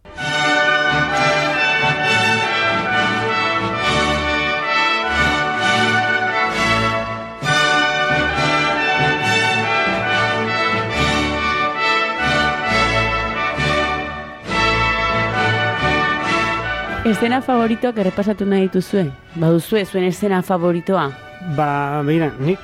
Estena 17.03 17.41
favoritoak 17.43 17.97
errepasatu 17.99 18.45
nahi 18.47 18.69
dituzue? 18.69 19.09
Baduzue 19.35 19.83
zuen 19.83 20.05
estena 20.07 20.39
favoritoa? 20.41 21.32
Ba, 21.57 22.01
begira, 22.07 22.31
nik 22.39 22.59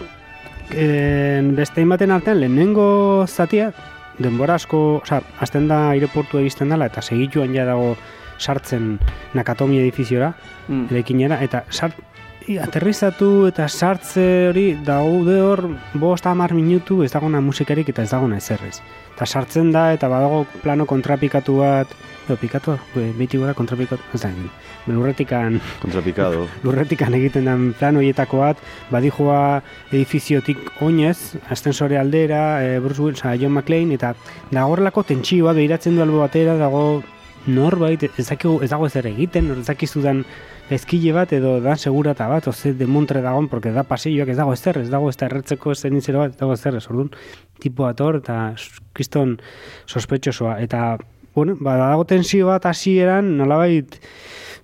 eh, 0.71 1.41
beste 1.55 1.83
baten 1.85 2.11
artean 2.11 2.39
lehenengo 2.39 3.25
zatia, 3.27 3.71
denbora 4.19 4.55
asko, 4.55 5.01
osea, 5.03 5.21
azten 5.39 5.67
da 5.67 5.89
aireportu 5.91 6.39
egizten 6.39 6.69
dela, 6.69 6.87
eta 6.87 7.01
segituan 7.01 7.53
ja 7.55 7.65
dago 7.65 7.95
sartzen 8.39 8.99
Nakatomi 9.33 9.79
edifiziora, 9.79 10.33
Mm. 10.69 10.85
eraikinera, 10.91 11.41
eta 11.43 11.63
sart, 11.69 11.95
i, 12.47 12.57
aterrizatu 12.57 13.47
eta 13.49 13.67
sartze 13.67 14.49
hori 14.49 14.67
daude 14.85 15.39
hor 15.41 15.63
bost 15.93 16.25
hamar 16.25 16.53
minutu 16.53 17.03
ez 17.03 17.11
dagona 17.11 17.41
musikarik 17.41 17.89
eta 17.89 18.03
ez 18.03 18.11
dagona 18.11 18.37
ezerrez. 18.37 18.79
Eta 19.15 19.25
sartzen 19.25 19.71
da 19.71 19.93
eta 19.93 20.07
badago 20.07 20.45
plano 20.63 20.85
kontrapikatu 20.85 21.57
bat, 21.57 21.87
edo 22.29 22.37
pikatu, 22.39 22.77
beti 23.17 23.39
gora 23.41 23.55
kontrapikatu, 23.57 24.03
ez 24.13 24.21
da, 24.21 24.31
lurretikan 24.87 25.59
Kontrapikado. 25.81 26.45
lurretikan 26.65 27.15
egiten 27.17 27.49
den 27.49 27.69
plan 27.79 27.97
horietako 27.97 28.43
bat, 28.43 28.61
badijoa 28.93 29.61
edifiziotik 29.91 30.81
oinez, 30.85 31.35
ascensore 31.49 31.97
aldera, 31.99 32.61
e, 32.63 32.79
Bruce 32.83 33.01
Willis, 33.01 33.23
oza, 33.23 33.35
John 33.41 33.55
McClane, 33.55 33.97
eta 33.97 34.13
dago 34.51 34.75
horrelako 34.75 35.05
tentsio 35.09 35.49
bat 35.49 35.57
behiratzen 35.57 35.97
du 35.97 36.05
albo 36.05 36.21
batera, 36.21 36.57
dago 36.59 37.01
norbait, 37.49 38.03
ez, 38.09 38.27
dakigu, 38.27 38.59
ez 38.63 38.69
dago 38.69 38.87
ezer 38.89 39.07
egiten, 39.09 39.49
ez 39.57 39.67
dakizudan 39.67 40.23
ezkile 40.69 41.13
bat 41.15 41.31
edo 41.33 41.55
da 41.63 41.75
segurata 41.77 42.27
bat, 42.29 42.47
oze 42.51 42.73
demontre 42.77 43.23
dagoen, 43.25 43.47
porque 43.49 43.71
da 43.73 43.83
pasilloak 43.87 44.29
ez 44.29 44.37
dago 44.37 44.53
ezer, 44.53 44.77
ez 44.83 44.89
dago 44.91 45.09
ez 45.09 45.17
da 45.17 45.29
erretzeko 45.29 45.73
ez 45.73 45.79
zenizero 45.81 46.21
bat, 46.21 46.35
ez 46.35 46.41
dago 46.41 46.53
ezer, 46.53 46.77
ez 46.77 46.85
orduan, 46.91 47.09
tipo 47.63 47.87
ator, 47.89 48.19
eta 48.21 48.53
kriston 48.93 49.39
sospetxosoa, 49.89 50.59
eta, 50.61 50.97
bueno, 51.35 51.55
ba, 51.59 51.77
dago 51.77 52.05
tensio 52.05 52.47
bat 52.47 52.65
hasieran 52.65 53.37
nolabait, 53.37 53.99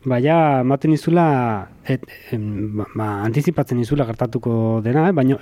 Baina, 0.05 0.59
ematen 0.61 0.91
izula, 0.93 1.67
et, 1.89 2.03
em, 2.31 2.75
ba, 2.77 2.85
ba, 2.93 3.05
antizipatzen 3.25 3.79
izula 3.81 4.05
gertatuko 4.05 4.79
dena, 4.85 5.07
eh? 5.09 5.13
baina 5.17 5.39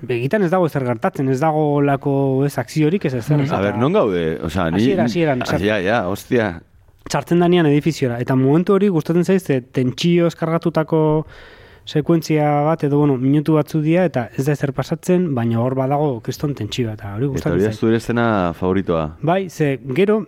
begitan 0.00 0.40
ez 0.46 0.48
dago 0.50 0.70
ezer 0.70 0.86
gertatzen, 0.88 1.28
ez 1.28 1.36
dago 1.42 1.82
lako 1.84 2.46
ez 2.46 2.54
akziorik, 2.62 3.04
ez 3.04 3.12
ezer. 3.18 3.42
ez 3.44 3.52
A 3.52 3.58
ber, 3.60 3.74
eta- 3.74 3.78
non 3.82 3.92
gaude? 3.92 4.38
Osa, 4.42 4.70
ni... 4.70 4.78
Hasiera, 4.80 5.04
hasieran, 5.04 5.42
Ah, 5.44 5.80
Ja, 5.84 6.08
hostia. 6.08 6.62
Txartzen 7.10 7.40
danean 7.44 7.66
edifiziora, 7.66 8.16
eta 8.24 8.34
momentu 8.36 8.72
hori 8.72 8.88
gustatzen 8.88 9.24
zaiz, 9.24 9.42
ze 9.44 9.60
tentsio 9.60 10.26
eskargatutako 10.32 11.26
sekuentzia 11.84 12.48
bat, 12.64 12.84
edo 12.84 12.98
bueno, 12.98 13.18
minutu 13.18 13.54
batzu 13.58 13.82
dira, 13.82 14.04
eta 14.08 14.30
ez 14.36 14.46
da 14.46 14.52
ezer 14.52 14.72
pasatzen, 14.72 15.34
baina 15.34 15.60
hor 15.60 15.74
badago 15.74 16.20
kriston 16.24 16.54
tentsioa, 16.54 16.94
eta 16.94 17.14
hori 17.16 17.26
Eta 17.26 17.32
gustatzen 17.34 17.52
hori 17.58 17.64
da 17.68 17.72
zure 17.72 17.96
estena 17.96 18.26
favoritoa. 18.54 19.16
Bai, 19.20 19.48
ze 19.50 19.78
gero, 19.94 20.22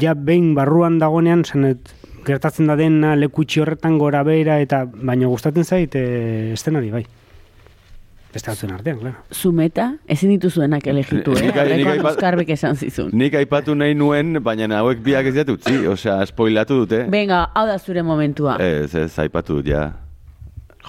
ja 0.00 0.14
behin 0.14 0.54
barruan 0.54 0.98
dagoenean, 0.98 1.44
zenet, 1.44 1.94
gertatzen 2.26 2.68
da 2.70 2.76
dena 2.78 3.16
lekutxi 3.18 3.60
horretan 3.60 3.98
gora 3.98 4.22
behera 4.26 4.60
eta 4.62 4.84
baino 4.92 5.28
gustatzen 5.32 5.64
zait 5.64 5.94
e, 5.98 6.52
estenari 6.52 6.90
bai. 6.90 7.04
Beste 8.32 8.48
batzuen 8.48 8.72
artean, 8.72 8.96
claro. 8.96 9.18
Zumeta, 9.30 9.90
ezin 10.08 10.30
dituzuenak 10.32 10.86
elegitu, 10.88 11.34
eh? 11.36 11.50
Nik- 11.52 12.52
esan 12.54 12.76
zizun. 12.76 13.10
Nik 13.12 13.34
aipatu 13.36 13.74
nahi 13.76 13.92
nuen, 13.94 14.38
baina 14.42 14.78
hauek 14.78 15.02
biak 15.04 15.28
ez 15.28 15.34
diat 15.34 15.50
utzi, 15.52 15.74
osea, 15.86 16.24
spoilatu 16.26 16.78
dute. 16.80 17.02
Venga, 17.12 17.50
hau 17.52 17.66
da 17.68 17.76
zure 17.78 18.02
momentua. 18.02 18.56
Ez, 18.56 18.94
ez, 18.94 19.18
aipatu 19.18 19.58
dut, 19.60 19.68
ja. 19.68 19.90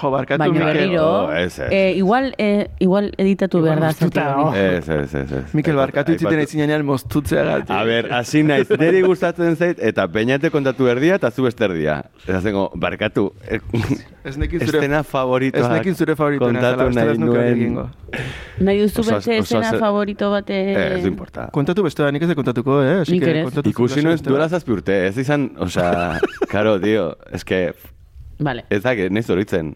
Jo, 0.02 0.10
barkatu, 0.10 0.40
Baina 0.40 0.54
Mikel. 0.54 0.74
berriro, 0.74 1.04
Oh, 1.28 1.32
ez, 1.38 1.60
ez. 1.60 1.68
eh, 1.72 1.94
igual, 1.96 2.34
eh, 2.40 2.68
igual 2.80 3.12
editatu 3.18 3.62
behar 3.62 3.80
da. 3.80 3.88
moztuta, 3.92 4.38
oh. 4.42 4.56
Ez, 4.58 4.90
ez, 4.90 5.14
ez, 5.14 5.32
ez. 5.32 5.54
Mikel, 5.54 5.76
barkatu 5.76 6.12
itziten 6.16 6.32
aipatu- 6.34 6.40
eitzinean 6.42 6.86
mostutzea 6.86 7.44
gati. 7.44 7.72
A 7.74 7.84
ber, 7.84 8.10
hasi 8.12 8.42
naiz, 8.44 8.68
niri 8.80 9.02
gustatzen 9.06 9.56
zait, 9.56 9.78
eta 9.80 10.08
peñate 10.08 10.50
kontatu 10.50 10.88
erdia, 10.88 11.16
eta 11.16 11.30
zu 11.32 11.44
beste 11.44 11.66
erdia. 11.66 12.00
Eta 12.28 12.42
zengo, 12.42 12.72
barkatu, 12.76 13.34
eh, 13.48 13.60
Ez 14.26 14.38
nekin 14.38 14.60
zure, 14.66 14.78
estena 14.80 15.04
favoritoak 15.04 15.64
ez 15.64 15.70
nekin 15.78 15.96
zure 15.96 16.16
favoritoena, 16.16 16.60
kontatu 16.74 16.90
nahi 16.96 17.10
ez 17.12 17.20
nuen. 17.20 17.90
Nahi 18.60 18.80
duzu 18.82 19.04
beste 19.04 19.40
oso- 19.42 19.80
favorito 19.80 20.30
bate... 20.32 20.54
Eh, 20.74 20.96
ez 20.98 21.02
du 21.04 21.08
importa. 21.10 21.50
Kontatu 21.52 21.84
beste 21.84 22.02
da, 22.04 22.10
nik 22.12 22.22
ez 22.24 22.30
de 22.30 22.36
kontatuko, 22.36 22.82
eh? 22.82 23.02
Así 23.02 23.12
Nik 23.18 23.24
que 23.24 23.30
ere 23.30 23.40
ez. 23.42 23.46
kontatu 23.52 23.70
Ikusi 23.70 24.02
nuen 24.02 24.18
duela 24.24 24.48
zazpi 24.50 24.72
urte, 24.72 25.08
ez 25.08 25.18
izan, 25.18 25.52
osea, 25.60 26.20
karo, 26.54 26.80
tio, 26.82 27.18
ez 27.32 27.44
que, 27.44 27.74
Vale. 28.40 28.64
ez 28.70 28.82
da, 28.82 28.94
nahi 28.96 29.22
zoritzen 29.24 29.76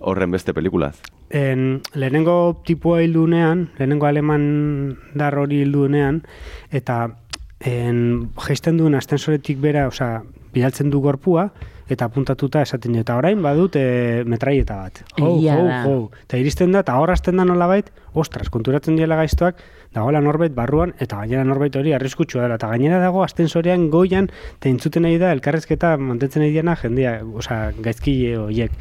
horren 0.00 0.30
beste 0.30 0.54
pelikulaz. 0.54 0.96
En, 1.30 1.80
lehenengo 1.94 2.62
tipua 2.64 3.02
hildunean, 3.02 3.70
lehenengo 3.78 4.06
aleman 4.06 4.98
dar 5.14 5.38
hori 5.38 5.62
hildunean, 5.64 6.22
eta 6.70 7.00
en, 7.60 8.30
geisten 8.46 8.78
duen 8.78 8.94
astensoretik 8.94 9.60
bera, 9.60 9.86
osea, 9.88 10.22
bidaltzen 10.54 10.90
du 10.90 11.00
gorpua, 11.04 11.50
eta 11.90 12.08
apuntatuta 12.08 12.62
esaten 12.66 12.96
eta 12.98 13.14
orain 13.18 13.42
badut 13.42 13.76
e, 13.78 14.24
metraieta 14.26 14.76
bat. 14.80 15.02
Hou, 15.20 15.36
hou, 15.38 15.66
hou. 15.86 16.00
Eta 16.24 16.40
iristen 16.40 16.74
da, 16.74 16.82
eta 16.82 16.96
hor 16.98 17.12
hasten 17.14 17.38
da 17.38 17.46
nolabait, 17.46 17.92
ostras, 18.18 18.48
konturatzen 18.50 18.98
diela 18.98 19.18
gaiztoak, 19.20 19.62
dagoela 19.94 20.20
norbait 20.24 20.54
barruan, 20.54 20.96
eta 20.98 21.20
gainera 21.22 21.44
norbait 21.46 21.76
hori 21.78 21.94
arriskutsua 21.94 22.42
dela, 22.42 22.58
eta 22.58 22.70
gainera 22.72 22.98
dago 23.02 23.22
astensorean 23.22 23.88
goian, 23.92 24.30
eta 24.58 24.70
entzuten 24.72 25.06
nahi 25.06 25.20
da, 25.22 25.30
elkarrezketa 25.36 25.94
mantentzen 26.00 26.42
nahi 26.42 26.54
diana 26.56 26.74
jendea, 26.80 27.20
osea, 27.42 27.70
gaizkile 27.86 28.36
horiek. 28.42 28.74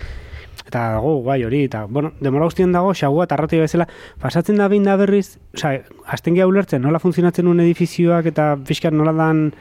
Eta 0.66 0.82
dago, 0.96 1.20
bai 1.24 1.44
hori, 1.46 1.64
eta, 1.68 1.84
bueno, 1.86 2.12
demora 2.20 2.48
guztien 2.50 2.72
dago, 2.74 2.94
xagua 2.98 3.28
eta 3.28 3.38
arratia 3.38 3.62
bezala, 3.62 3.86
pasatzen 4.22 4.58
da 4.58 4.68
behin 4.72 4.88
da 4.88 4.96
berriz, 4.98 5.38
osea, 5.54 5.84
azten 6.10 6.34
geha 6.38 6.48
ulertzen, 6.50 6.82
nola 6.82 7.02
funtzionatzen 7.04 7.48
un 7.48 7.62
edifizioak 7.62 8.32
eta 8.32 8.56
pixkat 8.66 8.96
nola 8.98 9.14
dan, 9.14 9.52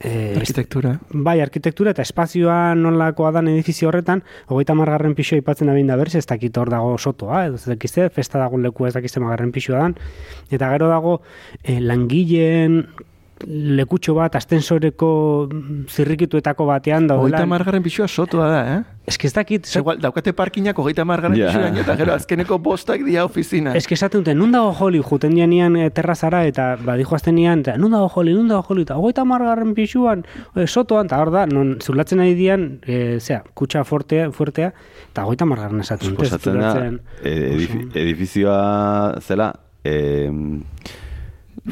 eh, 0.00 0.32
Arkitektura. 0.40 0.94
bai, 1.12 1.40
arkitektura 1.44 1.92
eta 1.92 2.02
espazioa 2.02 2.74
nolakoa 2.74 3.32
dan 3.36 3.48
edifizio 3.52 3.90
horretan, 3.90 4.24
hogeita 4.48 4.74
margarren 4.74 5.14
pixoa 5.14 5.42
ipatzen 5.42 5.68
da 5.68 5.76
behin 5.76 5.92
da 5.92 6.00
berriz, 6.00 6.16
ez 6.16 6.26
dakit 6.26 6.56
hor 6.56 6.70
dago 6.72 6.96
sotoa, 6.96 7.44
edo 7.50 7.60
ez 7.60 7.66
dakizte, 7.68 8.08
festa 8.08 8.38
dago 8.38 8.56
leku 8.56 8.86
ez 8.86 8.94
dakizte 8.94 9.20
margarren 9.20 9.52
pixoa 9.52 9.84
dan, 9.84 9.96
eta 10.50 10.72
gero 10.72 10.88
dago 10.88 11.20
eh, 11.62 11.80
langileen 11.80 12.86
lekutxo 13.46 14.14
bat 14.16 14.36
astensoreko 14.36 15.10
zirrikituetako 15.88 16.66
batean 16.68 17.06
daudela. 17.08 17.38
Hogeita 17.38 17.50
margarren 17.50 17.84
pixua 17.84 18.08
sotoa 18.08 18.48
da, 18.50 18.62
eh? 18.76 18.80
Ez 19.10 19.16
que 19.18 19.26
ez 19.26 19.32
dakit, 19.34 19.66
Ze 19.66 19.80
igual, 19.80 19.98
daukate 19.98 20.32
parkinak 20.32 20.78
hogeita 20.78 21.04
margarren 21.04 21.36
yeah. 21.36 21.72
eta 21.80 21.96
gero 21.98 22.12
azkeneko 22.14 22.58
bostak 22.62 23.02
dia 23.02 23.24
ofizina. 23.24 23.72
Ez 23.74 23.86
que 23.88 23.94
esaten 23.94 24.20
dute, 24.20 24.34
nun 24.38 24.52
dago 24.52 24.70
joli, 24.78 25.00
juten 25.02 25.34
dianian 25.34 25.74
e, 25.76 25.88
terrazara, 25.90 26.44
eta 26.46 26.76
badijo 26.84 27.16
azten 27.16 27.34
nian, 27.34 27.64
eta 27.64 27.74
nun 27.80 27.96
dago 27.96 28.08
joli, 28.14 28.36
nun 28.36 28.52
dago 28.52 28.62
joli, 28.68 28.84
eta 28.86 29.00
hogeita 29.00 29.24
margarren 29.26 29.74
pixuan, 29.74 30.22
e, 30.54 30.66
sotoan, 30.66 31.10
eta 31.10 31.18
hor 31.18 31.32
da, 31.34 31.46
non 31.50 31.78
zulatzen 31.80 32.22
nahi 32.22 32.36
dian, 32.38 32.68
e, 32.86 33.18
zera, 33.18 33.42
kutsa 33.54 33.82
fortea, 33.88 34.30
fuertea, 34.36 34.70
eta 35.10 35.26
hogeita 35.26 35.48
margarren 35.48 35.82
esaten 35.82 36.12
Suposatzen 36.12 36.60
da, 36.60 36.72
eh, 37.24 37.36
edifi, 37.56 37.82
edifizioa 38.04 39.20
zela, 39.24 39.52
eh, 39.82 40.30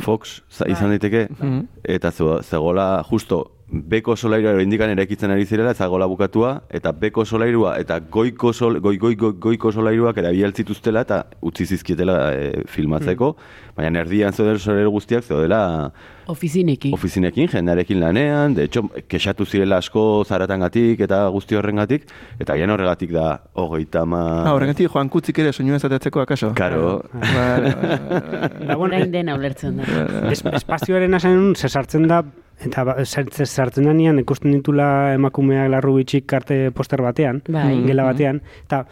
Fox 0.00 0.40
za- 0.50 0.64
izan 0.68 0.88
daiteke, 0.88 1.28
Mhm. 1.40 1.60
eta 1.84 2.10
ze- 2.10 2.42
zegoela 2.42 3.02
justo 3.10 3.44
beko 3.68 4.14
solairua 4.16 4.62
indikan 4.64 4.88
eraikitzen 4.94 5.30
ari 5.30 5.44
zirela, 5.44 5.74
zegoela 5.76 6.06
bukatua, 6.08 6.62
eta 6.72 6.88
beko 6.96 7.24
solairua 7.28 7.74
eta 7.82 7.98
goiko, 8.00 8.52
sol, 8.56 8.78
goi, 8.80 8.96
goi, 8.96 9.14
goi, 9.20 9.32
goiko 9.36 9.72
solairuak 9.72 10.16
erabil 10.22 10.54
zituztela 10.56 11.02
eta 11.04 11.18
utzi 11.44 11.66
zizkietela 11.66 12.14
eh, 12.32 12.62
filmatzeko, 12.66 13.34
baina 13.76 14.00
erdian 14.00 14.32
zeuden 14.32 14.56
solairu 14.58 14.90
guztiak 14.96 15.22
zeudela 15.24 15.92
Ofizinekin. 16.28 16.92
ofizinekin, 16.96 17.48
jendarekin 17.52 18.00
lanean, 18.00 18.54
de 18.54 18.64
hecho, 18.64 18.82
kexatu 19.08 19.44
zirela 19.44 19.78
asko 19.84 20.24
zaratangatik 20.24 21.00
eta 21.04 21.26
guzti 21.28 21.56
horrengatik, 21.60 22.08
eta 22.40 22.56
gian 22.56 22.70
horregatik 22.72 23.12
da 23.12 23.42
hogeita 23.52 24.06
ma... 24.08 24.24
Ah, 24.46 24.54
horregatik 24.56 24.88
joan 24.92 25.08
kutzik 25.12 25.38
ere 25.44 25.52
soinua 25.52 25.76
esateatzeko 25.76 26.20
akaso. 26.24 26.54
Karo, 26.56 27.02
Vale, 27.12 27.74
vale, 27.76 28.66
Da, 28.66 28.76
bueno, 28.76 28.96
dena 29.12 29.36
ulertzen 29.36 29.76
da. 29.76 29.84
es, 30.32 30.40
espazioaren 30.44 31.14
asan 31.14 31.54
ze 31.56 31.68
sartzen 31.68 32.08
da 32.08 32.22
eta 32.64 32.84
ba, 32.84 32.96
sartzen 33.04 33.86
da 33.86 33.92
nian 33.94 34.18
ikusten 34.18 34.52
ditula 34.56 35.14
emakumeak 35.14 35.70
larru 35.70 35.98
bitxik 35.98 36.26
karte 36.26 36.70
poster 36.74 37.02
batean, 37.02 37.42
Bai. 37.48 37.84
gela 37.86 38.06
batean, 38.08 38.42
eta 38.66 38.84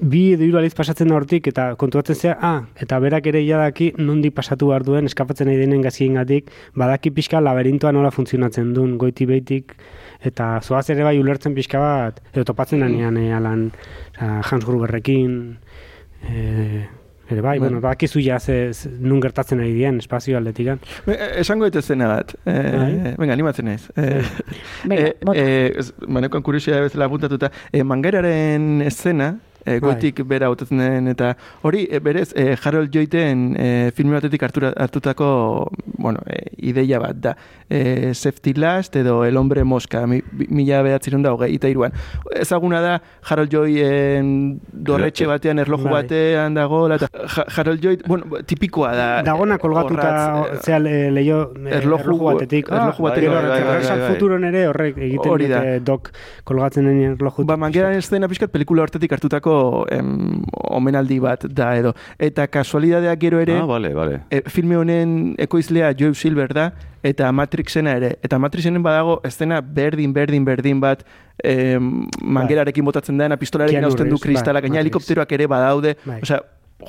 bi 0.00 0.22
edo 0.32 0.46
hiru 0.46 0.58
aldiz 0.58 0.72
pasatzen 0.76 1.10
da 1.10 1.16
hortik 1.18 1.50
eta 1.50 1.74
kontuatzen 1.80 2.16
zea, 2.16 2.36
ah, 2.40 2.62
eta 2.80 2.98
berak 3.04 3.26
ere 3.28 3.42
jadaki 3.44 3.90
nondi 3.98 4.30
pasatu 4.32 4.70
behar 4.70 4.84
duen 4.86 5.10
eskapatzen 5.10 5.50
nahi 5.50 5.58
denen 5.60 5.82
gaziengatik, 5.84 6.48
badaki 6.74 7.12
pixka 7.12 7.42
laberintoa 7.44 7.92
nola 7.92 8.12
funtzionatzen 8.14 8.72
duen 8.76 8.96
goiti 8.98 9.28
behitik, 9.28 9.74
eta 10.24 10.54
zoaz 10.62 10.86
ere 10.94 11.04
bai 11.04 11.18
ulertzen 11.20 11.54
pixka 11.56 11.82
bat, 11.82 12.22
edo 12.32 12.46
topatzen 12.48 12.80
danean 12.80 13.20
e, 13.20 13.28
alan 13.36 13.68
Hans 14.20 14.64
Gruberrekin, 14.64 15.36
e, 16.24 16.86
Ere 17.30 17.40
bai, 17.40 17.58
bueno, 17.58 17.60
bai. 17.60 17.80
bueno 17.80 17.80
bakizu 17.80 18.20
ja 18.20 18.38
ze, 18.40 18.72
ze 18.74 18.90
nun 18.90 19.20
gertatzen 19.22 19.60
ari 19.60 19.72
dien 19.72 19.98
espazio 20.02 20.36
aldetik 20.38 20.66
e, 20.66 21.12
e, 21.12 21.28
esango 21.40 21.68
dut 21.70 21.84
zena 21.84 22.08
bat. 22.08 22.34
Eh, 22.44 23.14
venga, 23.18 23.32
animatzen 23.32 23.64
naiz. 23.70 23.84
Eh, 23.96 24.22
venga, 24.90 25.12
eh, 25.34 25.44
eh, 25.44 25.84
manekoan 26.08 26.42
kurisia 26.42 26.80
bezala 26.80 27.06
apuntatuta, 27.06 27.52
eh, 27.72 27.84
mangeraren 27.84 28.82
escena, 28.82 29.36
Bai. 29.64 29.78
goitik 29.80 30.22
bera 30.26 30.46
hautatzen 30.46 30.78
den, 30.78 31.08
eta 31.08 31.36
hori, 31.62 31.86
eh, 31.90 31.98
berez, 32.00 32.32
eh, 32.36 32.56
Harold 32.62 32.90
Joyten 32.92 33.56
eh, 33.58 33.90
filme 33.94 34.14
batetik 34.14 34.42
hartura, 34.42 34.72
hartutako, 34.76 35.70
bueno, 35.98 36.20
eh, 36.26 36.46
ideia 36.58 36.98
bat 36.98 37.16
da. 37.16 37.36
Eh, 37.68 38.12
Safety 38.14 38.54
Last 38.54 38.96
edo 38.96 39.24
El 39.24 39.36
Hombre 39.36 39.62
Mosca, 39.64 40.06
mi, 40.06 40.22
mila 40.48 40.82
behatzerun 40.82 41.22
da, 41.22 41.32
hogei, 41.34 41.54
eta 41.56 41.68
iruan. 41.68 41.92
Ezaguna 42.34 42.80
da, 42.80 43.02
Harold 43.28 43.50
Joyen 43.52 44.60
dorretxe 44.72 45.26
batean, 45.26 45.58
erloju 45.58 45.84
Bai. 45.84 46.02
batean 46.02 46.54
dago, 46.54 46.86
eta 46.92 47.08
Ja- 47.36 47.44
Harold 47.56 47.80
Joy, 47.84 47.98
bueno, 48.06 48.24
tipikoa 48.46 48.94
da. 48.96 49.08
Dagona 49.22 49.58
kolgatuta, 49.58 50.08
Horratz, 50.40 50.64
zea 50.64 50.78
le- 50.78 51.10
leio 51.10 51.52
erloju- 51.54 52.00
erloju 52.00 52.24
batetik. 52.24 52.68
erloju 52.70 53.02
batetik, 53.02 53.28
gero 53.30 53.48
bai, 53.48 53.62
bai, 53.62 54.08
futuron 54.14 54.44
ere 54.44 54.66
horrek 54.68 54.96
egiten 54.98 55.30
Hori 55.30 55.48
da. 55.48 55.58
dute 55.60 55.80
dok 55.84 56.10
kolgatzen 56.44 56.86
den 56.86 57.00
erloju. 57.12 57.44
Ba, 57.44 57.56
mangeran 57.56 57.94
estena 57.94 58.28
pixkat 58.28 58.50
pelikula 58.50 58.82
hortetik 58.82 59.12
hartutako 59.12 59.49
em, 59.90 60.42
omenaldi 60.70 61.18
bat 61.22 61.44
da 61.48 61.72
edo. 61.78 61.92
Eta 62.18 62.46
kasualidadeak 62.46 63.18
gero 63.20 63.40
ere, 63.40 63.56
Ah, 63.60 63.66
vale, 63.66 63.92
vale. 63.94 64.20
e, 64.30 64.42
filme 64.50 64.76
honen 64.76 65.34
ekoizlea 65.38 65.92
Joe 65.98 66.14
Silver 66.14 66.52
da, 66.54 66.72
eta 67.02 67.30
Matrixena 67.32 67.96
ere. 67.96 68.14
Eta 68.22 68.38
Matrixenen 68.38 68.82
badago 68.82 69.20
estena 69.24 69.60
berdin, 69.60 70.12
berdin, 70.12 70.44
berdin 70.44 70.80
bat 70.80 71.04
em, 71.42 72.06
mangerarekin 72.20 72.84
botatzen 72.84 73.18
dena, 73.18 73.36
pistolarekin 73.40 73.84
hausten 73.84 74.08
du 74.10 74.16
bai, 74.16 74.34
gaina 74.34 74.52
Matrix. 74.60 74.80
helikopteroak 74.80 75.32
ere 75.32 75.46
badaude, 75.46 75.96
Bai. 76.04 76.20
osea, 76.22 76.40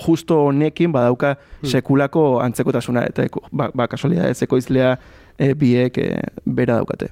justo 0.05 0.37
honekin 0.47 0.91
badauka 0.91 1.37
Hmm. 1.61 1.67
sekulako 1.69 2.39
antzekotasuna, 2.41 3.05
eta 3.09 3.25
ba, 3.51 3.69
ba 3.73 3.87
kasualidadez 3.87 4.41
ekoizlea 4.43 4.97
e, 5.37 5.53
biek 5.53 5.97
e, 5.97 6.21
bera 6.45 6.75
daukate. 6.75 7.09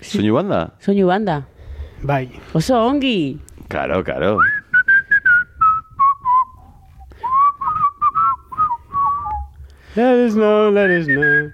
Soinu 0.00 0.34
banda? 0.38 0.70
Soinu 0.78 1.06
banda. 1.10 1.42
Bai. 2.06 2.30
Oso 2.54 2.78
ongi. 2.78 3.38
Karo, 3.68 4.04
karo. 4.06 4.38
Let 9.96 10.14
us 10.26 10.34
know, 10.34 10.70
let 10.70 10.90
us 10.90 11.06
know. 11.06 11.50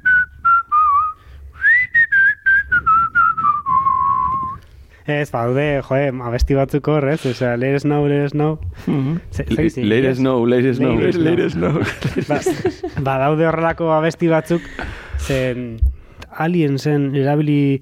Ez, 5.11 5.31
baude, 5.35 5.83
joe, 5.89 6.09
abesti 6.23 6.55
batzuk 6.55 6.87
hor, 6.89 7.09
ez? 7.13 7.21
Osea, 7.27 7.57
let 7.61 7.77
us 7.77 7.83
know, 7.83 8.07
let 8.09 8.25
us 8.27 8.33
know. 8.33 8.59
Ze- 9.35 9.45
ze- 9.49 9.71
ze- 9.71 9.85
Ladies 9.85 10.19
know, 10.19 11.81
ba, 12.29 12.39
ba 13.03 13.19
daude 13.19 13.47
horrelako 13.47 13.91
abesti 13.93 14.29
batzuk, 14.31 14.63
zen 15.19 15.81
aliensen 16.37 17.15
erabili 17.17 17.81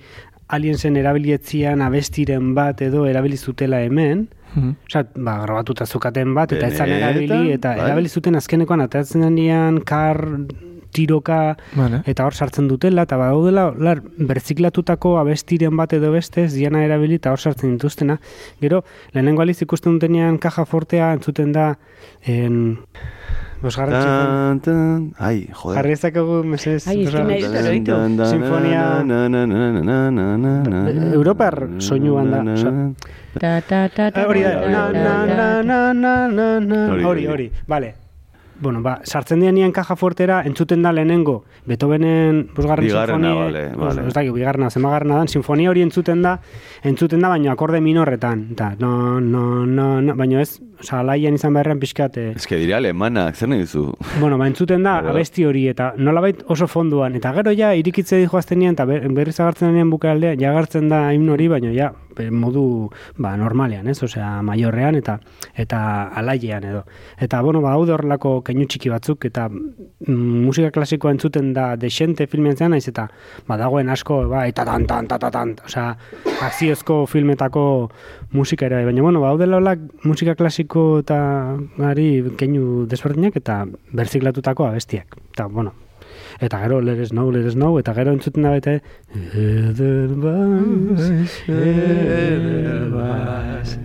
aliensen 0.49 0.97
erabilietzian 0.97 1.83
abestiren 1.85 2.55
bat 2.57 2.81
edo 2.81 3.05
erabili 3.07 3.37
zutela 3.37 3.83
hemen, 3.85 4.29
Mhm. 4.55 4.71
Osea, 4.89 5.03
ba, 5.15 5.35
grabatuta 5.43 5.85
zukaten 5.87 6.31
bat, 6.35 6.53
eta 6.57 6.69
ez 6.71 6.77
zan 6.79 6.89
Benetan? 6.89 7.11
erabili, 7.11 7.53
eta 7.53 7.75
Bai. 7.77 7.85
erabili 7.85 8.09
zuten 8.09 8.35
azkenekoan, 8.35 8.81
atatzen 8.81 9.21
denean, 9.21 9.83
kar, 9.85 10.23
tiroka, 10.93 11.57
Vale. 11.77 12.03
eta 12.07 12.25
hor 12.27 12.35
sartzen 12.35 12.69
dutela, 12.69 13.03
eta 13.03 13.17
badaudela, 13.17 13.73
lar, 13.79 14.03
berziklatutako 14.19 15.19
abestiren 15.19 15.77
bat 15.77 15.93
edo 15.93 16.13
beste, 16.13 16.45
ez 16.45 16.55
diana 16.55 16.85
erabili, 16.85 17.15
eta 17.21 17.31
hor 17.31 17.39
sartzen 17.41 17.77
dituztena. 17.77 18.19
Gero, 18.61 18.85
lehenengo 19.13 19.43
aliz 19.43 19.61
ikusten 19.63 19.99
dutenean 19.99 20.39
kaja 20.39 20.65
fortea, 20.65 21.13
entzuten 21.13 21.53
da, 21.53 21.77
en, 22.27 22.79
bosgarren 23.63 23.95
txifon, 24.01 25.15
ai, 25.19 25.49
joder. 25.53 25.77
jarri 25.81 25.93
ezakegu, 25.93 26.43
meses, 26.45 26.87
Ai, 26.87 27.03
eski 27.03 27.17
nahi 27.19 27.41
dut. 27.81 28.27
Sinfonia- 28.31 29.03
Europar 31.15 31.69
soinuan 31.79 32.31
da, 32.31 32.43
osa. 32.53 32.73
Ta, 33.39 33.61
ta, 33.61 33.89
ta, 33.89 34.11
ta, 34.11 34.27
Hori 34.27 34.43
da, 34.43 34.53
hori. 37.07 37.27
hori, 37.27 37.51
vale. 37.67 37.95
Bueno, 38.61 38.83
ba, 38.83 38.99
sartzen 39.05 39.39
dianean 39.41 39.71
kaja 39.73 39.95
fuertera, 39.97 40.41
entzuten 40.47 40.83
da 40.83 40.91
lehenengo, 40.93 41.45
Beethovenen 41.69 42.41
busgarren 42.57 42.89
Bigarrena, 42.89 43.31
sinfonia, 43.31 43.69
vale, 43.77 44.01
vale. 44.03 44.07
ez 44.09 44.33
bigarrena, 44.35 44.71
zemagarrena 44.71 45.19
dan, 45.21 45.29
sinfonia 45.29 45.71
hori 45.71 45.85
entzuten 45.87 46.23
da, 46.23 46.33
entzuten 46.83 47.23
da, 47.23 47.31
baino 47.31 47.53
akorde 47.53 47.81
minorretan, 47.81 48.49
eta, 48.57 48.73
no, 48.81 49.21
no, 49.21 49.65
no, 49.65 49.87
no, 50.03 50.17
baino 50.19 50.41
ez, 50.43 50.59
oza, 50.81 50.99
alaian 51.05 51.39
izan 51.39 51.55
beharrean 51.55 51.79
pixkat, 51.79 52.19
eh, 52.19 52.33
Ez 52.35 52.47
que 52.47 52.59
dire 52.59 52.75
alemanak, 52.75 53.37
zer 53.37 53.49
nahi 53.49 53.63
duzu? 53.63 53.93
Bueno, 54.19 54.39
ba, 54.39 54.51
entzuten 54.51 54.83
da, 54.83 54.99
abesti 55.13 55.47
hori, 55.47 55.69
eta 55.71 55.93
nolabait 55.97 56.43
oso 56.49 56.67
fonduan, 56.67 57.15
eta 57.15 57.33
gero 57.39 57.55
ja, 57.55 57.75
irikitze 57.79 58.19
di 58.19 58.27
joaztenean, 58.27 58.75
eta 58.75 58.89
ber, 58.91 59.07
berriz 59.15 59.39
agartzen 59.39 59.71
denean 59.71 59.95
bukaaldea, 59.95 60.35
ja 60.41 60.51
agartzen 60.51 60.91
da 60.91 61.07
himno 61.15 61.39
hori, 61.39 61.47
baina 61.55 61.71
ja, 61.77 61.93
modu, 62.31 62.91
ba, 63.17 63.37
normalean, 63.37 63.89
ez? 63.89 63.99
Osea, 64.03 64.43
maiorrean, 64.43 64.99
eta 64.99 65.19
eta 65.57 65.81
alaiean 66.19 66.65
edo. 66.65 66.85
Eta, 67.19 67.41
bueno, 67.43 67.63
ba, 67.65 67.75
daude 67.77 67.95
horrelako 67.97 68.39
keinu 68.47 68.67
txiki 68.67 68.93
batzuk, 68.93 69.25
eta 69.31 69.49
mm, 69.49 70.45
musika 70.47 70.71
klasikoa 70.75 71.15
entzuten 71.15 71.53
da 71.57 71.71
desente 71.77 72.27
filmean 72.27 72.57
zean, 72.57 72.75
naiz, 72.77 72.87
eta, 72.91 73.09
ba, 73.49 73.59
dagoen 73.61 73.89
asko, 73.95 74.23
ba, 74.31 74.47
eta 74.51 74.67
tan, 74.69 74.87
tan, 74.87 75.09
tan, 75.09 75.21
tan, 75.25 75.33
tan, 75.33 75.57
osea, 75.67 75.89
akziozko 76.49 77.05
filmetako 77.07 77.65
musika 78.33 78.67
ere, 78.67 78.83
bai. 78.83 78.93
baina, 78.93 79.03
bueno, 79.03 79.21
ba, 79.25 79.33
holak 79.33 79.79
musika 80.05 80.35
klasiko 80.35 81.01
eta 81.03 81.19
gari 81.79 82.09
keinu 82.39 82.87
desberdinak 82.87 83.37
eta 83.37 83.65
berziklatutako 83.93 84.69
abestiak. 84.69 85.19
Eta, 85.33 85.47
bueno, 85.47 85.75
eta 86.41 86.59
gero 86.63 86.81
let 86.81 86.99
it 87.03 87.09
snow, 87.11 87.31
let 87.33 87.45
it 87.47 87.53
snow, 87.53 87.79
eta 87.81 87.93
gero 87.95 88.13
entzuten 88.15 88.43
da 88.47 88.51
bete 88.55 88.77
Edelweiss, 89.35 91.33
Edelweiss, 91.49 93.79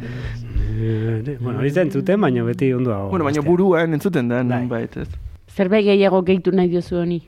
Ede- 0.84 1.38
Bueno, 1.39 1.60
hori 1.60 1.70
zen 1.72 1.88
entzuten, 1.88 2.20
baina 2.22 2.43
beti 2.43 2.74
ondo 2.74 2.89
dago. 2.91 3.10
Bueno, 3.10 3.26
baina 3.26 3.41
buruan 3.41 3.93
entzuten 3.93 4.28
da, 4.30 4.43
Bai. 4.43 4.60
nonbait, 4.64 4.97
ez? 4.97 5.08
Zerbait 5.56 5.86
gehiago 5.86 6.22
gehitu 6.28 6.51
nahi 6.51 6.68
diozu 6.70 6.97
honi? 6.99 7.22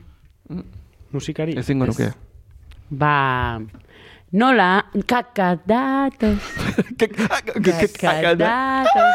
Musikari? 1.12 1.56
Ezingo 1.58 1.86
nuke. 1.86 2.10
Ba, 2.90 3.60
nola, 4.32 4.84
kakadatos, 5.06 6.38
kakadatos, 7.98 9.14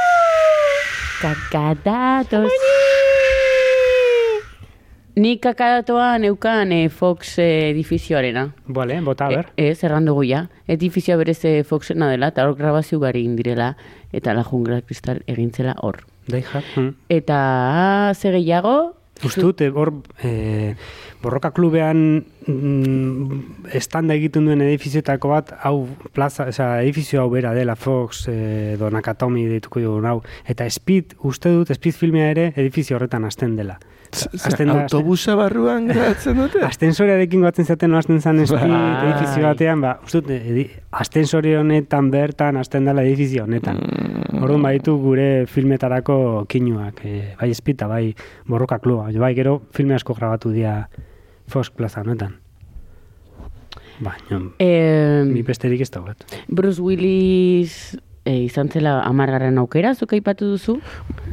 kakadatos. 1.21 2.51
Ni 5.15 5.37
kakadatoa 5.43 6.17
neukan 6.23 6.71
eh, 6.71 6.89
Fox 6.89 7.37
eh, 7.39 7.71
edifizioarena. 7.71 8.45
Bale, 8.67 9.01
bota, 9.01 9.27
ber. 9.27 9.51
E, 9.57 9.71
ez, 9.71 9.83
erran 9.83 10.07
dugu 10.07 10.23
ja. 10.29 10.45
Edifizioa 10.71 11.17
berez 11.19 11.39
eh, 11.45 11.63
Foxena 11.67 12.07
dela, 12.11 12.31
eta 12.31 12.47
hor 12.47 12.55
grabazio 12.55 12.99
gari 13.01 13.25
egin 13.25 13.35
direla, 13.35 13.73
eta 14.15 14.33
la 14.37 14.45
jungla 14.47 14.81
kristal 14.87 15.19
egintzela 15.27 15.75
hor. 15.83 16.03
Dai 16.31 16.43
jar. 16.45 16.63
Mm. 16.77 16.95
Eta 17.09 17.37
ze 18.15 18.31
gehiago, 18.31 18.95
eh, 19.21 19.71
hor, 19.73 19.93
eh, 20.23 20.75
borroka 21.21 21.51
klubean 21.51 22.25
mm, 22.47 23.67
estanda 23.73 24.15
egiten 24.15 24.45
duen 24.45 24.61
edifizioetako 24.61 25.29
bat, 25.29 25.53
hau 25.61 25.87
plaza, 26.13 26.47
oza, 26.49 26.81
edifizio 26.81 27.21
hau 27.21 27.29
bera 27.29 27.53
dela, 27.53 27.75
Fox, 27.75 28.27
eh, 28.27 28.73
edo 28.73 28.89
Nakatomi 28.89 29.45
dituko 29.47 29.79
dugun 29.79 30.05
hau. 30.05 30.21
Eta 30.45 30.69
Speed, 30.69 31.15
uste 31.21 31.49
dut, 31.49 31.73
Speed 31.75 31.95
filmea 31.95 32.31
ere 32.31 32.53
edifizio 32.55 32.97
horretan 32.97 33.25
hasten 33.25 33.55
dela. 33.55 33.79
Hasten 34.11 34.67
da- 34.67 34.81
Autobusa 34.83 35.35
barruan 35.39 35.87
gratzen 35.87 36.37
dute? 36.37 36.61
Astensorearekin 36.69 37.41
batzen 37.41 37.65
zaten 37.65 37.93
hasten 37.95 38.21
zan 38.21 38.41
Speed 38.45 38.59
Bai. 38.67 39.07
edifizio 39.09 39.43
batean, 39.47 39.81
ba, 39.81 39.95
uste 40.03 40.21
dut, 40.21 40.31
edi, 40.35 40.65
astensore 40.91 41.55
honetan 41.59 42.11
bertan 42.11 42.57
hasten 42.57 42.85
dela 42.85 43.03
edifizio 43.07 43.43
honetan. 43.47 43.79
Mm. 43.79 44.43
Orduan 44.43 44.61
baditu 44.65 44.97
gure 44.97 45.45
filmetarako 45.47 46.45
kinuak, 46.49 47.01
e, 47.05 47.35
bai 47.39 47.49
espita, 47.51 47.87
bai 47.87 48.15
borroka 48.47 48.79
baina 48.83 49.19
bai 49.19 49.33
gero 49.35 49.61
filme 49.71 49.95
asko 49.95 50.13
grabatu 50.13 50.51
dira 50.51 50.89
Fox 51.47 51.69
Plaza 51.69 52.01
honetan. 52.01 52.37
Baina, 54.01 54.41
eh, 54.57 55.23
mi 55.25 55.43
besterik 55.43 55.81
ez 55.81 55.91
daugat. 55.91 56.23
Bruce 56.47 56.81
Willis 56.81 57.97
eh, 58.25 58.43
izan 58.45 58.69
zela 58.69 59.01
amargarren 59.03 59.57
aukera, 59.57 59.93
zuk 59.95 60.13
aipatu 60.13 60.45
duzu? 60.51 60.79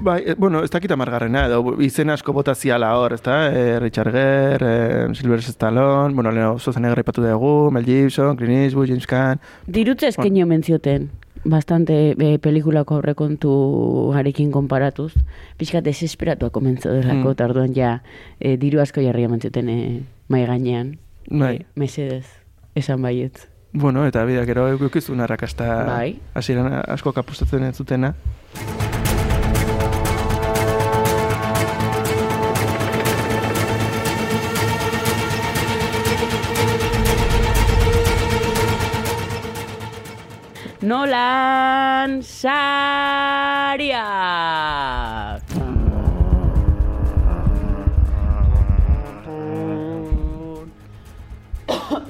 Bai, 0.00 0.22
eh, 0.26 0.34
bueno, 0.38 0.62
ez 0.64 0.70
dakit 0.70 0.90
amargarrena, 0.90 1.46
edo 1.46 1.76
izen 1.82 2.10
asko 2.10 2.32
bota 2.32 2.54
ziala 2.54 2.94
hor, 2.96 3.12
ez 3.12 3.22
da? 3.22 3.50
E, 3.52 3.78
Richard 3.80 4.12
Gere, 4.12 4.72
e, 5.10 5.14
Sylvester 5.14 5.52
Stallone, 5.52 6.14
bueno, 6.14 6.30
lehen 6.32 6.46
oso 6.46 6.72
zen 6.72 6.84
aipatu 6.86 7.22
dugu, 7.22 7.70
Mel 7.70 7.84
Gibson, 7.84 8.36
Clint 8.36 8.64
Eastwood, 8.64 8.88
James 8.88 9.06
Caan, 9.06 9.40
Dirutze 9.66 10.08
eskenio 10.08 10.46
mentzioten, 10.46 11.10
bastante 11.44 12.14
e, 12.18 12.38
pelikulako 12.38 12.96
aurrekontu 12.96 14.10
garekin 14.14 14.50
konparatuz, 14.50 15.12
pixka 15.58 15.80
desesperatuak 15.82 16.52
komentzo 16.52 16.90
delako, 16.90 17.30
Mm. 17.30 17.34
tarduan 17.34 17.74
ja, 17.74 18.02
e, 18.40 18.56
diru 18.56 18.80
asko 18.80 19.00
jarri 19.00 19.24
emantzuten 19.28 19.68
e, 19.68 20.02
mai 20.28 20.46
gainean. 20.46 20.96
Bai. 21.30 21.56
E, 21.56 21.66
mesedez, 21.76 22.24
esan 22.74 23.02
baietz. 23.02 23.46
Bueno, 23.72 24.06
eta 24.06 24.24
bida, 24.24 24.44
gero 24.48 24.66
eukizun 24.68 25.20
arrakasta 25.20 25.84
Bai. 25.84 26.20
hasieran 26.34 26.72
asko 26.88 27.12
kapustatzen 27.12 27.64
ez 27.68 27.76
zutena. 27.76 28.14
Nolan 40.80 42.22
Sariak! 42.22 42.48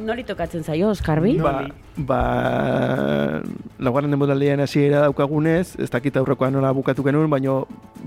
Nori 0.09 0.23
tokatzen 0.25 0.63
zaio, 0.65 0.89
Oskarbi? 0.89 1.35
Ba, 1.37 1.67
ba, 2.09 2.19
laugarren 3.77 4.15
denboraldian 4.15 4.63
hasiera 4.65 5.03
daukagunez, 5.05 5.75
ez 5.77 5.91
dakit 5.93 6.17
aurrekoan 6.17 6.55
nola 6.57 6.71
bukatu 6.73 7.03
genuen, 7.05 7.29
baino, 7.29 7.59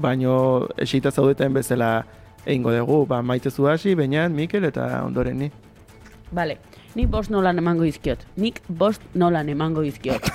baino 0.01 0.31
eseita 0.81 1.11
zaudeten 1.11 1.53
bezala 1.53 1.91
egingo 2.41 2.73
dugu, 2.73 3.03
ba, 3.05 3.19
maite 3.21 3.51
zu 3.51 3.67
hasi, 3.69 3.93
Beñat, 3.93 4.33
Mikel 4.33 4.65
eta 4.65 4.87
ondoren 5.05 5.37
ni. 5.43 5.51
Vale, 6.33 6.55
nik 6.97 7.11
bost 7.13 7.29
nolan 7.29 7.61
emango 7.61 7.85
izkiot. 7.85 8.23
Nik 8.35 8.63
bost 8.67 9.05
nolan 9.13 9.51
emango 9.53 9.83
izkiot. 9.85 10.25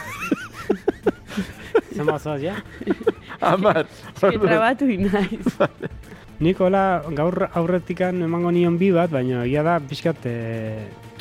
Zer 1.96 2.06
bazoaz, 2.06 2.38
ja? 2.44 2.60
Amar! 3.40 3.88
Eske 4.12 4.38
trabatu 4.38 4.86
inaiz. 4.92 5.50
Nikola 6.38 6.84
gaur 7.16 7.48
aurretikan 7.48 8.22
emango 8.22 8.54
nion 8.54 8.78
bi 8.78 8.92
bat, 8.94 9.10
baina 9.10 9.42
egia 9.48 9.66
da 9.66 9.80
pixkat 9.82 10.30
e, 10.30 10.36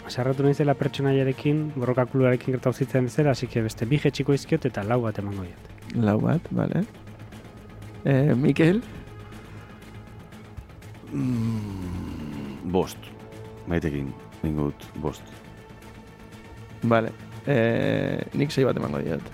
sarratu 0.07 0.43
naizela 0.45 0.73
pertsonaiarekin, 0.77 1.71
borroka 1.75 2.05
klubarekin 2.05 2.53
gertau 2.55 2.73
zitzen 2.73 3.05
bezala, 3.09 3.31
así 3.31 3.47
que 3.47 3.61
beste 3.65 3.85
bi 3.85 3.97
jetxiko 3.99 4.33
izkiot 4.33 4.65
eta 4.69 4.83
lau 4.83 5.01
bat 5.03 5.17
emango 5.19 5.43
diot. 5.43 5.71
Lau 6.03 6.19
bat, 6.21 6.41
bale. 6.51 6.83
Eh, 8.05 8.33
Mikel? 8.35 8.81
Bost. 12.75 12.97
Maitekin, 13.67 14.11
ningut, 14.43 14.85
bost. 15.01 15.23
Bale. 16.85 17.09
Eh, 17.47 18.21
nik 18.37 18.51
sei 18.53 18.65
bat 18.65 18.77
emango 18.77 19.01
diot. 19.01 19.33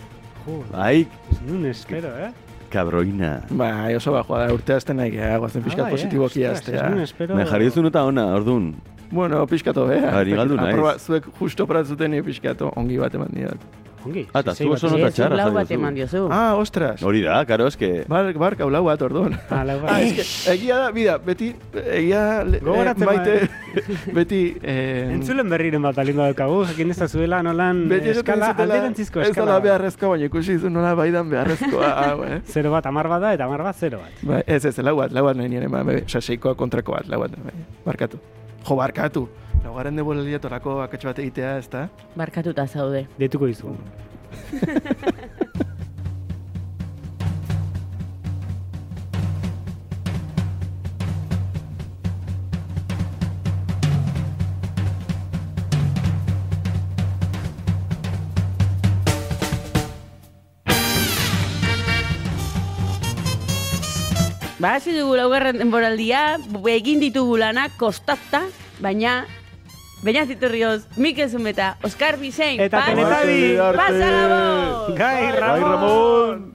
Ai, 0.74 1.06
Ez 1.32 1.42
nun 1.46 1.66
espero, 1.70 2.10
eh? 2.18 2.32
cabroina. 2.72 3.42
Bai, 3.52 3.94
oso 3.98 4.14
bajoa 4.16 4.46
da, 4.46 4.54
urte 4.56 4.74
azten 4.74 4.96
nahi, 4.98 5.12
eh, 5.20 5.36
guazen 5.38 5.62
pixkat 5.64 5.84
Ah, 5.86 5.90
bai, 5.90 5.92
eh? 5.92 5.98
positiboki 5.98 6.46
Ostras, 6.46 6.62
aztea. 6.62 6.86
Ez 6.86 6.92
nun 6.94 7.02
espero... 7.04 7.36
Me 7.36 7.46
jarri 7.46 7.68
duzu 7.68 7.84
nota 7.84 8.06
ona, 8.08 8.26
orduan. 8.36 8.72
Bueno, 9.12 9.46
pixkato, 9.48 9.92
eh? 9.92 10.00
Ari 10.08 10.32
galdu 10.40 10.56
naiz. 10.56 11.04
Zuek 11.06 11.26
justo 11.40 11.68
pratzuten 11.68 12.12
ni 12.12 12.22
pixkato 12.24 12.72
ongi 12.76 12.98
bat 12.98 13.14
eman 13.16 13.28
diot. 13.36 13.60
ongi. 14.02 14.24
Ah, 14.34 14.40
eta 14.40 14.56
sei 14.58 14.66
zu 14.66 14.72
oso 14.74 14.90
nota 14.90 15.08
Ez, 15.12 15.14
txarra 15.14 15.36
lau 15.38 15.52
bat 15.54 15.70
eman 15.72 15.94
diozu. 15.94 16.24
Ah, 16.34 16.56
ostras. 16.58 17.04
Hori 17.06 17.20
da, 17.22 17.36
karo, 17.46 17.68
eske... 17.70 18.06
Bar, 18.10 18.32
bar, 18.34 18.56
lau 18.74 18.82
bat, 18.88 19.02
orduan. 19.06 19.36
Ah, 19.54 19.60
lau 19.64 19.76
bat. 19.84 19.92
Ah, 19.94 20.00
eske, 20.02 20.24
egia 20.56 20.78
da, 20.80 20.88
bida, 20.96 21.18
beti, 21.22 21.52
egia, 21.84 22.24
le- 22.48 22.64
Gogoratzen 22.66 23.04
eh, 23.04 23.12
maite, 23.12 23.36
beti, 24.18 24.40
eh, 24.64 25.12
Entzulen 25.14 25.54
berriren 25.54 25.86
bat 25.86 26.00
alindu 26.02 26.24
daukagu, 26.24 26.64
jakin 26.72 26.96
ez 26.96 26.98
da 26.98 27.08
zuela 27.14 27.44
nolan 27.46 27.84
beti 27.94 28.10
eskala, 28.16 28.56
alderantzizko 28.58 29.22
Ez 29.22 29.30
dela 29.36 29.38
eskala. 29.38 29.60
beharrezkoa, 29.68 30.16
baina 30.16 30.26
ikusi 30.32 30.58
zu 30.58 30.74
nola 30.74 30.96
baidan 30.98 31.30
beharrezkoa, 31.30 31.94
hau, 32.08 32.24
eh? 32.26 32.42
Zero 32.50 32.72
bat 32.74 32.90
amar 32.90 33.08
bat 33.08 33.22
da, 33.22 33.36
eta 33.38 33.46
amar 33.46 33.62
bat 33.70 33.78
zero 33.78 34.02
bat. 34.02 34.18
Ba, 34.26 34.42
ez, 34.48 34.64
ez, 34.66 34.78
lau 34.82 34.96
bat, 34.98 35.14
lau 35.14 35.28
bat 35.30 35.38
nahi 35.38 35.54
nire, 35.54 35.70
ba, 35.70 35.84
be, 35.86 36.02
oza, 36.10 36.26
seikoa 36.26 36.56
kontrako 36.58 36.98
bat, 36.98 37.06
lau 37.12 37.22
bat, 37.28 37.38
bai, 37.38 37.54
barkatu. 37.86 38.18
Jo, 38.68 38.76
barkatu. 38.78 39.28
Laugarren 39.64 39.96
de 39.96 40.04
bolelia 40.06 40.40
torako 40.42 40.80
akatx 40.84 41.06
bat 41.10 41.20
egitea, 41.22 41.58
ez 41.62 41.68
da? 41.70 41.88
Barkatuta 42.18 42.68
zaude. 42.68 43.06
Deituko 43.20 43.50
dizu. 43.50 43.76
Ba, 64.62 64.76
hasi 64.78 64.92
dugu 64.94 65.16
laugarren 65.18 65.58
denboraldia, 65.58 66.38
egin 66.70 67.00
ditugu 67.02 67.40
lanak, 67.42 67.74
kostata, 67.82 68.44
baina... 68.78 69.24
Baina 70.06 70.22
ziturrioz, 70.26 70.86
Mikel 70.98 71.30
Zumeta, 71.30 71.76
Oskar 71.86 72.18
Bisein, 72.22 72.62
Eta 72.62 72.82
Teletabi! 72.88 73.58
Pasa 73.78 74.08
Gabon! 74.14 74.96
Gai, 74.98 75.30
Bai, 75.30 75.38
Ramon! 75.38 75.70
Ramon! 75.70 76.51